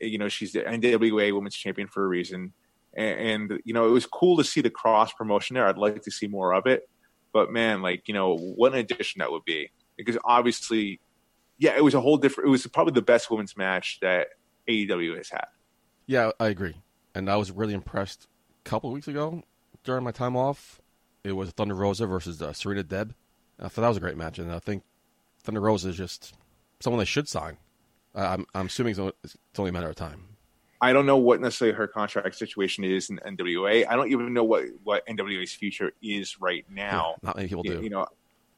You 0.00 0.18
know, 0.18 0.28
she's 0.28 0.52
the 0.52 0.60
NWA 0.60 1.34
Women's 1.34 1.56
Champion 1.56 1.88
for 1.88 2.04
a 2.04 2.08
reason. 2.08 2.52
and, 2.94 3.50
and 3.50 3.60
you 3.64 3.72
know 3.72 3.86
it 3.86 3.90
was 3.90 4.06
cool 4.06 4.36
to 4.36 4.44
see 4.44 4.60
the 4.60 4.70
cross 4.70 5.12
promotion 5.12 5.54
there. 5.54 5.66
I'd 5.66 5.78
like 5.78 6.02
to 6.02 6.10
see 6.10 6.26
more 6.26 6.52
of 6.52 6.66
it, 6.66 6.88
but 7.32 7.50
man, 7.50 7.82
like 7.82 8.08
you 8.08 8.14
know 8.14 8.36
what 8.36 8.72
an 8.72 8.78
addition 8.78 9.20
that 9.20 9.30
would 9.30 9.44
be 9.44 9.70
because 9.96 10.18
obviously, 10.24 11.00
yeah, 11.58 11.76
it 11.76 11.84
was 11.84 11.94
a 11.94 12.00
whole 12.00 12.16
different. 12.16 12.48
It 12.48 12.50
was 12.50 12.66
probably 12.66 12.92
the 12.92 13.02
best 13.02 13.30
women's 13.30 13.56
match 13.56 13.98
that 14.02 14.28
AEW 14.68 15.16
has 15.16 15.30
had. 15.30 15.46
Yeah, 16.06 16.30
I 16.40 16.48
agree. 16.48 16.76
And 17.14 17.28
I 17.28 17.36
was 17.36 17.50
really 17.50 17.74
impressed 17.74 18.28
a 18.64 18.68
couple 18.68 18.90
of 18.90 18.94
weeks 18.94 19.08
ago 19.08 19.42
during 19.84 20.04
my 20.04 20.12
time 20.12 20.36
off. 20.36 20.80
It 21.24 21.32
was 21.32 21.50
Thunder 21.50 21.74
Rosa 21.74 22.06
versus 22.06 22.40
uh, 22.40 22.52
Serena 22.52 22.84
Deeb. 22.84 23.12
I 23.58 23.68
thought 23.68 23.82
that 23.82 23.88
was 23.88 23.96
a 23.98 24.00
great 24.00 24.16
match, 24.16 24.38
and 24.38 24.50
I 24.50 24.58
think 24.58 24.82
Thunder 25.42 25.60
Rosa 25.60 25.90
is 25.90 25.96
just 25.96 26.34
someone 26.80 26.98
they 26.98 27.04
should 27.04 27.28
sign. 27.28 27.58
Uh, 28.14 28.20
I'm, 28.20 28.46
I'm 28.54 28.66
assuming 28.66 28.92
it's 28.92 29.36
only, 29.58 29.68
a 29.68 29.72
matter 29.72 29.88
of 29.88 29.96
time. 29.96 30.24
I 30.80 30.92
don't 30.94 31.04
know 31.04 31.18
what 31.18 31.40
necessarily 31.40 31.76
her 31.76 31.86
contract 31.86 32.36
situation 32.36 32.84
is 32.84 33.10
in 33.10 33.18
NWA. 33.18 33.86
I 33.86 33.96
don't 33.96 34.10
even 34.10 34.32
know 34.32 34.44
what, 34.44 34.64
what 34.82 35.06
NWA's 35.06 35.52
future 35.52 35.92
is 36.02 36.40
right 36.40 36.64
now. 36.70 37.16
Not 37.22 37.36
many 37.36 37.48
people 37.48 37.66
you, 37.66 37.76
do. 37.76 37.82
you 37.82 37.90
know, 37.90 38.06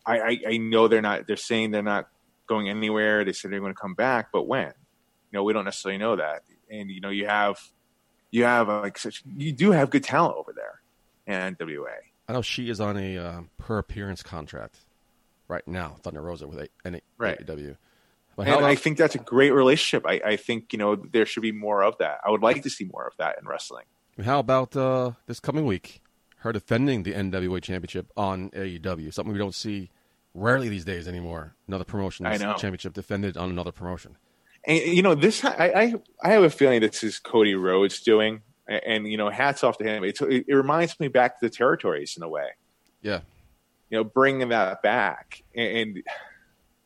I, 0.06 0.20
I, 0.20 0.38
I 0.50 0.56
know 0.58 0.86
they're 0.86 1.02
not. 1.02 1.26
They're 1.26 1.36
saying 1.36 1.72
they're 1.72 1.82
not 1.82 2.08
going 2.46 2.68
anywhere. 2.68 3.24
They 3.24 3.32
said 3.32 3.50
they're 3.50 3.60
going 3.60 3.74
to 3.74 3.80
come 3.80 3.94
back, 3.94 4.28
but 4.32 4.46
when? 4.46 4.66
You 4.66 5.38
know, 5.38 5.44
we 5.44 5.52
don't 5.52 5.64
necessarily 5.64 5.98
know 5.98 6.16
that. 6.16 6.42
And 6.70 6.90
you 6.90 7.00
know, 7.00 7.10
you 7.10 7.26
have 7.26 7.58
you 8.32 8.42
have 8.42 8.66
like 8.66 8.98
such 8.98 9.22
you 9.36 9.52
do 9.52 9.70
have 9.70 9.90
good 9.90 10.02
talent 10.02 10.34
over 10.36 10.52
there 10.52 10.80
in 11.26 11.54
NWA. 11.54 11.94
I 12.28 12.32
know 12.32 12.42
she 12.42 12.68
is 12.68 12.80
on 12.80 12.96
a 12.96 13.18
uh, 13.18 13.40
per 13.58 13.78
appearance 13.78 14.22
contract 14.22 14.78
right 15.48 15.66
now, 15.68 15.96
Thunder 16.02 16.22
Rosa 16.22 16.48
with 16.48 16.58
a, 16.84 17.00
Right. 17.18 17.46
AEW. 17.46 17.76
But 18.34 18.48
And 18.48 18.64
I 18.64 18.74
think 18.74 18.96
that's 18.96 19.14
a 19.14 19.18
great 19.18 19.50
relationship. 19.50 20.06
I, 20.06 20.20
I 20.24 20.36
think 20.36 20.72
you 20.72 20.78
know 20.78 20.96
there 20.96 21.26
should 21.26 21.42
be 21.42 21.52
more 21.52 21.82
of 21.82 21.98
that. 21.98 22.18
I 22.24 22.30
would 22.30 22.42
like 22.42 22.62
to 22.62 22.70
see 22.70 22.84
more 22.84 23.06
of 23.06 23.12
that 23.18 23.36
in 23.40 23.46
wrestling. 23.46 23.84
How 24.24 24.38
about 24.38 24.74
uh, 24.74 25.12
this 25.26 25.38
coming 25.38 25.66
week? 25.66 26.00
Her 26.38 26.52
defending 26.52 27.04
the 27.04 27.12
NWA 27.12 27.62
Championship 27.62 28.10
on 28.16 28.50
AEW, 28.50 29.14
something 29.14 29.32
we 29.32 29.38
don't 29.38 29.54
see 29.54 29.90
rarely 30.34 30.68
these 30.68 30.84
days 30.84 31.06
anymore. 31.06 31.54
Another 31.68 31.84
promotion 31.84 32.26
championship 32.26 32.94
defended 32.94 33.36
on 33.36 33.50
another 33.50 33.70
promotion. 33.70 34.16
And 34.66 34.78
you 34.78 35.02
know 35.02 35.14
this, 35.14 35.44
I, 35.44 35.72
I 35.74 35.94
I 36.22 36.30
have 36.32 36.42
a 36.44 36.50
feeling 36.50 36.80
this 36.80 37.02
is 37.02 37.18
Cody 37.18 37.54
Rhodes 37.54 38.00
doing, 38.02 38.42
and, 38.68 38.80
and 38.86 39.08
you 39.08 39.16
know, 39.16 39.28
hats 39.30 39.64
off 39.64 39.78
to 39.78 39.84
him. 39.84 40.04
It's, 40.04 40.20
it, 40.20 40.44
it 40.48 40.54
reminds 40.54 40.98
me 41.00 41.08
back 41.08 41.40
to 41.40 41.46
the 41.48 41.50
territories 41.50 42.16
in 42.16 42.22
a 42.22 42.28
way. 42.28 42.48
Yeah, 43.02 43.20
you 43.90 43.98
know, 43.98 44.04
bringing 44.04 44.50
that 44.50 44.80
back. 44.82 45.42
And, 45.54 45.76
and 45.96 46.02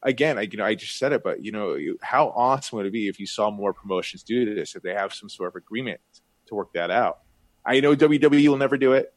again, 0.03 0.39
I, 0.39 0.43
you 0.43 0.57
know, 0.57 0.65
I 0.65 0.75
just 0.75 0.97
said 0.99 1.13
it, 1.13 1.23
but 1.23 1.45
you 1.45 1.53
know, 1.53 1.75
you- 1.75 1.99
how 2.03 2.29
awesome 2.29 2.77
would 2.79 2.87
it 2.87 2.93
be 2.93 3.09
if 3.09 3.21
you 3.21 3.27
saw 3.27 3.51
more 3.51 3.75
promotions 3.75 4.23
do 4.23 4.55
this, 4.55 4.75
if 4.75 4.83
they 4.83 4.95
have 4.95 5.13
some 5.13 5.29
sort 5.29 5.49
of 5.49 5.57
agreement 5.57 6.01
to 6.47 6.55
work 6.55 6.73
that 6.73 6.91
out? 6.91 7.19
I 7.65 7.81
know 7.81 7.95
WWE 7.95 8.49
will 8.49 8.57
never 8.57 8.79
do 8.79 8.93
it. 8.95 9.13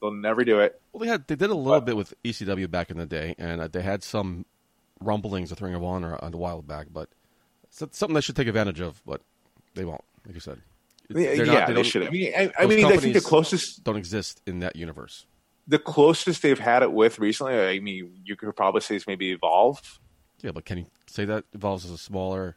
They'll 0.00 0.10
never 0.10 0.42
do 0.44 0.58
it. 0.60 0.80
well, 0.92 1.00
they 1.00 1.06
had 1.06 1.28
they 1.28 1.36
did 1.36 1.50
a 1.50 1.54
little 1.54 1.80
bit 1.80 1.96
with 1.96 2.12
ECW 2.24 2.68
back 2.70 2.90
in 2.90 2.96
the 2.98 3.06
day, 3.06 3.36
and 3.38 3.60
uh, 3.60 3.68
they 3.68 3.82
had 3.82 4.02
some 4.02 4.46
rumblings 5.00 5.50
with 5.50 5.60
Ring 5.62 5.74
of 5.74 5.84
Honor 5.84 6.18
a 6.20 6.30
while 6.30 6.60
back, 6.60 6.88
but 6.92 7.08
it's 7.82 7.98
something 7.98 8.14
they 8.14 8.20
should 8.20 8.36
take 8.36 8.48
advantage 8.48 8.80
of, 8.80 9.02
but 9.06 9.20
they 9.74 9.84
won't. 9.84 10.04
Like 10.26 10.34
you 10.34 10.40
said, 10.40 10.60
yeah, 11.10 11.34
They're 11.36 11.46
not- 11.46 11.66
they, 11.68 11.74
don't- 11.74 11.84
should. 11.84 12.06
I 12.06 12.10
mean, 12.10 12.32
I, 12.36 12.52
I 12.58 12.66
mean, 12.66 12.84
I 12.84 12.96
think 12.96 13.14
the 13.14 13.20
closest, 13.20 13.84
don't 13.84 13.96
exist 13.96 14.40
in 14.46 14.60
that 14.60 14.76
universe. 14.76 15.26
the 15.66 15.78
closest 15.78 16.42
they've 16.42 16.58
had 16.58 16.82
it 16.82 16.92
with 16.92 17.18
recently. 17.18 17.54
I 17.58 17.78
mean, 17.80 18.20
you 18.24 18.36
could 18.36 18.54
probably 18.56 18.80
say 18.80 18.96
is 18.96 19.06
maybe 19.06 19.30
Evolve, 19.32 19.98
Yeah, 20.42 20.52
but 20.52 20.64
can 20.64 20.78
you 20.78 20.86
say 21.06 21.24
that 21.26 21.44
evolves 21.52 21.84
as 21.84 21.90
a 21.90 21.98
smaller? 21.98 22.56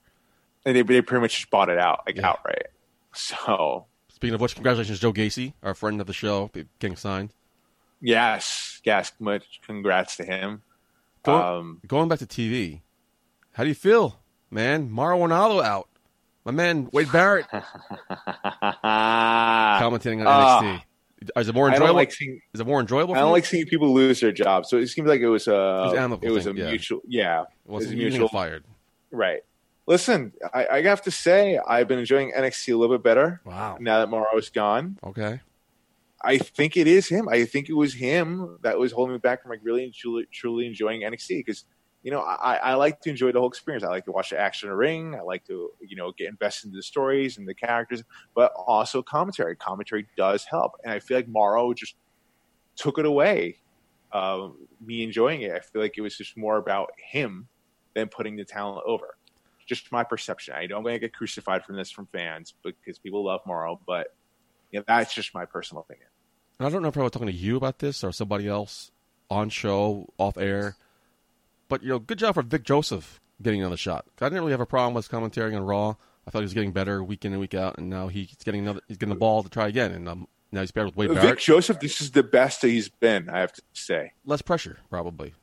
and 0.65 0.75
they, 0.75 0.81
they 0.81 1.01
pretty 1.01 1.21
much 1.21 1.35
just 1.35 1.49
bought 1.49 1.69
it 1.69 1.77
out, 1.79 2.03
like 2.05 2.17
Yeah. 2.17 2.29
outright. 2.29 2.67
So 3.13 3.85
Speaking 4.09 4.33
of 4.35 4.41
which, 4.41 4.55
congratulations, 4.55 4.99
Joe 4.99 5.13
Gacy, 5.13 5.53
our 5.63 5.73
friend 5.73 6.01
of 6.01 6.07
the 6.07 6.13
show, 6.13 6.49
getting 6.79 6.95
signed. 6.97 7.33
yes, 8.01 8.81
yes, 8.83 9.11
much 9.19 9.61
congrats 9.65 10.15
to 10.17 10.23
him. 10.25 10.61
Go- 11.23 11.59
Um, 11.59 11.81
Going 11.87 12.07
back 12.09 12.19
to 12.19 12.25
TV, 12.25 12.81
how 13.53 13.63
do 13.63 13.69
you 13.69 13.75
feel, 13.75 14.19
man? 14.51 14.89
Mauro 14.91 15.17
Ranallo 15.19 15.63
out. 15.63 15.87
My 16.45 16.51
man 16.51 16.89
Wade 16.93 17.11
Barrett 17.11 17.45
commentating 18.83 20.19
on 20.21 20.27
Ah. 20.27 20.61
NXT. 20.61 20.81
Is 21.35 21.49
it 21.49 21.55
more 21.55 21.67
enjoyable? 21.69 21.95
like 21.95 22.11
seeing 22.13 22.39
Is 22.53 22.61
it 22.61 22.67
more 22.67 22.79
enjoyable? 22.79 23.15
I 23.15 23.19
don't 23.19 23.31
like 23.31 23.45
seeing 23.45 23.65
people 23.65 23.93
lose 23.93 24.19
their 24.21 24.31
jobs. 24.31 24.69
So 24.69 24.77
it 24.77 24.87
seems 24.87 25.07
like 25.07 25.19
it 25.21 25.27
was 25.29 25.47
It 25.47 25.53
a 25.53 25.55
was 25.57 26.19
it 26.21 26.29
was 26.31 26.43
thing, 26.45 26.57
a 26.57 26.59
yeah. 26.63 26.69
mutual 26.69 27.01
yeah. 27.07 27.41
It 27.41 27.47
wasn't 27.65 27.93
it 27.93 27.95
was 27.95 28.03
getting 28.03 28.09
mutual 28.09 28.29
fired. 28.29 28.63
right. 29.11 29.41
Listen, 29.87 30.33
I, 30.53 30.67
I 30.67 30.81
have 30.81 31.01
to 31.03 31.11
say 31.11 31.57
I've 31.65 31.87
been 31.87 31.99
enjoying 31.99 32.33
NXT 32.37 32.73
a 32.73 32.77
little 32.77 32.97
bit 32.97 33.03
better 33.03 33.39
Wow. 33.45 33.77
now 33.79 33.99
that 33.99 34.09
Mauro's 34.09 34.49
gone. 34.49 34.99
Okay. 35.03 35.39
I 36.21 36.39
think 36.39 36.75
it 36.75 36.87
is 36.87 37.07
him. 37.07 37.29
I 37.29 37.45
think 37.45 37.69
it 37.69 37.73
was 37.73 37.93
him 37.93 38.57
that 38.63 38.77
was 38.77 38.91
holding 38.91 39.13
me 39.13 39.19
back 39.19 39.41
from 39.41 39.51
like 39.51 39.61
really 39.63 39.85
and 39.85 39.93
truly, 39.93 40.27
truly 40.31 40.65
enjoying 40.67 41.01
NXT 41.01 41.37
because 41.39 41.63
you 42.07 42.11
know 42.11 42.21
I, 42.21 42.55
I 42.55 42.73
like 42.75 43.01
to 43.01 43.09
enjoy 43.09 43.33
the 43.33 43.39
whole 43.39 43.49
experience. 43.49 43.83
I 43.83 43.89
like 43.89 44.05
to 44.05 44.13
watch 44.13 44.29
the 44.29 44.39
action 44.39 44.67
in 44.67 44.71
the 44.71 44.77
ring. 44.77 45.13
I 45.13 45.23
like 45.23 45.45
to 45.47 45.71
you 45.85 45.97
know 45.97 46.13
get 46.17 46.29
invested 46.29 46.67
into 46.67 46.77
the 46.77 46.83
stories 46.83 47.37
and 47.37 47.45
the 47.45 47.53
characters, 47.53 48.01
but 48.33 48.53
also 48.55 49.03
commentary. 49.03 49.57
Commentary 49.57 50.07
does 50.15 50.45
help, 50.45 50.77
and 50.85 50.93
I 50.93 50.99
feel 50.99 51.17
like 51.17 51.27
Mauro 51.27 51.73
just 51.73 51.95
took 52.77 52.97
it 52.97 53.05
away. 53.05 53.57
Um, 54.13 54.55
me 54.79 55.03
enjoying 55.03 55.41
it, 55.41 55.51
I 55.51 55.59
feel 55.59 55.81
like 55.81 55.97
it 55.97 56.01
was 56.01 56.15
just 56.15 56.37
more 56.37 56.55
about 56.55 56.91
him 56.97 57.49
than 57.93 58.07
putting 58.07 58.37
the 58.37 58.45
talent 58.45 58.83
over. 58.85 59.17
Just 59.65 59.91
my 59.91 60.05
perception. 60.05 60.53
I 60.55 60.65
know 60.65 60.77
I'm 60.77 60.83
going 60.83 60.95
to 60.95 60.99
get 60.99 61.13
crucified 61.13 61.65
from 61.65 61.75
this 61.75 61.91
from 61.91 62.07
fans 62.13 62.53
because 62.63 62.99
people 62.99 63.25
love 63.25 63.41
Mauro, 63.45 63.81
but 63.85 64.15
you 64.71 64.79
know, 64.79 64.85
that's 64.87 65.13
just 65.13 65.33
my 65.33 65.43
personal 65.43 65.81
opinion. 65.81 66.07
And 66.57 66.67
I 66.67 66.69
don't 66.69 66.81
know 66.81 66.87
if 66.87 66.97
I 66.97 67.01
was 67.01 67.11
talking 67.11 67.27
to 67.27 67.33
you 67.33 67.57
about 67.57 67.79
this 67.79 68.01
or 68.01 68.13
somebody 68.13 68.47
else 68.47 68.91
on 69.29 69.49
show, 69.49 70.07
off 70.17 70.37
air. 70.37 70.77
But 71.69 71.83
you 71.83 71.89
know, 71.89 71.99
good 71.99 72.19
job 72.19 72.35
for 72.35 72.43
Vic 72.43 72.63
Joseph 72.63 73.19
getting 73.41 73.61
another 73.61 73.77
shot. 73.77 74.05
I 74.21 74.25
didn't 74.25 74.39
really 74.39 74.51
have 74.51 74.61
a 74.61 74.65
problem 74.65 74.93
with 74.93 75.09
commentating 75.09 75.55
on 75.55 75.63
Raw. 75.63 75.95
I 76.25 76.31
thought 76.31 76.39
he 76.39 76.43
was 76.45 76.53
getting 76.53 76.71
better 76.71 77.03
week 77.03 77.23
in 77.25 77.31
and 77.31 77.39
week 77.39 77.53
out, 77.53 77.77
and 77.77 77.89
now 77.89 78.07
he's 78.09 78.35
getting 78.43 78.61
another. 78.61 78.81
He's 78.87 78.97
getting 78.97 79.13
the 79.13 79.19
ball 79.19 79.43
to 79.43 79.49
try 79.49 79.67
again, 79.67 79.91
and 79.91 80.09
um, 80.09 80.27
now 80.51 80.61
he's 80.61 80.71
paired 80.71 80.87
with 80.87 80.95
Wade 80.97 81.07
Barrett. 81.09 81.21
Vic 81.21 81.27
Barrett. 81.29 81.39
Joseph, 81.39 81.79
this 81.79 82.01
is 82.01 82.11
the 82.11 82.23
best 82.23 82.61
that 82.61 82.69
he's 82.69 82.89
been. 82.89 83.29
I 83.29 83.39
have 83.39 83.53
to 83.53 83.61
say, 83.73 84.11
Less 84.25 84.41
pressure, 84.41 84.79
probably. 84.89 85.33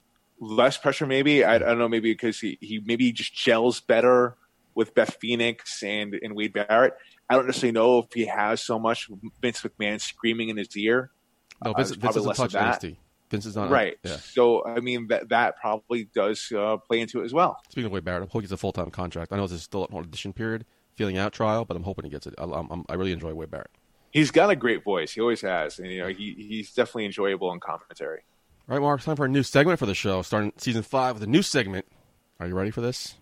less 0.41 0.77
pressure, 0.77 1.07
maybe. 1.07 1.43
I, 1.45 1.55
I 1.55 1.59
don't 1.59 1.79
know, 1.79 1.89
maybe 1.89 2.13
because 2.13 2.39
he, 2.41 2.59
he 2.61 2.81
maybe 2.85 3.13
just 3.13 3.35
gels 3.35 3.81
better 3.81 4.37
with 4.75 4.95
Beth 4.95 5.17
Phoenix 5.21 5.83
and 5.83 6.15
and 6.23 6.35
Wade 6.35 6.53
Barrett. 6.53 6.95
I 7.31 7.35
don't 7.37 7.47
necessarily 7.47 7.73
know 7.73 8.01
if 8.01 8.13
he 8.13 8.27
has 8.27 8.63
so 8.63 8.79
much 8.79 9.09
Vince 9.41 9.63
McMahon 9.63 9.99
screaming 10.01 10.51
in 10.51 10.59
his 10.59 10.77
ear. 10.77 11.11
No, 11.65 11.71
Uh, 11.71 11.75
Vince, 11.79 11.91
there's 11.91 12.15
Vince 12.15 12.27
doesn't 12.27 12.51
touch. 12.51 12.81
NXT. 12.83 12.97
Vince 13.35 13.47
is 13.47 13.57
not 13.57 13.71
right. 13.71 13.97
Yeah. 14.03 14.17
So 14.17 14.65
I 14.65 14.81
mean 14.81 15.09
that 15.09 15.29
that 15.31 15.57
probably 15.61 16.09
does 16.15 16.51
uh, 16.57 16.77
play 16.79 17.01
into 17.01 17.21
it 17.21 17.25
as 17.25 17.33
well. 17.33 17.59
Speaking 17.71 17.87
of 17.87 17.93
Wade 17.93 18.05
Barrett, 18.05 18.23
I 18.23 18.25
hope 18.25 18.41
he 18.41 18.41
gets 18.43 18.53
a 18.53 18.57
full 18.57 18.73
time 18.73 18.91
contract. 18.91 19.33
I 19.33 19.37
know 19.37 19.43
this 19.43 19.53
is 19.53 19.63
still 19.63 19.87
an 19.91 19.97
audition 19.97 20.33
period, 20.33 20.65
feeling 20.95 21.19
out 21.19 21.33
trial, 21.33 21.65
but 21.65 21.77
I'm 21.77 21.83
hoping 21.83 22.05
he 22.05 22.11
gets 22.11 22.27
it. 22.27 22.35
I, 22.39 22.45
I'm, 22.45 22.85
I 22.89 22.95
really 22.95 23.13
enjoy 23.13 23.35
Wade 23.35 23.51
Barrett. 23.51 23.71
He's 24.11 24.31
got 24.31 24.51
a 24.51 24.57
great 24.57 24.85
voice. 24.85 25.13
He 25.13 25.21
always 25.21 25.41
has, 25.41 25.79
and 25.79 25.91
you 25.91 25.99
know 25.99 26.09
he 26.09 26.35
he's 26.37 26.73
definitely 26.73 27.07
enjoyable 27.07 27.53
in 27.53 27.61
commentary. 27.61 28.21
All 28.69 28.77
right, 28.77 28.81
Mark, 28.81 29.03
time 29.03 29.17
for 29.17 29.27
a 29.27 29.29
new 29.29 29.43
segment 29.43 29.79
for 29.79 29.87
the 29.87 29.95
show, 29.95 30.23
starting 30.23 30.53
season 30.57 30.83
five 30.83 31.15
with 31.15 31.23
a 31.23 31.27
new 31.27 31.43
segment. 31.43 31.87
Are 32.41 32.47
you 32.47 32.55
ready 32.55 32.71
for 32.71 32.81
this? 32.81 33.17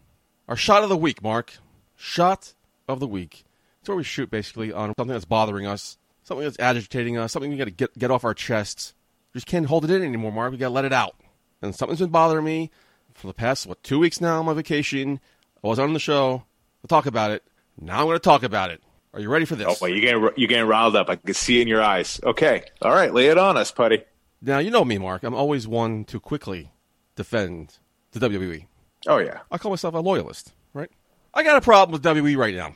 Our 0.49 0.57
shot 0.57 0.83
of 0.83 0.89
the 0.89 0.97
week, 0.97 1.23
Mark. 1.23 1.55
Shot 1.97 2.55
of 2.89 3.01
the 3.01 3.07
week. 3.07 3.45
It's 3.81 3.89
where 3.89 3.97
we 3.97 4.05
shoot 4.05 4.31
basically 4.31 4.73
on 4.73 4.93
something 4.97 5.13
that's 5.13 5.25
bothering 5.25 5.67
us, 5.67 5.99
something 6.23 6.45
that's 6.45 6.59
agitating 6.61 7.19
us, 7.19 7.33
something 7.33 7.51
we 7.51 7.57
got 7.57 7.65
to 7.65 7.71
get 7.71 7.99
get 7.99 8.11
off 8.11 8.25
our 8.25 8.35
chests. 8.35 8.95
Just 9.33 9.47
can't 9.47 9.67
hold 9.67 9.85
it 9.85 9.91
in 9.91 10.03
anymore, 10.03 10.33
Mark. 10.33 10.53
We 10.53 10.59
got 10.59 10.69
to 10.69 10.75
let 10.75 10.85
it 10.85 10.93
out. 10.93 11.17
And 11.63 11.75
something's 11.75 12.01
been 12.01 12.11
bothering 12.11 12.45
me 12.45 12.71
for 13.15 13.27
the 13.27 13.35
past 13.35 13.67
what 13.67 13.83
two 13.83 13.99
weeks 13.99 14.21
now. 14.21 14.43
On 14.43 14.57
vacation. 14.57 15.21
I 15.63 15.69
was 15.69 15.79
on 15.79 15.93
the 15.93 16.01
show. 16.01 16.45
We'll 16.83 16.89
talk 16.89 17.07
about 17.07 17.31
it. 17.31 17.45
Now 17.81 18.01
I'm 18.01 18.07
going 18.07 18.17
to 18.17 18.21
talk 18.21 18.43
about 18.43 18.71
it. 18.71 18.83
Are 19.15 19.21
you 19.21 19.29
ready 19.29 19.45
for 19.45 19.57
this? 19.57 19.67
Oh, 19.69 19.77
well, 19.81 19.91
you're 19.91 20.01
getting 20.01 20.23
you're 20.37 20.49
getting 20.49 20.67
riled 20.67 20.97
up. 20.97 21.11
I 21.11 21.17
can 21.17 21.35
see 21.35 21.59
it 21.59 21.63
in 21.63 21.69
your 21.69 21.83
eyes. 21.83 22.19
Okay, 22.25 22.65
all 22.81 22.93
right, 22.93 23.13
lay 23.13 23.27
it 23.27 23.37
on 23.37 23.59
us, 23.59 23.71
putty. 23.71 24.05
Now 24.41 24.59
you 24.59 24.71
know 24.71 24.85
me, 24.85 24.97
Mark. 24.97 25.23
I'm 25.23 25.35
always 25.35 25.69
one 25.69 26.05
to 26.07 26.19
quickly 26.19 26.73
defend 27.15 27.79
the 28.13 28.21
WWE. 28.21 28.67
Oh 29.07 29.19
yeah, 29.19 29.41
I 29.51 29.59
call 29.59 29.71
myself 29.71 29.95
a 29.95 29.99
loyalist, 29.99 30.55
right? 30.73 30.91
I 31.35 31.43
got 31.43 31.57
a 31.57 31.61
problem 31.61 31.93
with 31.93 32.03
WWE 32.03 32.37
right 32.39 32.55
now. 32.55 32.75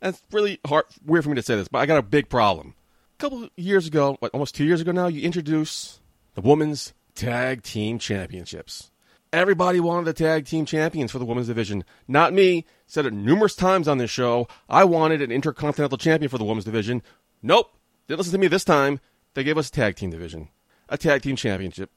And 0.00 0.14
it's 0.14 0.22
really 0.32 0.58
hard, 0.66 0.84
weird 1.04 1.24
for 1.24 1.30
me 1.30 1.36
to 1.36 1.42
say 1.42 1.54
this, 1.54 1.68
but 1.68 1.78
I 1.78 1.86
got 1.86 1.98
a 1.98 2.02
big 2.02 2.28
problem. 2.28 2.74
Couple 3.18 3.48
years 3.56 3.86
ago, 3.86 4.18
almost 4.32 4.54
two 4.54 4.64
years 4.64 4.80
ago 4.80 4.92
now, 4.92 5.06
you 5.06 5.22
introduce 5.22 6.00
the 6.34 6.40
Women's 6.40 6.94
Tag 7.14 7.62
Team 7.62 7.98
Championships. 7.98 8.90
Everybody 9.32 9.80
wanted 9.80 10.04
the 10.04 10.12
tag 10.12 10.46
team 10.46 10.64
champions 10.64 11.10
for 11.10 11.18
the 11.18 11.24
women's 11.24 11.48
division. 11.48 11.82
Not 12.06 12.32
me. 12.32 12.64
Said 12.86 13.04
it 13.04 13.12
numerous 13.12 13.56
times 13.56 13.88
on 13.88 13.98
this 13.98 14.10
show. 14.10 14.46
I 14.68 14.84
wanted 14.84 15.20
an 15.20 15.32
intercontinental 15.32 15.98
champion 15.98 16.28
for 16.28 16.38
the 16.38 16.44
women's 16.44 16.64
division. 16.64 17.02
Nope. 17.42 17.76
Didn't 18.06 18.18
listen 18.18 18.32
to 18.32 18.38
me 18.38 18.46
this 18.46 18.62
time. 18.62 19.00
They 19.34 19.42
gave 19.42 19.58
us 19.58 19.70
a 19.70 19.72
tag 19.72 19.96
team 19.96 20.10
division, 20.10 20.50
a 20.88 20.96
tag 20.96 21.22
team 21.22 21.34
championship. 21.34 21.90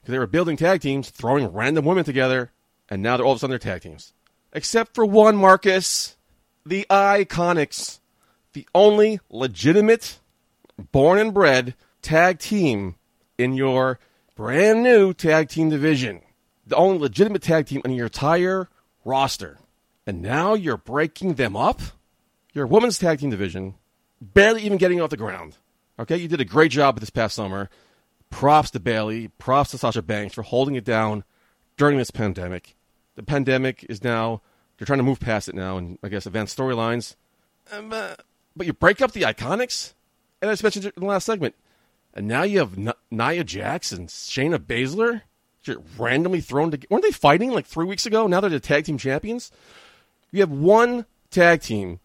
Because 0.00 0.12
they 0.12 0.20
were 0.20 0.28
building 0.28 0.56
tag 0.56 0.82
teams, 0.82 1.10
throwing 1.10 1.48
random 1.48 1.84
women 1.84 2.04
together, 2.04 2.52
and 2.88 3.02
now 3.02 3.16
they're 3.16 3.26
all 3.26 3.32
of 3.32 3.36
a 3.36 3.40
sudden 3.40 3.50
they're 3.50 3.58
tag 3.58 3.82
teams. 3.82 4.12
Except 4.52 4.94
for 4.94 5.04
one, 5.04 5.36
Marcus. 5.36 6.16
The 6.64 6.86
Iconics. 6.88 7.98
The 8.52 8.68
only 8.72 9.18
legitimate, 9.30 10.20
born 10.92 11.18
and 11.18 11.32
bred 11.34 11.74
tag 12.02 12.38
team 12.38 12.96
in 13.38 13.54
your 13.54 13.98
brand 14.36 14.82
new 14.82 15.12
tag 15.12 15.48
team 15.48 15.70
division. 15.70 16.20
The 16.66 16.76
only 16.76 16.98
legitimate 16.98 17.42
tag 17.42 17.66
team 17.66 17.82
in 17.84 17.92
your 17.92 18.06
entire 18.06 18.68
roster. 19.04 19.58
And 20.06 20.22
now 20.22 20.54
you're 20.54 20.76
breaking 20.76 21.34
them 21.34 21.56
up? 21.56 21.80
Your 22.52 22.66
women's 22.66 22.98
tag 22.98 23.18
team 23.18 23.30
division, 23.30 23.74
barely 24.20 24.62
even 24.62 24.78
getting 24.78 25.00
off 25.00 25.10
the 25.10 25.16
ground. 25.16 25.56
Okay, 25.98 26.16
you 26.16 26.28
did 26.28 26.40
a 26.40 26.44
great 26.44 26.70
job 26.70 26.98
this 27.00 27.10
past 27.10 27.34
summer. 27.34 27.68
Props 28.30 28.70
to 28.70 28.80
Bayley, 28.80 29.28
props 29.38 29.70
to 29.70 29.78
Sasha 29.78 30.02
Banks 30.02 30.34
for 30.34 30.42
holding 30.42 30.74
it 30.74 30.84
down 30.84 31.24
during 31.76 31.98
this 31.98 32.10
pandemic. 32.10 32.76
The 33.16 33.22
pandemic 33.22 33.84
is 33.88 34.02
now, 34.02 34.42
they're 34.76 34.86
trying 34.86 34.98
to 34.98 35.04
move 35.04 35.20
past 35.20 35.48
it 35.48 35.54
now, 35.54 35.76
and 35.76 35.98
I 36.02 36.08
guess 36.08 36.26
advanced 36.26 36.56
storylines. 36.56 37.16
Um, 37.72 37.92
uh, 37.92 38.14
but 38.56 38.66
you 38.66 38.72
break 38.72 39.00
up 39.00 39.12
the 39.12 39.22
Iconics, 39.22 39.93
and 40.44 40.50
I 40.50 40.52
just 40.52 40.62
mentioned 40.62 40.84
it 40.84 40.94
in 40.94 41.00
the 41.00 41.08
last 41.08 41.24
segment, 41.24 41.54
and 42.12 42.28
now 42.28 42.42
you 42.42 42.58
have 42.58 42.76
N- 42.76 42.92
Nia 43.10 43.40
and 43.40 43.48
Shayna 43.48 44.58
Baszler 44.58 45.22
randomly 45.96 46.42
thrown 46.42 46.70
together. 46.70 46.88
Weren't 46.90 47.02
they 47.02 47.10
fighting 47.12 47.50
like 47.50 47.64
three 47.64 47.86
weeks 47.86 48.04
ago? 48.04 48.26
Now 48.26 48.40
they're 48.40 48.50
the 48.50 48.60
tag 48.60 48.84
team 48.84 48.98
champions. 48.98 49.50
You 50.30 50.40
have 50.40 50.50
one 50.50 51.06
tag 51.30 51.62
team. 51.62 52.00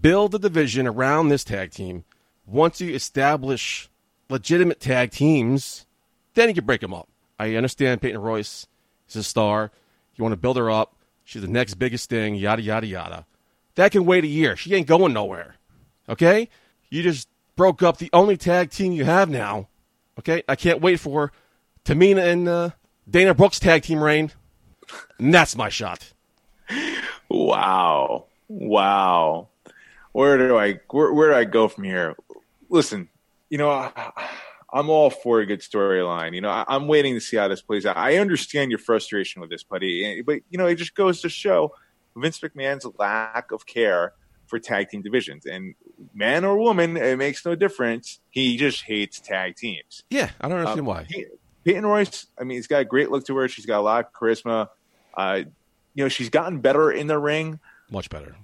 Build 0.00 0.30
the 0.30 0.38
division 0.38 0.86
around 0.86 1.30
this 1.30 1.42
tag 1.42 1.72
team. 1.72 2.04
Once 2.46 2.80
you 2.80 2.94
establish 2.94 3.90
legitimate 4.28 4.78
tag 4.78 5.10
teams, 5.10 5.84
then 6.34 6.48
you 6.48 6.54
can 6.54 6.64
break 6.64 6.82
them 6.82 6.94
up. 6.94 7.08
I 7.40 7.56
understand 7.56 8.02
Peyton 8.02 8.20
Royce 8.20 8.68
is 9.08 9.16
a 9.16 9.22
star. 9.24 9.72
You 10.14 10.22
want 10.22 10.34
to 10.34 10.40
build 10.40 10.58
her 10.58 10.70
up. 10.70 10.94
She's 11.24 11.42
the 11.42 11.48
next 11.48 11.74
biggest 11.74 12.08
thing, 12.08 12.36
yada, 12.36 12.62
yada, 12.62 12.86
yada. 12.86 13.26
That 13.74 13.90
can 13.90 14.04
wait 14.04 14.22
a 14.22 14.28
year. 14.28 14.56
She 14.56 14.74
ain't 14.74 14.86
going 14.86 15.12
nowhere. 15.12 15.56
Okay? 16.08 16.48
You 16.90 17.02
just 17.02 17.28
broke 17.60 17.82
up 17.82 17.98
the 17.98 18.08
only 18.14 18.38
tag 18.38 18.70
team 18.70 18.90
you 18.90 19.04
have 19.04 19.28
now. 19.28 19.68
Okay? 20.18 20.42
I 20.48 20.56
can't 20.56 20.80
wait 20.80 20.98
for 20.98 21.30
Tamina 21.84 22.26
and 22.26 22.48
uh, 22.48 22.70
Dana 23.06 23.34
Brooks 23.34 23.58
tag 23.58 23.82
team 23.82 24.02
reign. 24.02 24.32
And 25.18 25.34
that's 25.34 25.54
my 25.54 25.68
shot. 25.68 26.10
Wow. 27.28 28.24
Wow. 28.48 29.48
Where 30.12 30.38
do 30.38 30.56
I 30.56 30.80
where, 30.88 31.12
where 31.12 31.28
do 31.28 31.34
I 31.34 31.44
go 31.44 31.68
from 31.68 31.84
here? 31.84 32.16
Listen, 32.70 33.10
you 33.50 33.58
know, 33.58 33.68
I, 33.68 34.10
I'm 34.72 34.88
all 34.88 35.10
for 35.10 35.40
a 35.40 35.46
good 35.46 35.60
storyline. 35.60 36.34
You 36.34 36.40
know, 36.40 36.48
I, 36.48 36.64
I'm 36.66 36.88
waiting 36.88 37.12
to 37.12 37.20
see 37.20 37.36
how 37.36 37.48
this 37.48 37.60
plays 37.60 37.84
out. 37.84 37.98
I 37.98 38.16
understand 38.16 38.70
your 38.70 38.78
frustration 38.78 39.42
with 39.42 39.50
this, 39.50 39.64
buddy, 39.64 40.22
but 40.22 40.40
you 40.48 40.56
know, 40.56 40.66
it 40.66 40.76
just 40.76 40.94
goes 40.94 41.20
to 41.20 41.28
show 41.28 41.74
Vince 42.16 42.40
McMahon's 42.40 42.86
lack 42.98 43.52
of 43.52 43.66
care 43.66 44.14
for 44.50 44.58
tag 44.58 44.88
team 44.90 45.00
divisions. 45.00 45.46
And 45.46 45.74
man 46.12 46.44
or 46.44 46.58
woman, 46.58 46.96
it 46.96 47.16
makes 47.16 47.46
no 47.46 47.54
difference. 47.54 48.18
He 48.30 48.56
just 48.56 48.82
hates 48.82 49.20
tag 49.20 49.56
teams. 49.56 50.02
Yeah, 50.10 50.30
I 50.40 50.48
don't 50.48 50.58
understand 50.58 50.80
Um, 50.80 50.86
why. 50.86 51.06
Pey- 51.08 51.26
Peyton 51.64 51.86
Royce, 51.86 52.26
I 52.38 52.44
mean, 52.44 52.56
he's 52.58 52.66
got 52.66 52.80
a 52.80 52.84
great 52.84 53.10
look 53.10 53.24
to 53.26 53.36
her. 53.36 53.46
She's 53.48 53.64
got 53.66 53.78
a 53.78 53.82
lot 53.82 54.04
of 54.04 54.12
charisma. 54.12 54.68
Uh, 55.14 55.42
you 55.94 56.04
know, 56.04 56.08
she's 56.08 56.28
gotten 56.30 56.58
better 56.60 56.90
in 56.90 57.06
the 57.06 57.18
ring. 57.18 57.60
Much 57.90 58.10
better. 58.10 58.34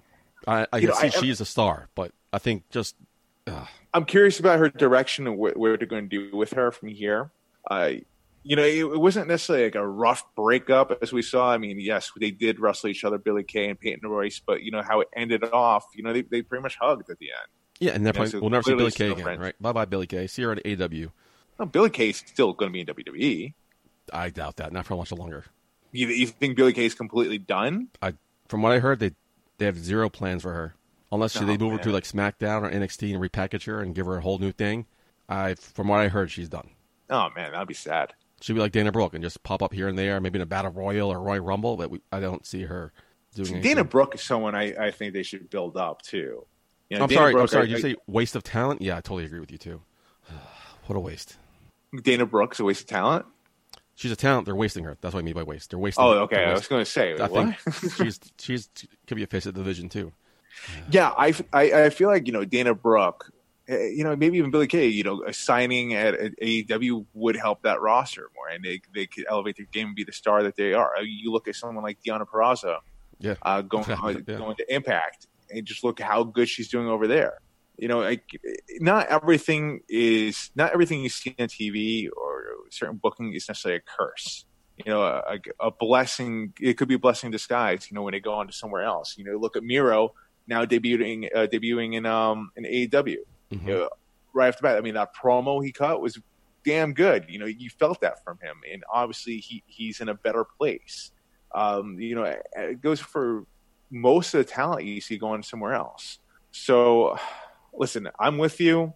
I, 0.46 0.66
I 0.72 0.80
can 0.80 0.90
know, 0.90 0.94
see 0.94 1.06
I- 1.08 1.10
she's 1.10 1.40
a 1.40 1.44
star, 1.44 1.88
but 1.94 2.12
I 2.32 2.38
think 2.38 2.68
just 2.70 2.94
I'm 3.94 4.04
curious 4.04 4.38
about 4.40 4.58
her 4.58 4.68
direction 4.68 5.26
and 5.26 5.38
what, 5.38 5.56
what 5.56 5.78
they're 5.78 5.86
going 5.88 6.08
to 6.08 6.30
do 6.30 6.36
with 6.36 6.52
her 6.52 6.70
from 6.70 6.88
here. 6.88 7.30
Uh, 7.70 7.92
you 8.48 8.54
know, 8.54 8.62
it, 8.62 8.78
it 8.78 9.00
wasn't 9.00 9.26
necessarily 9.26 9.64
like 9.64 9.74
a 9.74 9.86
rough 9.86 10.22
breakup 10.36 10.96
as 11.02 11.12
we 11.12 11.20
saw. 11.20 11.50
I 11.50 11.58
mean, 11.58 11.80
yes, 11.80 12.12
they 12.18 12.30
did 12.30 12.60
wrestle 12.60 12.88
each 12.90 13.02
other, 13.02 13.18
Billie 13.18 13.42
Kay 13.42 13.68
and 13.68 13.78
Peyton 13.78 14.08
Royce, 14.08 14.40
but 14.44 14.62
you 14.62 14.70
know 14.70 14.82
how 14.82 15.00
it 15.00 15.08
ended 15.16 15.42
off. 15.52 15.84
You 15.96 16.04
know, 16.04 16.12
they, 16.12 16.22
they 16.22 16.42
pretty 16.42 16.62
much 16.62 16.76
hugged 16.80 17.10
at 17.10 17.18
the 17.18 17.26
end. 17.30 17.50
yeah, 17.80 17.92
and 17.92 18.06
they're 18.06 18.12
probably, 18.12 18.30
so 18.30 18.40
we'll 18.40 18.50
never 18.50 18.62
see 18.62 18.74
Billie 18.76 18.92
Kay 18.92 19.10
again, 19.10 19.24
friends. 19.24 19.40
right? 19.40 19.54
Bye 19.60 19.72
bye, 19.72 19.84
Billie 19.84 20.06
Kay. 20.06 20.28
See 20.28 20.42
her 20.42 20.52
at 20.52 20.64
AW. 20.80 21.08
No, 21.58 21.66
Billie 21.66 21.90
Kay's 21.90 22.18
still 22.18 22.52
going 22.52 22.70
to 22.70 22.72
be 22.72 22.80
in 22.80 22.86
WWE. 22.86 23.54
I 24.12 24.30
doubt 24.30 24.56
that. 24.56 24.72
Not 24.72 24.86
for 24.86 24.96
much 24.96 25.10
longer. 25.10 25.44
You, 25.90 26.06
you 26.08 26.26
think 26.28 26.56
Billie 26.56 26.72
Kay's 26.72 26.94
completely 26.94 27.38
done? 27.38 27.88
I 28.00 28.14
from 28.48 28.62
what 28.62 28.72
I 28.72 28.78
heard, 28.78 29.00
they 29.00 29.10
they 29.58 29.64
have 29.66 29.78
zero 29.78 30.08
plans 30.08 30.42
for 30.42 30.52
her 30.52 30.74
unless 31.10 31.36
Oh, 31.36 31.44
they 31.44 31.56
move 31.56 31.72
her 31.72 31.78
to 31.78 31.90
like 31.90 32.04
SmackDown 32.04 32.62
or 32.62 32.70
NXT 32.70 33.12
and 33.14 33.22
repackage 33.22 33.64
her 33.66 33.80
and 33.80 33.94
give 33.94 34.06
her 34.06 34.18
a 34.18 34.20
whole 34.20 34.38
new 34.38 34.52
thing. 34.52 34.86
I 35.28 35.54
from 35.54 35.88
what 35.88 36.00
I 36.00 36.08
heard, 36.08 36.30
she's 36.30 36.48
done. 36.48 36.70
Oh 37.10 37.28
man, 37.34 37.52
that'd 37.52 37.66
be 37.66 37.74
sad. 37.74 38.12
She'd 38.40 38.52
be 38.52 38.60
like 38.60 38.72
Dana 38.72 38.92
Brooke 38.92 39.14
and 39.14 39.22
just 39.24 39.42
pop 39.42 39.62
up 39.62 39.72
here 39.72 39.88
and 39.88 39.98
there, 39.98 40.20
maybe 40.20 40.36
in 40.38 40.42
a 40.42 40.46
Battle 40.46 40.70
Royal 40.70 41.10
or 41.10 41.20
Royal 41.20 41.40
Rumble. 41.40 41.76
But 41.76 41.90
we, 41.90 42.00
I 42.12 42.20
don't 42.20 42.44
see 42.44 42.64
her 42.64 42.92
doing 43.34 43.48
anything. 43.48 43.62
Dana 43.62 43.84
Brooke 43.84 44.14
is 44.14 44.22
someone 44.22 44.54
I, 44.54 44.74
I 44.86 44.90
think 44.90 45.14
they 45.14 45.22
should 45.22 45.48
build 45.48 45.76
up 45.76 46.02
too. 46.02 46.46
You 46.90 46.98
know, 46.98 47.04
I'm 47.04 47.10
sorry. 47.10 47.34
I'm 47.34 47.46
sorry. 47.48 47.64
I- 47.64 47.66
Did 47.66 47.72
you 47.72 47.78
say 47.80 47.96
waste 48.06 48.36
of 48.36 48.42
talent? 48.42 48.82
Yeah, 48.82 48.96
I 48.96 49.00
totally 49.00 49.24
agree 49.24 49.40
with 49.40 49.50
you 49.50 49.58
too. 49.58 49.80
what 50.86 50.96
a 50.96 51.00
waste. 51.00 51.36
Dana 52.02 52.26
Brooke's 52.26 52.60
a 52.60 52.64
waste 52.64 52.82
of 52.82 52.86
talent? 52.88 53.26
She's 53.94 54.10
a 54.12 54.16
talent. 54.16 54.44
They're 54.44 54.54
wasting 54.54 54.84
her. 54.84 54.98
That's 55.00 55.14
what 55.14 55.20
I 55.20 55.22
mean 55.22 55.32
by 55.32 55.42
waste. 55.42 55.70
They're 55.70 55.78
wasting. 55.78 56.04
Oh, 56.04 56.10
okay. 56.24 56.44
I 56.44 56.52
was 56.52 56.68
going 56.68 56.84
to 56.84 56.90
say, 56.90 57.16
I 57.18 57.26
what? 57.28 57.56
think 57.56 57.94
she's 57.96 58.20
she's 58.38 58.68
could 59.06 59.16
be 59.16 59.22
a 59.22 59.26
face 59.26 59.46
of 59.46 59.54
the 59.54 59.60
division 59.60 59.88
too. 59.88 60.12
Yeah, 60.90 61.12
I, 61.16 61.34
I, 61.52 61.84
I 61.84 61.90
feel 61.90 62.08
like 62.08 62.26
you 62.26 62.32
know 62.32 62.44
Dana 62.44 62.74
Brooke, 62.74 63.30
you 63.68 64.04
know 64.04 64.14
maybe 64.14 64.38
even 64.38 64.50
Billie 64.50 64.66
Kay, 64.66 64.86
you 64.88 65.02
know, 65.02 65.22
a 65.26 65.32
signing 65.32 65.94
at, 65.94 66.14
at 66.14 66.32
AEW 66.40 67.06
would 67.14 67.36
help 67.36 67.62
that 67.62 67.80
roster 67.80 68.30
more, 68.34 68.48
and 68.48 68.64
they 68.64 68.80
they 68.94 69.06
could 69.06 69.24
elevate 69.28 69.56
their 69.56 69.66
game 69.72 69.88
and 69.88 69.96
be 69.96 70.04
the 70.04 70.12
star 70.12 70.42
that 70.42 70.56
they 70.56 70.72
are. 70.72 70.96
Uh, 70.96 71.02
You 71.02 71.32
look 71.32 71.48
at 71.48 71.54
someone 71.56 71.82
like 71.84 71.98
Deonna 72.06 72.26
Purrazzo, 72.26 72.78
Yeah. 73.18 73.34
uh, 73.42 73.62
going 73.62 73.84
Yeah. 74.28 74.38
going 74.38 74.56
to 74.56 74.74
Impact, 74.74 75.26
and 75.50 75.64
just 75.66 75.82
look 75.84 76.00
how 76.00 76.22
good 76.24 76.48
she's 76.48 76.68
doing 76.68 76.86
over 76.88 77.06
there. 77.06 77.34
You 77.78 77.88
know, 77.88 77.98
like 78.00 78.24
not 78.80 79.08
everything 79.08 79.80
is 79.88 80.50
not 80.54 80.72
everything 80.72 81.02
you 81.02 81.08
see 81.10 81.34
on 81.38 81.48
TV 81.48 82.08
or 82.16 82.44
certain 82.70 82.96
booking 82.96 83.32
is 83.34 83.48
necessarily 83.48 83.78
a 83.78 83.98
curse. 83.98 84.44
You 84.78 84.92
know, 84.92 85.02
a, 85.02 85.38
a 85.60 85.70
blessing. 85.70 86.52
It 86.60 86.74
could 86.74 86.88
be 86.88 86.94
a 86.94 86.98
blessing 86.98 87.28
in 87.28 87.32
disguise. 87.32 87.90
You 87.90 87.94
know, 87.94 88.02
when 88.02 88.12
they 88.12 88.20
go 88.20 88.32
on 88.34 88.46
to 88.46 88.52
somewhere 88.52 88.82
else. 88.82 89.16
You 89.18 89.24
know, 89.24 89.36
look 89.38 89.56
at 89.56 89.62
Miro 89.62 90.14
now 90.46 90.64
debuting 90.64 91.28
uh, 91.34 91.46
debuting 91.48 91.94
in 91.96 92.06
um 92.06 92.50
in 92.56 92.64
AEW. 92.64 93.16
You 93.50 93.58
know, 93.60 93.88
right 94.32 94.48
off 94.48 94.56
the 94.58 94.62
bat, 94.62 94.76
I 94.76 94.80
mean 94.80 94.94
that 94.94 95.14
promo 95.14 95.64
he 95.64 95.72
cut 95.72 96.00
was 96.00 96.18
damn 96.64 96.92
good. 96.94 97.26
You 97.28 97.38
know, 97.38 97.46
you 97.46 97.70
felt 97.70 98.00
that 98.00 98.22
from 98.24 98.38
him, 98.42 98.56
and 98.70 98.82
obviously 98.92 99.38
he 99.38 99.62
he's 99.66 100.00
in 100.00 100.08
a 100.08 100.14
better 100.14 100.44
place. 100.58 101.12
Um, 101.54 101.98
you 102.00 102.14
know, 102.14 102.24
it 102.56 102.80
goes 102.80 103.00
for 103.00 103.44
most 103.90 104.34
of 104.34 104.38
the 104.44 104.50
talent 104.52 104.84
you 104.84 105.00
see 105.00 105.16
going 105.16 105.42
somewhere 105.42 105.74
else. 105.74 106.18
So, 106.50 107.16
listen, 107.72 108.08
I'm 108.18 108.36
with 108.38 108.60
you. 108.60 108.92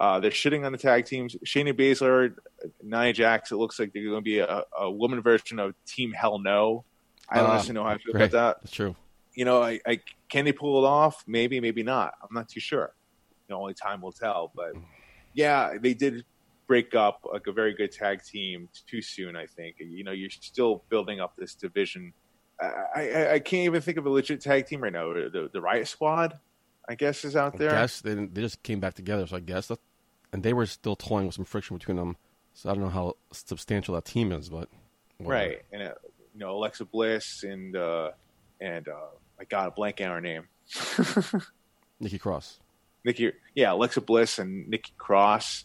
Uh, 0.00 0.20
they're 0.20 0.30
shitting 0.30 0.64
on 0.64 0.70
the 0.72 0.78
tag 0.78 1.06
teams. 1.06 1.34
Shayna 1.44 1.72
Baszler, 1.72 2.34
Nia 2.82 3.12
Jax. 3.12 3.50
It 3.50 3.56
looks 3.56 3.80
like 3.80 3.92
they're 3.92 4.04
going 4.04 4.16
to 4.18 4.22
be 4.22 4.38
a, 4.38 4.62
a 4.78 4.88
woman 4.90 5.20
version 5.22 5.58
of 5.58 5.74
Team 5.86 6.12
Hell 6.12 6.38
No. 6.38 6.84
I 7.28 7.38
don't 7.38 7.46
Ah, 7.46 7.52
honestly 7.54 7.74
know 7.74 7.82
how 7.82 7.90
I 7.90 7.98
feel 7.98 8.12
Great. 8.12 8.26
about 8.26 8.30
that 8.30 8.56
That's 8.62 8.72
true. 8.72 8.94
you 9.34 9.44
know, 9.44 9.60
I, 9.62 9.80
I 9.86 10.00
can 10.28 10.44
they 10.44 10.52
pull 10.52 10.84
it 10.84 10.88
off? 10.88 11.24
Maybe, 11.26 11.60
maybe 11.60 11.82
not. 11.82 12.14
I'm 12.22 12.32
not 12.32 12.48
too 12.48 12.60
sure. 12.60 12.94
You 13.48 13.54
know, 13.54 13.60
only 13.60 13.74
time 13.74 14.00
will 14.00 14.12
tell. 14.12 14.52
But 14.54 14.72
yeah, 15.34 15.74
they 15.80 15.94
did 15.94 16.24
break 16.66 16.94
up 16.94 17.26
like 17.30 17.46
a 17.46 17.52
very 17.52 17.74
good 17.74 17.92
tag 17.92 18.22
team 18.22 18.68
too 18.86 19.02
soon. 19.02 19.36
I 19.36 19.46
think. 19.46 19.76
You 19.78 20.04
know, 20.04 20.12
you're 20.12 20.30
still 20.30 20.84
building 20.88 21.20
up 21.20 21.34
this 21.36 21.54
division. 21.54 22.12
I, 22.60 22.72
I, 22.96 23.32
I 23.34 23.38
can't 23.38 23.64
even 23.64 23.80
think 23.80 23.98
of 23.98 24.06
a 24.06 24.10
legit 24.10 24.40
tag 24.40 24.66
team 24.66 24.82
right 24.82 24.92
now. 24.92 25.12
The, 25.12 25.48
the 25.52 25.60
Riot 25.60 25.86
Squad, 25.86 26.38
I 26.88 26.96
guess, 26.96 27.24
is 27.24 27.36
out 27.36 27.56
there. 27.56 27.70
I 27.70 27.82
guess 27.82 28.00
they 28.00 28.14
they 28.14 28.40
just 28.40 28.62
came 28.62 28.80
back 28.80 28.94
together, 28.94 29.26
so 29.26 29.36
I 29.36 29.40
guess 29.40 29.68
that, 29.68 29.78
and 30.32 30.42
they 30.42 30.52
were 30.52 30.66
still 30.66 30.96
toying 30.96 31.26
with 31.26 31.36
some 31.36 31.44
friction 31.44 31.76
between 31.76 31.96
them. 31.96 32.16
So 32.54 32.68
I 32.68 32.74
don't 32.74 32.82
know 32.82 32.90
how 32.90 33.14
substantial 33.32 33.94
that 33.94 34.04
team 34.04 34.32
is, 34.32 34.48
but 34.48 34.68
whatever. 35.18 35.44
Right, 35.44 35.62
and 35.72 35.82
uh, 35.82 35.94
you 36.34 36.40
know 36.40 36.56
Alexa 36.56 36.84
Bliss 36.84 37.44
and 37.44 37.76
uh, 37.76 38.10
and 38.60 38.88
uh, 38.88 39.10
I 39.40 39.44
got 39.44 39.68
a 39.68 39.70
blank 39.70 40.00
on 40.00 40.08
her 40.08 40.20
name. 40.20 40.48
Nikki 42.00 42.18
Cross. 42.18 42.58
Nikki, 43.04 43.32
yeah, 43.54 43.72
Alexa 43.72 44.00
Bliss 44.00 44.38
and 44.38 44.68
Nikki 44.68 44.92
Cross. 44.98 45.64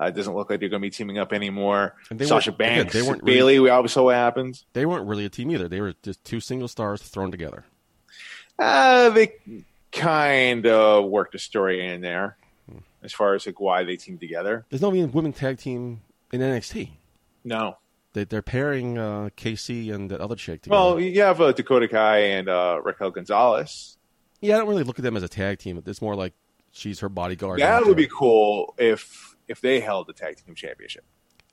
Uh, 0.00 0.06
it 0.06 0.14
doesn't 0.14 0.34
look 0.34 0.50
like 0.50 0.60
they're 0.60 0.68
going 0.68 0.82
to 0.82 0.86
be 0.86 0.90
teaming 0.90 1.16
up 1.18 1.32
anymore. 1.32 1.94
And 2.10 2.18
they 2.18 2.26
Sasha 2.26 2.50
again, 2.50 2.84
Banks, 2.84 2.92
they 2.92 3.00
weren't 3.02 3.24
Bayley. 3.24 3.58
We 3.60 3.70
always 3.70 3.92
saw 3.92 4.04
what 4.04 4.14
happens. 4.16 4.66
They 4.74 4.84
weren't 4.84 5.06
really 5.06 5.24
a 5.24 5.30
team 5.30 5.50
either. 5.50 5.68
They 5.68 5.80
were 5.80 5.94
just 6.02 6.22
two 6.22 6.40
single 6.40 6.68
stars 6.68 7.00
thrown 7.02 7.30
together. 7.30 7.64
Uh, 8.58 9.10
they 9.10 9.32
kind 9.92 10.66
of 10.66 11.06
worked 11.06 11.34
a 11.34 11.38
story 11.38 11.86
in 11.86 12.00
there 12.02 12.36
as 13.02 13.12
far 13.12 13.34
as 13.34 13.46
like 13.46 13.60
why 13.60 13.84
they 13.84 13.96
teamed 13.96 14.20
together. 14.20 14.66
There's 14.68 14.82
no 14.82 14.90
women 14.90 15.32
tag 15.32 15.58
team 15.58 16.02
in 16.32 16.40
NXT. 16.40 16.90
No, 17.44 17.78
They, 18.12 18.24
they're 18.24 18.42
pairing 18.42 18.98
uh, 18.98 19.28
KC 19.36 19.94
and 19.94 20.10
that 20.10 20.20
other 20.20 20.34
chick 20.34 20.62
together. 20.62 20.76
well, 20.80 21.00
you 21.00 21.22
have 21.22 21.40
uh, 21.40 21.52
Dakota 21.52 21.86
Kai 21.86 22.18
and 22.18 22.48
uh, 22.48 22.80
Raquel 22.82 23.12
Gonzalez. 23.12 23.96
yeah, 24.40 24.56
I 24.56 24.58
don't 24.58 24.68
really 24.68 24.82
look 24.82 24.98
at 24.98 25.02
them 25.04 25.16
as 25.16 25.22
a 25.22 25.28
tag 25.28 25.58
team. 25.58 25.80
It's 25.86 26.02
more 26.02 26.16
like 26.16 26.34
she's 26.76 27.00
her 27.00 27.08
bodyguard. 27.08 27.60
That 27.60 27.84
would 27.86 27.96
be 27.96 28.06
cool 28.08 28.74
if 28.78 29.34
if 29.48 29.60
they 29.60 29.80
held 29.80 30.06
the 30.06 30.12
tag 30.12 30.36
team 30.36 30.54
championship. 30.54 31.04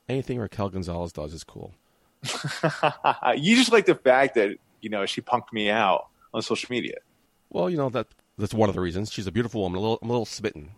Anything 0.09 0.39
Raquel 0.39 0.69
Gonzalez 0.69 1.13
does 1.13 1.34
is 1.34 1.43
cool. 1.43 1.74
you 3.36 3.55
just 3.55 3.71
like 3.71 3.86
the 3.86 3.95
fact 3.95 4.36
that 4.36 4.57
you 4.82 4.89
know 4.89 5.05
she 5.05 5.21
punked 5.21 5.51
me 5.53 5.69
out 5.69 6.07
on 6.34 6.41
social 6.41 6.67
media. 6.71 6.97
Well, 7.49 7.69
you 7.69 7.78
know 7.78 7.89
that 7.89 8.07
that's 8.38 8.53
one 8.53 8.69
of 8.69 8.76
the 8.76 8.82
reasons. 8.82 9.11
She's 9.11 9.28
a 9.28 9.32
beautiful 9.32 9.61
woman. 9.61 9.78
A 9.78 9.82
little, 9.82 9.99
I'm 10.01 10.09
a 10.09 10.11
little 10.13 10.26
smitten. 10.26 10.71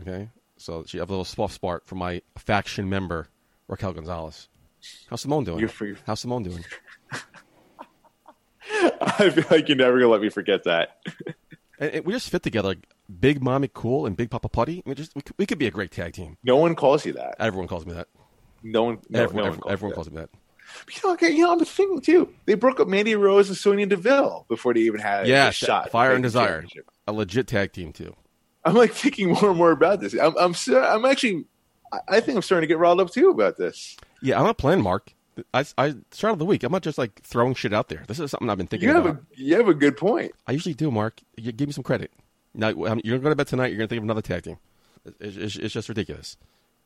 Okay, 0.00 0.28
So 0.56 0.84
she 0.86 0.98
have 0.98 1.08
a 1.08 1.12
little 1.12 1.24
soft 1.24 1.54
spot 1.54 1.82
for 1.86 1.94
my 1.96 2.22
faction 2.36 2.88
member 2.88 3.28
Raquel 3.68 3.92
Gonzalez. 3.92 4.48
How's 5.10 5.22
Simone 5.22 5.44
doing? 5.44 5.58
You're 5.58 5.68
free- 5.68 5.96
How's 6.06 6.20
Simone 6.20 6.44
doing? 6.44 6.64
I 9.00 9.30
feel 9.30 9.44
like 9.50 9.68
you're 9.68 9.76
never 9.76 9.98
gonna 9.98 10.10
let 10.10 10.20
me 10.20 10.28
forget 10.28 10.64
that. 10.64 10.98
And, 11.80 11.90
and 11.94 12.04
we 12.04 12.12
just 12.12 12.28
fit 12.30 12.42
together, 12.42 12.76
Big 13.20 13.42
Mommy 13.42 13.70
Cool 13.72 14.06
and 14.06 14.16
Big 14.16 14.30
Papa 14.30 14.48
Putty. 14.48 14.82
We 14.84 14.94
just 14.94 15.14
we 15.14 15.22
could, 15.22 15.34
we 15.38 15.46
could 15.46 15.58
be 15.58 15.66
a 15.66 15.70
great 15.70 15.90
tag 15.90 16.12
team. 16.12 16.36
No 16.42 16.56
one 16.56 16.74
calls 16.74 17.06
you 17.06 17.12
that. 17.14 17.36
Everyone 17.38 17.68
calls 17.68 17.86
me 17.86 17.92
that. 17.94 18.08
No 18.62 18.82
one. 18.84 18.98
No, 19.08 19.22
everyone, 19.22 19.44
no 19.44 19.50
one 19.58 19.60
everyone 19.72 19.94
calls 19.94 20.08
calls 20.08 20.10
me 20.10 20.20
that. 20.20 20.30
you. 20.32 20.38
You 20.94 21.00
know, 21.08 21.12
okay, 21.14 21.30
you 21.30 21.42
know, 21.46 21.52
I'm 21.52 21.64
thinking 21.64 22.00
too. 22.02 22.28
They 22.44 22.52
broke 22.54 22.78
up 22.78 22.88
Mandy 22.88 23.14
Rose 23.14 23.48
and 23.48 23.56
Sonya 23.56 23.86
Deville 23.86 24.44
before 24.48 24.74
they 24.74 24.80
even 24.80 25.00
had 25.00 25.26
Yeah, 25.26 25.48
a 25.48 25.52
shot. 25.52 25.90
Fire 25.90 26.12
and 26.12 26.22
Desire, 26.22 26.64
a 27.06 27.12
legit 27.12 27.46
tag 27.46 27.72
team 27.72 27.92
too. 27.92 28.14
I'm 28.64 28.74
like 28.74 28.92
thinking 28.92 29.30
more 29.32 29.48
and 29.48 29.56
more 29.56 29.70
about 29.70 30.00
this. 30.00 30.12
I'm, 30.12 30.36
I'm, 30.36 30.54
I'm 30.74 31.04
actually, 31.06 31.46
I- 32.08 32.20
think 32.20 32.36
I'm 32.36 32.42
starting 32.42 32.68
to 32.68 32.70
get 32.70 32.76
riled 32.78 33.00
up 33.00 33.10
too 33.10 33.30
about 33.30 33.56
this. 33.56 33.96
Yeah, 34.20 34.38
I'm 34.38 34.44
not 34.44 34.58
playing 34.58 34.82
Mark. 34.82 35.14
I, 35.54 35.64
I 35.78 35.94
start 36.10 36.32
of 36.32 36.38
the 36.40 36.44
week. 36.44 36.64
I'm 36.64 36.72
not 36.72 36.82
just 36.82 36.98
like 36.98 37.22
throwing 37.22 37.54
shit 37.54 37.72
out 37.72 37.88
there. 37.88 38.04
This 38.08 38.18
is 38.20 38.30
something 38.32 38.50
I've 38.50 38.58
been 38.58 38.66
thinking 38.66 38.88
You 38.90 38.94
have 38.94 39.06
about. 39.06 39.22
a, 39.22 39.40
you 39.40 39.56
have 39.56 39.68
a 39.68 39.74
good 39.74 39.96
point. 39.96 40.32
I 40.46 40.52
usually 40.52 40.74
do, 40.74 40.90
Mark. 40.90 41.20
You 41.38 41.52
give 41.52 41.68
me 41.68 41.72
some 41.72 41.84
credit. 41.84 42.12
Now 42.54 42.68
um, 42.68 43.00
you're 43.04 43.18
going 43.18 43.20
to 43.20 43.24
go 43.24 43.28
to 43.30 43.36
bed 43.36 43.46
tonight. 43.46 43.68
You're 43.68 43.78
going 43.78 43.88
to 43.88 43.92
think 43.92 43.98
of 43.98 44.04
another 44.04 44.22
tag 44.22 44.44
team. 44.44 44.58
It's, 45.20 45.36
it's, 45.36 45.56
it's 45.56 45.74
just 45.74 45.88
ridiculous. 45.88 46.36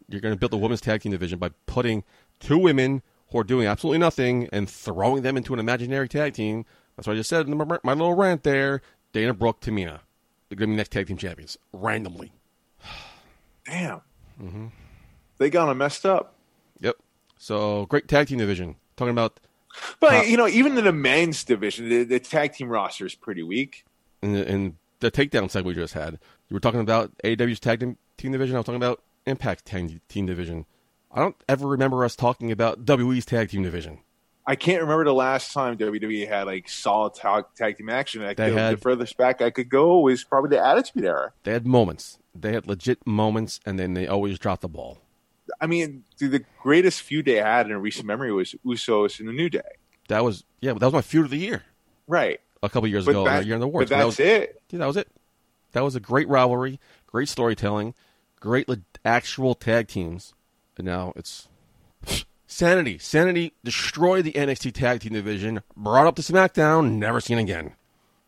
You're 0.09 0.21
going 0.21 0.35
to 0.35 0.39
build 0.39 0.53
a 0.53 0.57
women's 0.57 0.81
tag 0.81 1.03
team 1.03 1.13
division 1.13 1.39
by 1.39 1.51
putting 1.67 2.05
two 2.41 2.59
women 2.59 3.03
who 3.31 3.39
are 3.39 3.45
doing 3.45 3.67
absolutely 3.67 3.99
nothing 3.99 4.49
and 4.53 4.69
throwing 4.69 5.23
them 5.23 5.37
into 5.37 5.55
an 5.55 5.61
imaginary 5.61 6.09
tag 6.09 6.35
team. 6.35 6.65
That's 6.97 7.07
what 7.07 7.15
I 7.15 7.17
just 7.17 7.31
said 7.31 7.49
in 7.49 7.57
my, 7.57 7.79
my 7.83 7.93
little 7.93 8.15
rant 8.15 8.43
there. 8.43 8.83
Dana 9.13 9.35
Brooke, 9.35 9.61
Tamina, 9.61 10.01
they're 10.49 10.57
going 10.57 10.71
to 10.71 10.75
be 10.75 10.77
next 10.77 10.93
tag 10.93 11.07
team 11.07 11.17
champions 11.17 11.57
randomly. 11.73 12.33
Damn. 13.65 14.01
Mm-hmm. 14.43 14.67
They 15.39 15.51
got 15.51 15.67
them 15.67 15.79
messed 15.79 16.07
up. 16.07 16.35
Yep. 16.81 16.97
So 17.39 17.87
great 17.87 18.09
tag 18.09 18.29
team 18.29 18.39
division. 18.39 18.77
Talking 18.97 19.13
about 19.13 19.41
But 20.01 20.29
you 20.29 20.37
know, 20.37 20.49
even 20.49 20.77
in 20.77 20.85
the 20.85 20.93
men's 20.93 21.45
division, 21.45 21.89
the, 21.89 22.05
the 22.05 22.21
tag 22.21 22.53
team 22.53 22.69
roster 22.69 23.07
is 23.07 23.15
pretty 23.15 23.43
weak. 23.43 23.85
the, 24.21 24.49
in 24.49 24.77
the 25.03 25.11
takedown 25.11 25.51
segment 25.51 25.77
we 25.77 25.83
just 25.83 25.95
had. 25.95 26.19
You 26.49 26.55
were 26.55 26.61
talking 26.61 26.81
about 26.81 27.13
AEW's 27.25 27.61
tag 27.61 27.81
team- 27.81 27.97
division. 28.33 28.57
I 28.57 28.59
was 28.61 28.67
talking 28.67 28.77
about 28.83 29.03
Impact 29.27 29.65
tag 29.67 30.01
team 30.09 30.27
division. 30.27 30.65
I 31.13 31.21
don't 31.21 31.37
ever 31.49 31.69
remember 31.69 32.05
us 32.05 32.17
talking 32.17 32.51
about 32.51 32.85
WWE's 32.85 33.27
tag 33.27 33.51
team 33.51 33.63
division. 33.63 33.99
I 34.45 34.57
can't 34.57 34.81
remember 34.83 35.05
the 35.05 35.15
last 35.15 35.53
time 35.53 35.77
WWE 35.77 36.27
had 36.27 36.47
like 36.47 36.69
solid 36.69 37.15
tag, 37.15 37.45
tag 37.57 37.77
team 37.79 37.89
action. 37.91 38.23
Like, 38.23 38.37
They 38.37 38.51
the, 38.51 38.59
had- 38.59 38.77
the 38.79 38.81
furthest 38.81 39.17
back 39.17 39.41
I 39.43 39.51
could 39.51 39.69
go 39.69 40.01
was 40.01 40.25
probably 40.25 40.57
the 40.57 40.65
Attitude 40.67 41.05
Era. 41.05 41.33
They 41.45 41.53
had 41.53 41.67
moments. 41.67 42.19
They 42.35 42.53
had 42.53 42.67
legit 42.67 43.07
moments, 43.07 43.61
and 43.67 43.79
then 43.79 43.95
they 43.95 44.07
always 44.07 44.39
dropped 44.39 44.63
the 44.63 44.69
ball. 44.69 44.99
I 45.61 45.67
mean, 45.67 46.05
the, 46.19 46.29
the 46.29 46.45
greatest 46.63 47.03
feud 47.03 47.27
they 47.27 47.35
had 47.37 47.71
in 47.71 47.77
recent 47.79 48.07
memory 48.07 48.33
was 48.33 48.55
Usos 48.65 49.21
in 49.21 49.27
the 49.27 49.33
New 49.33 49.51
Day. 49.51 49.61
That 50.09 50.25
was 50.25 50.45
yeah, 50.61 50.73
that 50.73 50.81
was 50.87 50.93
my 50.95 51.03
feud 51.03 51.27
of 51.27 51.31
the 51.31 51.37
year 51.39 51.63
Right. 52.09 52.41
A 52.63 52.69
couple 52.69 52.89
years 52.89 53.05
But, 53.05 53.13
ago. 53.13 53.25
that, 53.25 53.45
year 53.47 53.55
in 53.55 53.61
the 53.61 53.69
war. 53.69 53.83
but 53.85 53.91
awards. 53.93 54.17
that 54.19 54.25
was, 54.25 54.43
it. 54.43 54.63
Yeah, 54.71 54.79
that 54.81 54.87
was 54.87 54.97
it. 54.97 55.09
That 55.73 55.83
was 55.85 55.95
a 55.97 56.01
great 56.01 56.29
rivalry, 56.29 56.79
great 57.07 57.29
storytelling, 57.29 57.95
great 58.41 58.69
actual 59.05 59.55
tag 59.55 59.89
teams. 59.89 60.35
And 60.77 60.87
now 60.87 61.13
it's 61.17 61.49
Sanity. 62.47 62.99
Sanity 62.99 63.53
destroyed 63.65 64.25
the 64.25 64.33
NXT 64.33 64.73
tag 64.73 65.01
team 65.01 65.13
division, 65.15 65.63
brought 65.77 66.07
up 66.07 66.17
to 66.17 66.23
SmackDown, 66.23 66.93
never 66.93 67.21
seen 67.21 67.39
again. 67.39 67.75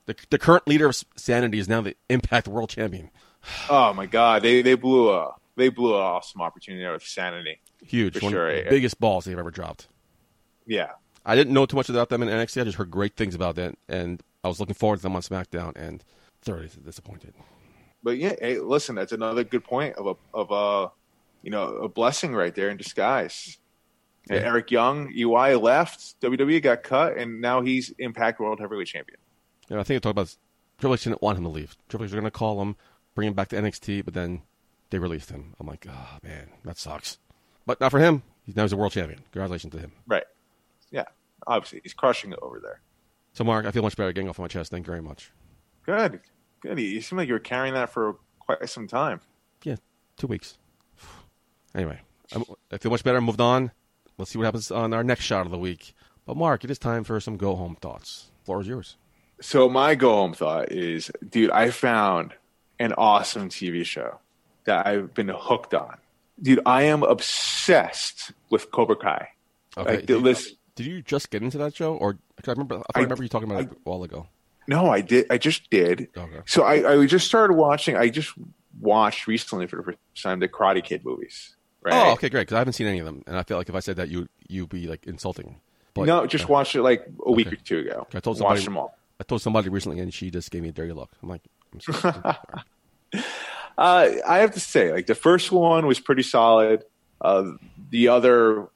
The, 0.06 0.16
the 0.30 0.38
current 0.38 0.66
leader 0.68 0.86
of 0.88 1.02
Sanity 1.16 1.58
is 1.58 1.68
now 1.68 1.80
the 1.80 1.96
Impact 2.08 2.48
World 2.48 2.70
Champion. 2.70 3.10
Oh 3.68 3.92
my 3.92 4.06
God, 4.06 4.42
they 4.42 4.62
they 4.62 4.74
blew 4.74 5.10
a 5.12 5.34
they 5.54 5.68
blew 5.68 5.94
an 5.94 6.00
awesome 6.00 6.40
opportunity 6.40 6.82
out 6.86 6.94
of 6.94 7.02
Sanity. 7.02 7.60
Huge. 7.84 8.14
For 8.14 8.24
One 8.24 8.32
sure, 8.32 8.48
of 8.48 8.64
the 8.64 8.70
biggest 8.70 8.98
balls 8.98 9.26
they've 9.26 9.38
ever 9.38 9.50
dropped. 9.50 9.86
Yeah. 10.66 10.92
I 11.24 11.34
didn't 11.34 11.54
know 11.54 11.66
too 11.66 11.76
much 11.76 11.88
about 11.88 12.08
them 12.08 12.22
in 12.22 12.28
NXT. 12.28 12.60
I 12.60 12.64
just 12.64 12.76
heard 12.76 12.90
great 12.90 13.16
things 13.16 13.34
about 13.34 13.56
them, 13.56 13.76
and 13.88 14.22
I 14.42 14.48
was 14.48 14.60
looking 14.60 14.74
forward 14.74 14.96
to 14.96 15.02
them 15.02 15.16
on 15.16 15.22
SmackDown, 15.22 15.72
and 15.76 16.04
thoroughly 16.42 16.68
disappointed. 16.84 17.34
But 18.02 18.18
yeah, 18.18 18.34
hey, 18.40 18.58
listen, 18.58 18.94
that's 18.94 19.12
another 19.12 19.44
good 19.44 19.64
point 19.64 19.96
of 19.96 20.06
a 20.06 20.36
of 20.36 20.50
a 20.50 20.92
you 21.42 21.50
know 21.50 21.76
a 21.76 21.88
blessing 21.88 22.34
right 22.34 22.54
there 22.54 22.68
in 22.68 22.76
disguise. 22.76 23.58
Yeah. 24.28 24.36
Eric 24.36 24.70
Young, 24.70 25.12
UI 25.14 25.54
left, 25.54 26.18
WWE 26.22 26.62
got 26.62 26.82
cut, 26.82 27.16
and 27.16 27.40
now 27.42 27.60
he's 27.60 27.90
Impact 27.98 28.40
World 28.40 28.58
Heavyweight 28.58 28.86
Champion. 28.86 29.18
Yeah, 29.68 29.80
I 29.80 29.82
think 29.82 29.96
I 29.96 30.00
talked 30.00 30.12
about 30.12 30.34
Triple 30.78 30.94
H 30.94 31.04
didn't 31.04 31.22
want 31.22 31.36
him 31.36 31.44
to 31.44 31.50
leave. 31.50 31.76
Triple 31.88 32.04
H 32.04 32.08
was 32.08 32.14
going 32.14 32.24
to 32.24 32.30
call 32.30 32.62
him, 32.62 32.76
bring 33.14 33.28
him 33.28 33.34
back 33.34 33.48
to 33.48 33.56
NXT, 33.56 34.04
but 34.04 34.14
then 34.14 34.42
they 34.90 34.98
released 34.98 35.30
him. 35.30 35.54
I'm 35.60 35.66
like, 35.66 35.86
oh 35.88 36.18
man, 36.22 36.48
that 36.64 36.78
sucks. 36.78 37.18
But 37.66 37.80
not 37.80 37.90
for 37.90 37.98
him. 37.98 38.22
He's 38.44 38.56
now 38.56 38.62
he's 38.62 38.72
a 38.72 38.76
world 38.76 38.92
champion. 38.92 39.20
Congratulations 39.32 39.72
to 39.72 39.78
him. 39.78 39.92
Right. 40.06 40.24
Yeah. 40.94 41.04
Obviously, 41.46 41.80
he's 41.82 41.92
crushing 41.92 42.32
it 42.32 42.38
over 42.40 42.60
there. 42.60 42.80
So 43.32 43.42
Mark, 43.42 43.66
I 43.66 43.72
feel 43.72 43.82
much 43.82 43.96
better 43.96 44.12
getting 44.12 44.28
off 44.28 44.38
my 44.38 44.46
chest. 44.46 44.70
Thank 44.70 44.86
you 44.86 44.92
very 44.92 45.02
much. 45.02 45.32
Good. 45.84 46.20
Good. 46.62 46.78
You 46.78 47.00
seem 47.00 47.18
like 47.18 47.26
you 47.26 47.34
were 47.34 47.40
carrying 47.40 47.74
that 47.74 47.90
for 47.90 48.16
quite 48.38 48.68
some 48.68 48.86
time. 48.86 49.20
Yeah, 49.64 49.76
two 50.16 50.28
weeks. 50.28 50.56
Anyway, 51.76 51.98
I'm, 52.32 52.44
I 52.70 52.78
feel 52.78 52.92
much 52.92 53.02
better. 53.02 53.20
Moved 53.20 53.40
on. 53.40 53.72
Let's 54.16 54.30
see 54.30 54.38
what 54.38 54.44
happens 54.44 54.70
on 54.70 54.94
our 54.94 55.02
next 55.02 55.24
shot 55.24 55.44
of 55.44 55.50
the 55.50 55.58
week. 55.58 55.92
But 56.24 56.36
Mark, 56.36 56.62
it 56.62 56.70
is 56.70 56.78
time 56.78 57.02
for 57.02 57.18
some 57.18 57.36
go 57.36 57.56
home 57.56 57.76
thoughts. 57.80 58.30
The 58.38 58.44
Floor 58.44 58.60
is 58.60 58.68
yours. 58.68 58.96
So 59.40 59.68
my 59.68 59.96
go 59.96 60.12
home 60.12 60.34
thought 60.34 60.70
is, 60.70 61.10
dude, 61.28 61.50
I 61.50 61.70
found 61.70 62.32
an 62.78 62.92
awesome 62.92 63.48
TV 63.48 63.84
show 63.84 64.20
that 64.66 64.86
I've 64.86 65.14
been 65.14 65.28
hooked 65.28 65.74
on. 65.74 65.96
Dude, 66.40 66.60
I 66.64 66.84
am 66.84 67.02
obsessed 67.02 68.30
with 68.50 68.70
Cobra 68.70 68.94
Kai. 68.94 69.30
Okay. 69.76 69.96
Like, 69.96 70.06
did, 70.06 70.06
the 70.06 70.18
list, 70.18 70.54
did 70.74 70.86
you 70.86 71.02
just 71.02 71.30
get 71.30 71.42
into 71.42 71.58
that 71.58 71.74
show, 71.76 71.94
or 71.96 72.18
I 72.46 72.50
remember? 72.50 72.76
I, 72.76 72.78
I 72.78 72.82
I- 72.96 73.00
remember 73.02 73.22
you 73.22 73.28
talking 73.28 73.50
about 73.50 73.64
it 73.64 73.70
a 73.72 73.76
while 73.90 74.02
ago. 74.02 74.26
no, 74.66 74.90
I 74.90 75.00
did. 75.00 75.26
I 75.30 75.38
just 75.38 75.68
did. 75.70 76.08
Okay. 76.16 76.40
So 76.46 76.62
I, 76.64 76.92
I 77.00 77.06
just 77.06 77.26
started 77.26 77.54
watching. 77.54 77.96
I 77.96 78.08
just 78.08 78.32
watched 78.80 79.26
recently 79.26 79.66
for 79.66 79.76
the 79.76 79.82
first 79.82 79.98
time 80.22 80.40
the 80.40 80.48
Karate 80.48 80.82
Kid 80.82 81.04
movies. 81.04 81.54
Right. 81.82 81.94
Oh, 81.94 82.12
okay, 82.12 82.28
great. 82.30 82.42
Because 82.42 82.54
I 82.56 82.58
haven't 82.58 82.72
seen 82.72 82.86
any 82.86 82.98
of 82.98 83.04
them, 83.04 83.22
and 83.26 83.36
I 83.36 83.42
feel 83.42 83.56
like 83.58 83.68
if 83.68 83.74
I 83.74 83.80
said 83.80 83.96
that, 83.96 84.08
you 84.08 84.28
you'd 84.48 84.68
be 84.70 84.86
like 84.86 85.06
insulting. 85.06 85.60
But, 85.92 86.06
no, 86.06 86.26
just 86.26 86.44
uh, 86.44 86.48
watched 86.48 86.74
it 86.74 86.82
like 86.82 87.06
a 87.24 87.30
week 87.30 87.46
Okay. 87.48 87.56
or 87.56 87.60
two 87.60 87.78
ago. 87.80 88.06
I 88.14 88.20
told 88.20 88.38
somebody- 88.38 88.56
watched 88.58 88.64
them 88.64 88.76
all. 88.78 88.96
I 89.20 89.22
told 89.24 89.42
somebody 89.42 89.68
recently, 89.68 90.00
and 90.00 90.12
she 90.12 90.30
just 90.30 90.50
gave 90.50 90.62
me 90.62 90.70
a 90.70 90.72
dirty 90.72 90.92
look. 90.92 91.10
I'm 91.22 91.28
like, 91.28 91.42
I'm 91.72 91.80
sorry. 91.80 92.14
Uh, 93.76 94.08
I 94.26 94.38
have 94.38 94.52
to 94.52 94.60
say, 94.60 94.92
like 94.92 95.06
the 95.06 95.14
first 95.16 95.50
one 95.50 95.86
was 95.86 95.98
pretty 95.98 96.22
solid. 96.22 96.84
Uh, 97.20 97.52
the 97.90 98.08
other, 98.08 98.68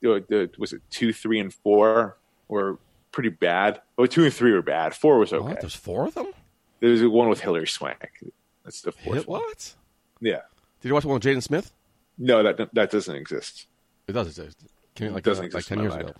the, 0.00 0.50
was 0.58 0.72
it 0.72 0.82
two, 0.90 1.12
three, 1.12 1.40
and 1.40 1.52
four 1.52 2.16
were 2.48 2.78
pretty 3.12 3.30
bad. 3.30 3.80
Oh, 3.96 4.06
two 4.06 4.24
and 4.24 4.32
three 4.32 4.52
were 4.52 4.62
bad. 4.62 4.94
Four 4.94 5.18
was 5.18 5.32
okay. 5.32 5.42
what? 5.42 5.60
There's 5.60 5.74
four 5.74 6.06
of 6.06 6.14
them. 6.14 6.32
There's 6.80 7.02
one 7.02 7.28
with 7.28 7.40
Hilary 7.40 7.66
Swank. 7.66 8.22
That's 8.64 8.82
the 8.82 8.92
fourth 8.92 9.18
Hit 9.18 9.28
what? 9.28 9.74
Yeah. 10.20 10.42
Did 10.80 10.88
you 10.88 10.94
watch 10.94 11.02
the 11.02 11.08
one 11.08 11.14
with 11.14 11.24
Jaden 11.24 11.42
Smith? 11.42 11.72
No, 12.18 12.42
that 12.42 12.74
that 12.74 12.90
doesn't 12.90 13.16
exist. 13.16 13.66
It 14.06 14.12
does 14.12 14.28
exist. 14.28 14.58
Came 14.94 15.08
out 15.08 15.14
like, 15.14 15.24
Doesn't 15.24 15.44
uh, 15.44 15.46
like 15.46 15.54
exist 15.54 15.68
ten 15.68 15.80
years 15.80 15.94
my 15.94 16.00
ago. 16.00 16.12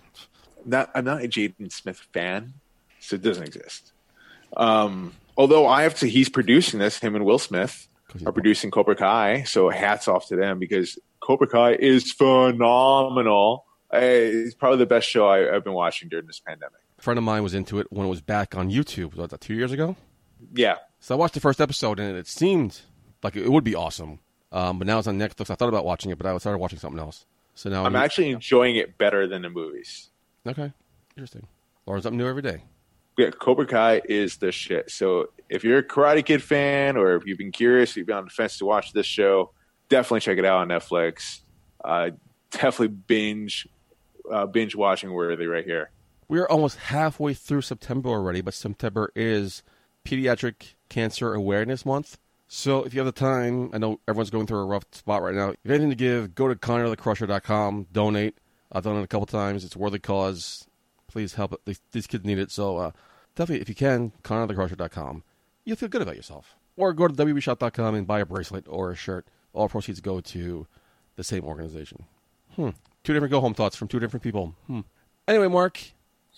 Not, 0.65 0.89
I'm 0.93 1.05
not 1.05 1.23
a 1.23 1.27
Jaden 1.27 1.71
Smith 1.71 1.99
fan, 2.13 2.53
so 2.99 3.15
it 3.15 3.21
doesn't 3.21 3.43
exist. 3.43 3.93
Um, 4.55 5.13
although 5.37 5.67
I 5.67 5.83
have 5.83 5.95
to, 5.99 6.07
he's 6.07 6.29
producing 6.29 6.79
this. 6.79 6.99
Him 6.99 7.15
and 7.15 7.25
Will 7.25 7.39
Smith 7.39 7.87
are 8.25 8.31
producing 8.31 8.71
Cobra 8.71 8.95
Kai, 8.95 9.43
so 9.43 9.69
hats 9.69 10.07
off 10.07 10.27
to 10.27 10.35
them 10.35 10.57
because 10.57 10.97
Cobra 11.19 11.47
Kai 11.47 11.73
is 11.73 12.11
phenomenal. 12.11 13.65
Uh, 13.93 13.97
It's 14.01 14.55
probably 14.55 14.79
the 14.79 14.85
best 14.85 15.07
show 15.09 15.27
I, 15.27 15.55
I've 15.55 15.63
been 15.63 15.73
watching 15.73 16.09
during 16.09 16.27
this 16.27 16.39
pandemic. 16.39 16.79
A 16.99 17.01
friend 17.01 17.17
of 17.17 17.23
mine 17.23 17.43
was 17.43 17.53
into 17.53 17.79
it 17.79 17.87
when 17.89 18.05
it 18.05 18.09
was 18.09 18.21
back 18.21 18.55
on 18.55 18.69
YouTube. 18.69 19.15
Was 19.15 19.29
that 19.29 19.41
two 19.41 19.53
years 19.53 19.71
ago? 19.71 19.95
Yeah, 20.53 20.75
So 20.99 21.15
I 21.15 21.17
watched 21.17 21.33
the 21.33 21.39
first 21.39 21.59
episode, 21.59 21.99
and 21.99 22.15
it 22.17 22.27
seemed 22.27 22.81
like 23.23 23.35
it 23.35 23.49
would 23.49 23.63
be 23.63 23.73
awesome. 23.75 24.19
Um, 24.51 24.77
but 24.77 24.85
now 24.87 24.99
it's 24.99 25.07
on 25.07 25.17
Netflix. 25.17 25.49
I 25.49 25.55
thought 25.55 25.69
about 25.69 25.83
watching 25.85 26.11
it, 26.11 26.17
but 26.17 26.27
I 26.27 26.37
started 26.37 26.59
watching 26.59 26.79
something 26.79 26.99
else. 26.99 27.25
So 27.55 27.69
now 27.69 27.85
I'm 27.85 27.93
you- 27.93 27.99
actually 27.99 28.29
enjoying 28.31 28.75
it 28.75 28.97
better 28.97 29.27
than 29.27 29.41
the 29.41 29.49
movies. 29.49 30.09
okay. 30.45 30.71
Interesting. 31.15 31.47
Learn 31.87 32.01
something 32.01 32.17
new 32.19 32.27
every 32.27 32.43
day. 32.43 32.61
yeah, 33.17 33.31
Cobra 33.31 33.65
Kai 33.65 34.01
is 34.05 34.37
the 34.37 34.51
shit. 34.51 34.91
So 34.91 35.29
if 35.49 35.63
you're 35.63 35.79
a 35.79 35.83
Karate 35.83 36.23
Kid 36.23 36.43
fan, 36.43 36.97
or 36.97 37.15
if 37.15 37.25
you've 37.25 37.39
been 37.39 37.51
curious, 37.51 37.95
you've 37.95 38.05
been 38.05 38.17
on 38.17 38.25
the 38.25 38.29
fence 38.29 38.59
to 38.59 38.65
watch 38.65 38.93
this 38.93 39.07
show, 39.07 39.51
definitely 39.89 40.19
check 40.19 40.37
it 40.37 40.45
out 40.45 40.59
on 40.59 40.67
Netflix. 40.67 41.39
Uh, 41.83 42.11
definitely 42.51 42.89
binge, 42.89 43.67
uh, 44.31 44.45
binge 44.45 44.75
watching 44.75 45.11
worthy 45.11 45.47
right 45.47 45.65
here. 45.65 45.91
We're 46.27 46.47
almost 46.47 46.77
halfway 46.77 47.33
through 47.33 47.61
September 47.61 48.09
already, 48.09 48.41
but 48.41 48.53
September 48.53 49.11
is 49.15 49.63
Pediatric 50.03 50.73
Cancer 50.89 51.33
Awareness 51.33 51.85
Month. 51.85 52.17
So 52.49 52.83
if 52.83 52.93
you 52.93 52.99
have 52.99 53.05
the 53.05 53.11
time, 53.11 53.71
I 53.73 53.77
know 53.77 53.99
everyone's 54.07 54.29
going 54.29 54.47
through 54.47 54.59
a 54.59 54.65
rough 54.65 54.83
spot 54.91 55.21
right 55.21 55.35
now. 55.35 55.49
If 55.49 55.57
you 55.63 55.71
have 55.71 55.81
anything 55.81 55.89
to 55.89 55.95
give, 55.95 56.35
go 56.35 56.47
to 56.47 56.55
ConnorTheCrusher.com, 56.55 57.87
donate. 57.91 58.37
I've 58.71 58.83
done 58.83 58.97
it 58.97 59.03
a 59.03 59.07
couple 59.07 59.25
times. 59.25 59.63
It's 59.63 59.75
a 59.75 59.79
worthy 59.79 59.99
cause. 59.99 60.67
Please 61.07 61.33
help. 61.33 61.59
These, 61.65 61.81
these 61.91 62.07
kids 62.07 62.25
need 62.25 62.39
it. 62.39 62.51
So 62.51 62.77
uh, 62.77 62.91
definitely, 63.35 63.61
if 63.61 63.69
you 63.69 63.75
can, 63.75 64.11
ConnorTheCrusher.com. 64.23 65.23
You'll 65.63 65.77
feel 65.77 65.89
good 65.89 66.01
about 66.01 66.15
yourself. 66.15 66.55
Or 66.75 66.93
go 66.93 67.07
to 67.07 67.13
WBShop.com 67.13 67.95
and 67.95 68.07
buy 68.07 68.19
a 68.19 68.25
bracelet 68.25 68.65
or 68.67 68.91
a 68.91 68.95
shirt 68.95 69.27
all 69.57 69.67
proceeds 69.67 69.99
go 69.99 70.21
to 70.21 70.67
the 71.15 71.23
same 71.23 71.43
organization. 71.43 72.05
Hmm. 72.55 72.69
Two 73.07 73.13
different 73.13 73.31
go 73.31 73.39
home 73.39 73.53
thoughts 73.53 73.77
from 73.77 73.87
two 73.87 74.01
different 74.01 74.21
people. 74.21 74.53
Hmm. 74.67 74.81
Anyway, 75.29 75.47
Mark, 75.47 75.79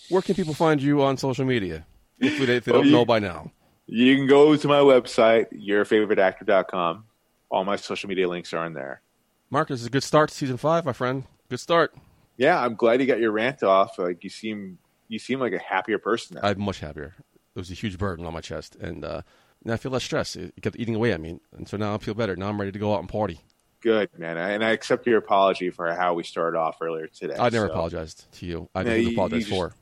where 0.10 0.22
can 0.22 0.36
people 0.36 0.54
find 0.54 0.80
you 0.80 1.02
on 1.02 1.18
social 1.18 1.44
media 1.44 1.88
if 2.20 2.38
they, 2.46 2.58
if 2.58 2.66
they 2.66 2.72
Well, 2.72 2.82
don't 2.82 2.86
you- 2.86 2.94
know 2.94 3.06
by 3.06 3.18
now? 3.18 3.52
You 3.88 4.16
can 4.16 4.28
go 4.28 4.56
to 4.56 4.68
my 4.68 4.78
website, 4.78 5.48
yourfavoriteactor.com. 5.52 7.06
All 7.50 7.66
my 7.66 7.76
social 7.76 8.08
media 8.08 8.30
links 8.30 8.54
are 8.54 8.68
in 8.68 8.74
there. 8.74 9.02
Mark, 9.50 9.70
this 9.70 9.82
is 9.82 9.88
a 9.88 9.90
good 9.90 10.04
start 10.04 10.30
to 10.30 10.36
season 10.36 10.58
five, 10.58 10.86
my 10.86 10.94
friend. 10.94 11.24
Good 11.50 11.60
start. 11.60 11.96
Yeah, 12.38 12.64
I'm 12.64 12.76
glad 12.76 13.02
you 13.02 13.08
got 13.08 13.20
your 13.20 13.32
rant 13.32 13.64
off. 13.64 13.98
Like 13.98 14.24
you 14.24 14.30
seem 14.30 14.78
you 15.08 15.18
seem 15.18 15.40
like 15.40 15.54
a 15.54 15.58
happier 15.58 15.98
person 15.98 16.36
now. 16.36 16.48
I'm 16.48 16.62
much 16.62 16.82
happier. 16.82 17.16
It 17.56 17.60
was 17.60 17.72
a 17.72 17.74
huge 17.74 17.98
burden 17.98 18.28
on 18.28 18.34
my 18.34 18.42
chest, 18.42 18.76
and 18.76 19.04
uh, 19.04 19.24
now 19.64 19.74
I 19.74 19.78
feel 19.78 19.92
less 19.92 20.04
stress. 20.04 20.36
It 20.36 20.54
kept 20.62 20.76
eating 20.78 20.94
away 20.94 21.14
at 21.14 21.20
me, 21.20 21.40
and 21.58 21.68
so 21.68 21.78
now 21.78 21.96
I 21.96 21.98
feel 21.98 22.14
better. 22.14 22.36
Now 22.36 22.48
I'm 22.50 22.60
ready 22.60 22.72
to 22.72 22.78
go 22.80 22.94
out 22.94 23.00
and 23.00 23.10
party. 23.10 23.42
Good, 23.82 24.10
man. 24.18 24.38
And 24.38 24.64
I 24.64 24.72
accept 24.72 25.08
your 25.08 25.18
apology 25.20 25.70
for 25.70 25.94
how 25.94 26.14
we 26.14 26.24
started 26.24 26.58
off 26.58 26.78
earlier 26.82 27.08
today. 27.08 27.36
I 27.40 27.50
never 27.50 27.68
So- 27.68 27.72
apologized 27.72 28.32
to 28.34 28.46
you. 28.46 28.70
I 28.76 28.82
Yeah, 28.82 28.84
didn't 28.96 29.04
you- 29.08 29.12
apologize 29.14 29.36
you 29.40 29.46
just- 29.46 29.52
for. 29.52 29.74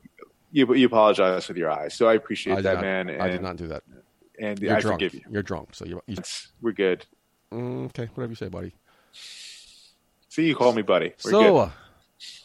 You, 0.50 0.74
you 0.74 0.86
apologize 0.86 1.46
with 1.48 1.56
your 1.58 1.70
eyes, 1.70 1.94
so 1.94 2.08
I 2.08 2.14
appreciate 2.14 2.58
I 2.58 2.60
that, 2.62 2.74
not, 2.76 2.82
man. 2.82 3.08
And, 3.10 3.22
I 3.22 3.28
did 3.28 3.42
not 3.42 3.56
do 3.56 3.66
that. 3.68 3.82
And 4.38 4.58
You're 4.60 4.76
I 4.76 4.80
drunk. 4.80 4.94
forgive 5.00 5.14
you. 5.14 5.20
You're 5.30 5.42
drunk, 5.42 5.74
so 5.74 5.84
you're, 5.84 6.02
you 6.06 6.12
It's- 6.14 6.48
We're 6.62 6.72
good. 6.72 7.04
Mm, 7.52 7.86
okay. 7.86 8.08
Whatever 8.14 8.30
you 8.32 8.36
say, 8.36 8.48
buddy. 8.48 8.72
See, 9.12 10.46
you 10.46 10.54
call 10.54 10.72
me 10.72 10.82
buddy. 10.82 11.12
We're 11.24 11.30
so, 11.30 11.40
good. 11.42 11.56
uh, 11.58 11.70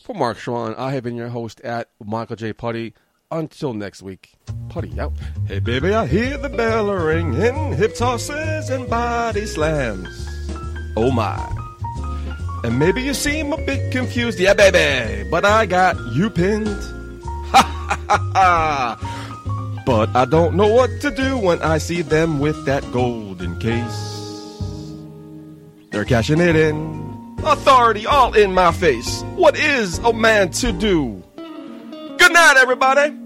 for 0.03 0.15
Mark 0.15 0.37
Schwann, 0.37 0.75
I 0.77 0.91
have 0.93 1.03
been 1.03 1.15
your 1.15 1.29
host 1.29 1.61
at 1.61 1.89
Michael 2.03 2.35
J. 2.35 2.51
Putty. 2.53 2.93
Until 3.31 3.73
next 3.73 4.03
week, 4.03 4.33
Putty 4.69 4.99
out. 4.99 5.13
Hey, 5.47 5.57
baby, 5.59 5.91
I 5.93 6.05
hear 6.05 6.37
the 6.37 6.49
bell 6.49 6.91
ringing, 6.93 7.73
hip 7.73 7.95
tosses 7.95 8.69
and 8.69 8.87
body 8.87 9.45
slams. 9.47 10.29
Oh 10.95 11.11
my. 11.11 11.37
And 12.63 12.79
maybe 12.79 13.01
you 13.01 13.13
seem 13.13 13.51
a 13.51 13.57
bit 13.57 13.91
confused, 13.91 14.39
yeah, 14.39 14.53
baby, 14.53 15.27
but 15.29 15.43
I 15.43 15.65
got 15.65 15.97
you 16.13 16.29
pinned. 16.29 16.67
Ha 17.51 17.61
ha 17.61 17.99
ha 18.07 18.31
ha. 18.33 19.83
But 19.85 20.15
I 20.15 20.25
don't 20.25 20.55
know 20.55 20.67
what 20.67 20.89
to 21.01 21.11
do 21.11 21.37
when 21.37 21.61
I 21.61 21.77
see 21.77 22.01
them 22.01 22.39
with 22.39 22.65
that 22.65 22.89
golden 22.91 23.59
case. 23.59 24.13
They're 25.91 26.05
cashing 26.05 26.39
it 26.39 26.55
in. 26.55 27.35
Authority 27.43 28.07
all 28.07 28.33
in 28.33 28.53
my 28.53 28.71
face. 28.71 29.21
What 29.35 29.57
is 29.57 29.97
a 29.99 30.13
man 30.13 30.51
to 30.51 30.71
do? 30.71 31.21
Good 31.35 32.31
night, 32.31 32.55
everybody. 32.57 33.22